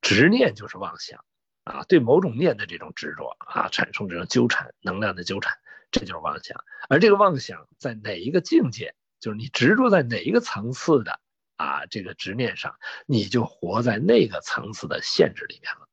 [0.00, 1.22] 执念就是妄想
[1.64, 1.84] 啊。
[1.86, 5.52] 对某种念的这种执着啊，产生这种纠缠能量的纠缠。
[5.90, 11.20] 这就是妄想，而这个妄想在哪一个境界，就是你执着在哪一个层次的
[11.56, 12.76] 啊这个执念上，
[13.06, 15.88] 你就活在那个层次的限制里面了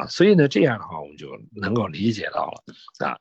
[0.00, 0.06] 啊。
[0.06, 2.64] 所以呢，这样的话我们就能够理解到了
[3.06, 3.18] 啊，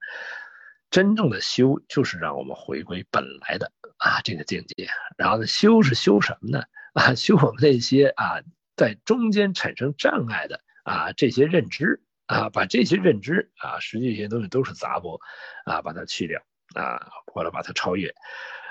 [0.89, 4.87] 真正的修就是让我们回归本来的啊这个境界。
[5.17, 6.63] 然后呢，修是修什么呢？
[6.93, 8.41] 啊， 修我们那些啊
[8.75, 12.01] 在中间产生障碍的啊这些认知。
[12.25, 15.19] 啊，把这些认知啊，实际这些东西都是杂波，
[15.65, 16.41] 啊，把它去掉
[16.73, 18.13] 啊，或者把它超越。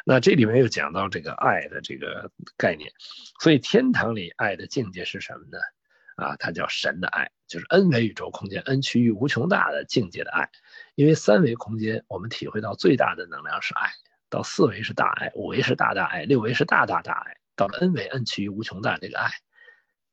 [0.05, 2.91] 那这里面又讲到这个爱的这个概念，
[3.41, 5.59] 所以天堂里爱的境界是什么呢？
[6.17, 10.51] 啊，它叫神的爱，就是 n 维宇宙空间 n 区域无穷大的境界的爱。
[10.95, 13.91] 因为三维空间我们体会到最大的能量是爱，
[14.29, 19.31] 到四维是大爱，五维是大大爱，六维是大大大爱，到了 n 维 n 区域无穷大这个爱，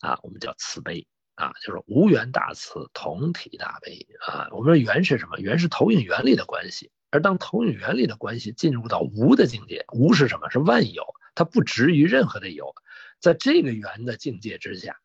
[0.02, 1.08] 啊，我们叫慈悲。
[1.40, 4.50] 啊，就是无缘大慈，同体大悲啊。
[4.52, 5.38] 我们说缘是什么？
[5.40, 6.92] 缘是投影原理的关系。
[7.12, 10.50] 而当投影原理的关系进入到无的境界，无是什么？
[10.50, 11.04] 是万有，
[11.36, 12.76] 它不执于任何的有。
[13.22, 14.98] 在这个缘的境界之下，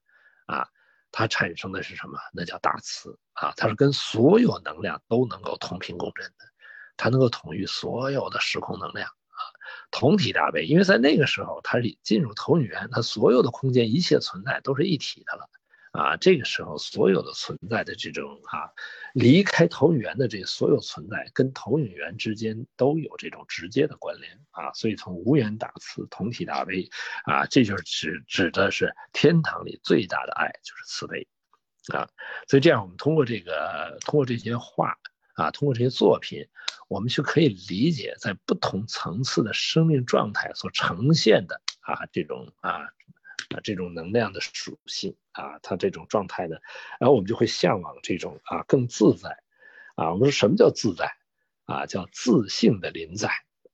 [0.47, 0.67] 啊，
[1.13, 2.19] 它产生的是什么？
[2.33, 3.55] 那叫大慈啊。
[3.57, 6.45] 它是跟所有能量都能够同频共振的，
[6.97, 9.41] 它能够统御所有的时空能量啊。
[9.93, 15.49] 同体大悲，因为在那个时候，它进入投影源，它所有的空间一切存在都是一体的了。
[15.95, 18.67] 啊，这个时候所有的存在的这种啊，
[19.13, 26.91] 离开投影源的这所有存在，跟投影源之间都有这种直接的关联啊，所以从无缘大慈，同体大悲
[27.27, 31.29] 啊，这就是指指的是天堂里最大的爱就是慈悲
[31.93, 32.11] 啊，
[32.49, 34.97] 所以这样我们通过这个通过这些话
[35.37, 36.49] 啊，通过这些作品，
[36.89, 42.81] 我们就可以理解在不同层次的生命状态所呈现的啊这种啊。
[43.55, 46.57] 啊，这种能量的属性啊，它这种状态呢，
[46.99, 49.39] 然后我们就会向往这种啊更自在
[49.97, 50.13] 啊。
[50.13, 51.13] 我们说什么叫自在
[51.65, 51.87] 啊？
[51.87, 53.31] 叫自信的临在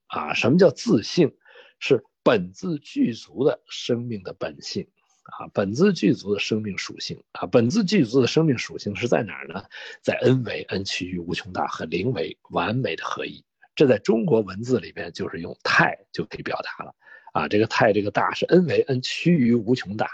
[0.08, 0.34] 啊。
[0.34, 1.36] 什么叫自信？
[1.78, 4.86] 是本自具足的生命的本性
[5.22, 7.46] 啊，本自具足的生命属性啊。
[7.46, 9.64] 本自具足的生命属性是在哪儿呢？
[10.02, 13.42] 在 n 维 n 区域无穷大和零维完美的合一。
[13.74, 16.94] 这在中国文字里边就是用太就可以表达了。
[17.32, 20.10] 啊，这个太这个大是 n 为 n 趋于无穷大，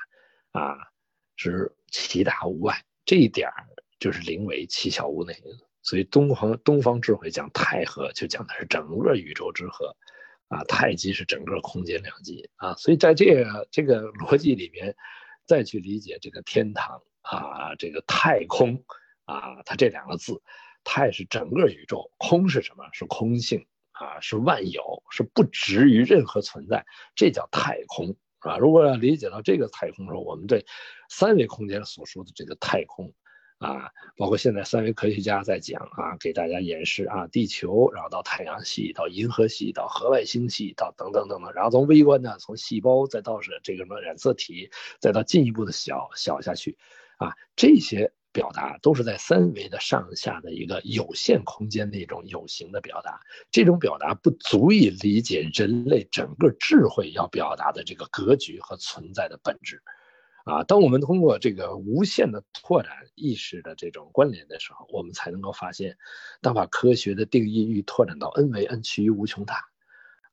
[0.53, 0.77] 啊，
[1.37, 3.49] 是其大无外，这一点
[3.99, 5.35] 就是零为其小无内。
[5.83, 9.97] 所以东方东方智慧讲太和，就讲的是整个宇宙之和，
[10.49, 12.75] 啊，太极是整个空间两极啊。
[12.75, 14.97] 所以在这个这个逻辑里边，
[15.45, 18.85] 再去理解这个天堂啊，这个太空
[19.27, 20.43] 啊，它这两个字，
[20.83, 22.85] 太是整个宇宙，空是什么？
[22.93, 23.65] 是空性。
[23.99, 28.59] 啊，是万有，是不执于任何存在，这叫太空啊。
[28.59, 30.67] 如果要理解到这个太空的时候，我们对
[31.09, 33.15] 三维空间所说的这个太空
[33.59, 44.71] 啊，包括现在三维科学家在讲啊，给大家演示啊，地球，然后到太阳系，到银河系，到河外星系，到等等等等，然后从微观呢，从细胞再到是这个什么染色体，
[45.01, 46.77] 再到进一步的小小下去
[47.17, 53.19] 啊，这些表达都是在三维的上下的一个有限空间的一种有形的表达，
[53.51, 59.81] 这种表达不足以理解人类整个智慧要表达的这个格局和存在的本质。
[60.45, 65.97] 啊，当我们通过这个无限的拓展意识的这种关联的时候，我们才能够发现，
[66.43, 69.65] 当把科学的定义域拓展到 n 维 n 趋于无穷大，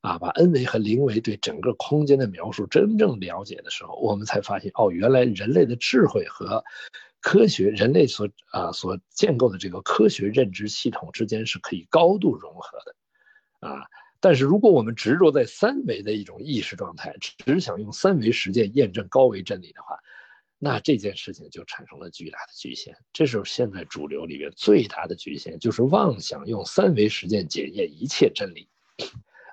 [0.02, 6.62] 啊，把 n 维和零维对整个空间的描述真正了解的时候，我们才发现，哦，原来人类的智慧和
[7.24, 13.86] 科学，人类所啊所建构的这个科学认知系统之间是可以高度融合的，啊。
[14.20, 19.98] 但是，如果我们执着在三维的一种意识状态，只想用三维实践验证高维真理的话，
[20.58, 22.94] 那这件事情就产生了巨大的局限。
[23.12, 28.68] 这是现在主流里面最大的局限，就是妄想用三维实践检验一切真理，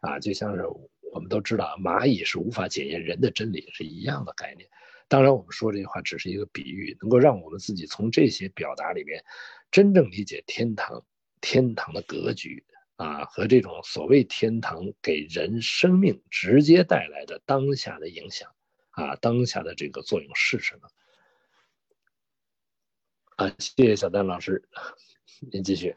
[0.02, 0.66] 啊，就像是
[1.14, 4.70] 我们都知道蚂蚁是无法检验人的真理是一样的概念。
[5.12, 9.22] 当然，我们说这句话只是一个比喻，能够让我们自己从这些表达里面
[9.70, 11.06] 真正理解天堂，
[11.42, 12.64] 天堂的格局。
[12.96, 18.52] 啊，和这种所谓天堂给人生命直接带来的当下的影响，
[18.92, 20.88] 啊，当下的这个作用是什么？
[23.38, 24.64] 啊，谢谢小丹老师，
[25.52, 25.96] 您继续。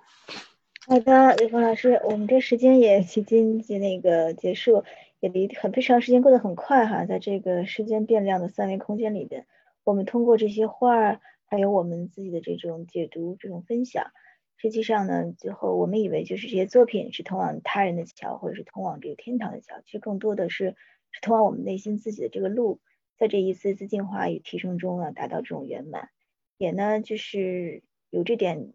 [0.87, 4.83] 好的，李峰老师，我们这时间也接近那个结束，
[5.25, 9.47] 也离很非常时间过得很快哈，在这个时间变量的三维空间里边，
[9.83, 14.11] 我们通过这些画儿，还有我们自己的这种解读、这种分享。
[14.59, 20.77] 实际上呢，最后我们以为就是这些作品是通往他人的桥，或者是通往这个天堂的桥，其实更多的是
[21.23, 22.81] 通往我们内心自己的这个路，
[23.17, 26.11] 在这一次次进化与提升中啊，达到这种圆满。
[26.59, 28.75] 也呢，就是有这点，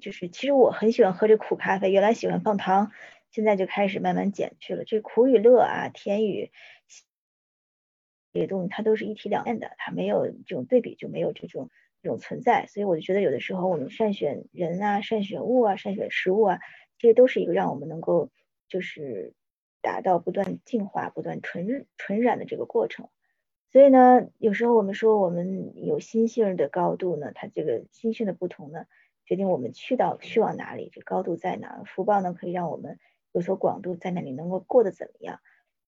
[0.00, 2.90] 就是其实我很喜欢喝这苦咖啡，原来喜欢放糖，
[3.30, 4.84] 现在就开始慢慢减去了。
[4.84, 6.50] 这苦与乐啊，甜与
[8.32, 11.70] 这些东西，它都是一体两面的，它没有这种对比，就没有这种。
[12.02, 16.58] 这种存在，所以我就觉得有的时候我们善选人啊，善选物啊，善选食物啊，
[16.96, 18.30] 这些都是一个让我们能够
[18.68, 19.34] 就是
[19.82, 23.10] 达到不断进化、不断纯纯染的这个过程。
[23.70, 28.86] 所以呢，有时候我们说我们有心性的高度呢，它这个心性的不同呢，
[29.26, 31.82] 决定我们去到去往哪里，这高度在哪。
[31.84, 32.98] 福报呢，可以让我们
[33.32, 35.40] 有所广度，在那里能够过得怎么样？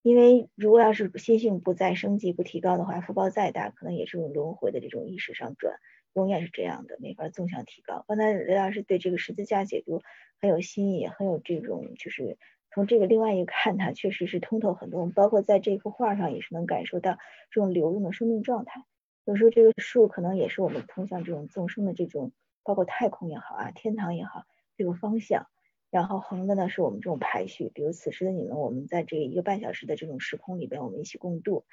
[0.02, 5.76] 因为如果要是心性不再升级、不提高的话，福报再大，可能也是用轮回的这种意识上转。
[6.14, 8.04] 永远是这样的，没法纵向提高。
[8.06, 10.02] 刚才刘老师对这个十字架解读
[10.40, 12.36] 很有新意，很有这种，就是
[12.74, 15.06] 从这个另外一个看，它确实是通透很多。
[15.06, 17.16] 包括在这幅画上也是能感受到
[17.50, 18.84] 这种流动的生命状态。
[19.24, 22.32] 有时候这个树可能也是我们通向这种纵生的这种，
[22.64, 24.42] 包括太空也好啊，天堂也好，
[24.76, 25.46] 这个方向。
[25.92, 31.66] 然后横的呢是我们这种排序，比如此时的你们，我们在这一个半小时的这种时空里边，我们一起共度。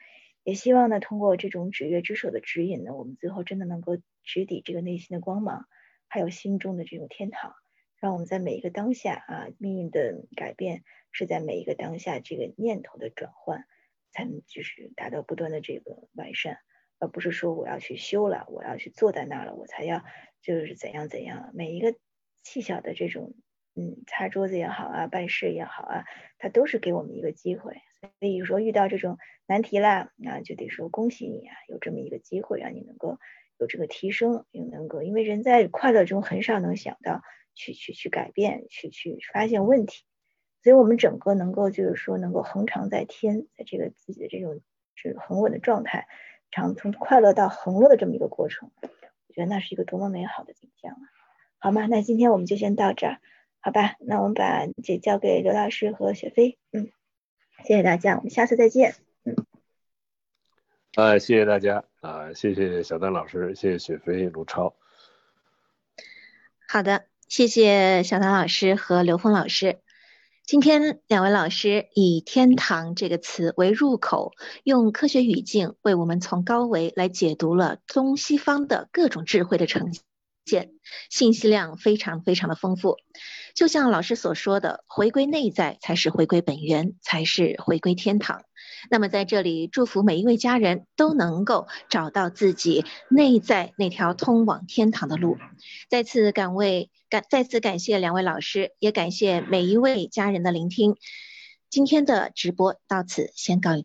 [0.44, 5.68] 也希望呢，通过这种指月之手的指引呢，我们最后真的能够直抵这个内心的光芒，
[6.10, 7.54] 还有心中的这种天堂，
[7.98, 10.84] 让我们在每一个当下啊，命运的改变
[11.14, 13.64] 是在每一个当下这个念头的转换，
[14.12, 16.58] 才能就是达到不断的这个完善，
[17.00, 20.04] 而不是说我要去修了，我要去坐在那儿了，我才要
[20.42, 21.96] 就是怎样怎样，每一个
[22.44, 23.34] 细小的这种
[23.80, 26.04] 嗯擦桌子也好啊，办事也好啊，
[26.38, 27.78] 它都是给我们一个机会。
[28.20, 33.18] 所以说遇到这种难题啦，那就得说恭喜你啊，有这么一个机会让你能够
[33.58, 37.22] 有这个提升，也能够因为人在快乐中很少能想到
[37.56, 40.06] 去去去改变，去去发现问题，
[40.64, 44.62] 所以我们整个能够就是说能够恒常在天，在这个自己的这种
[44.96, 46.08] 是恒稳的状态，
[46.52, 51.02] 长从快乐到恒乐的这么一个过程，我觉得那是一个多么美好的景象啊！
[51.58, 51.86] 好吗？
[51.88, 53.20] 那今天我们就先到这儿，
[53.62, 53.96] 好吧？
[54.00, 56.92] 那我们把这交给刘老师和雪飞，嗯。
[57.66, 58.96] 谢谢大家，我们下次再见。
[59.26, 59.36] 嗯，
[60.96, 64.74] 啊，谢谢大家啊，谢谢小丹老师，谢谢雪飞、卢超。
[66.70, 69.82] 好的，谢谢小丹老师和刘峰老师。
[70.46, 74.32] 今天两位老师以“天堂”这个词为入口，
[74.64, 79.92] 用科学语境为我们从高维来解读了中西方的各种智慧的呈
[80.50, 80.72] 现，
[81.10, 82.98] 信息量非常非常的丰富。
[83.54, 88.42] 就像老师所说的，回归内在才是回归本源，才是回归天堂。
[88.90, 95.38] 那么在这里，祝福每一位家人都能够找到自己内在那条通往天堂的路。
[95.90, 100.96] 再次感为感，再次感谢两位老师，也感谢每一位家人的聆听。
[101.70, 103.78] 今天的直播到此先告一。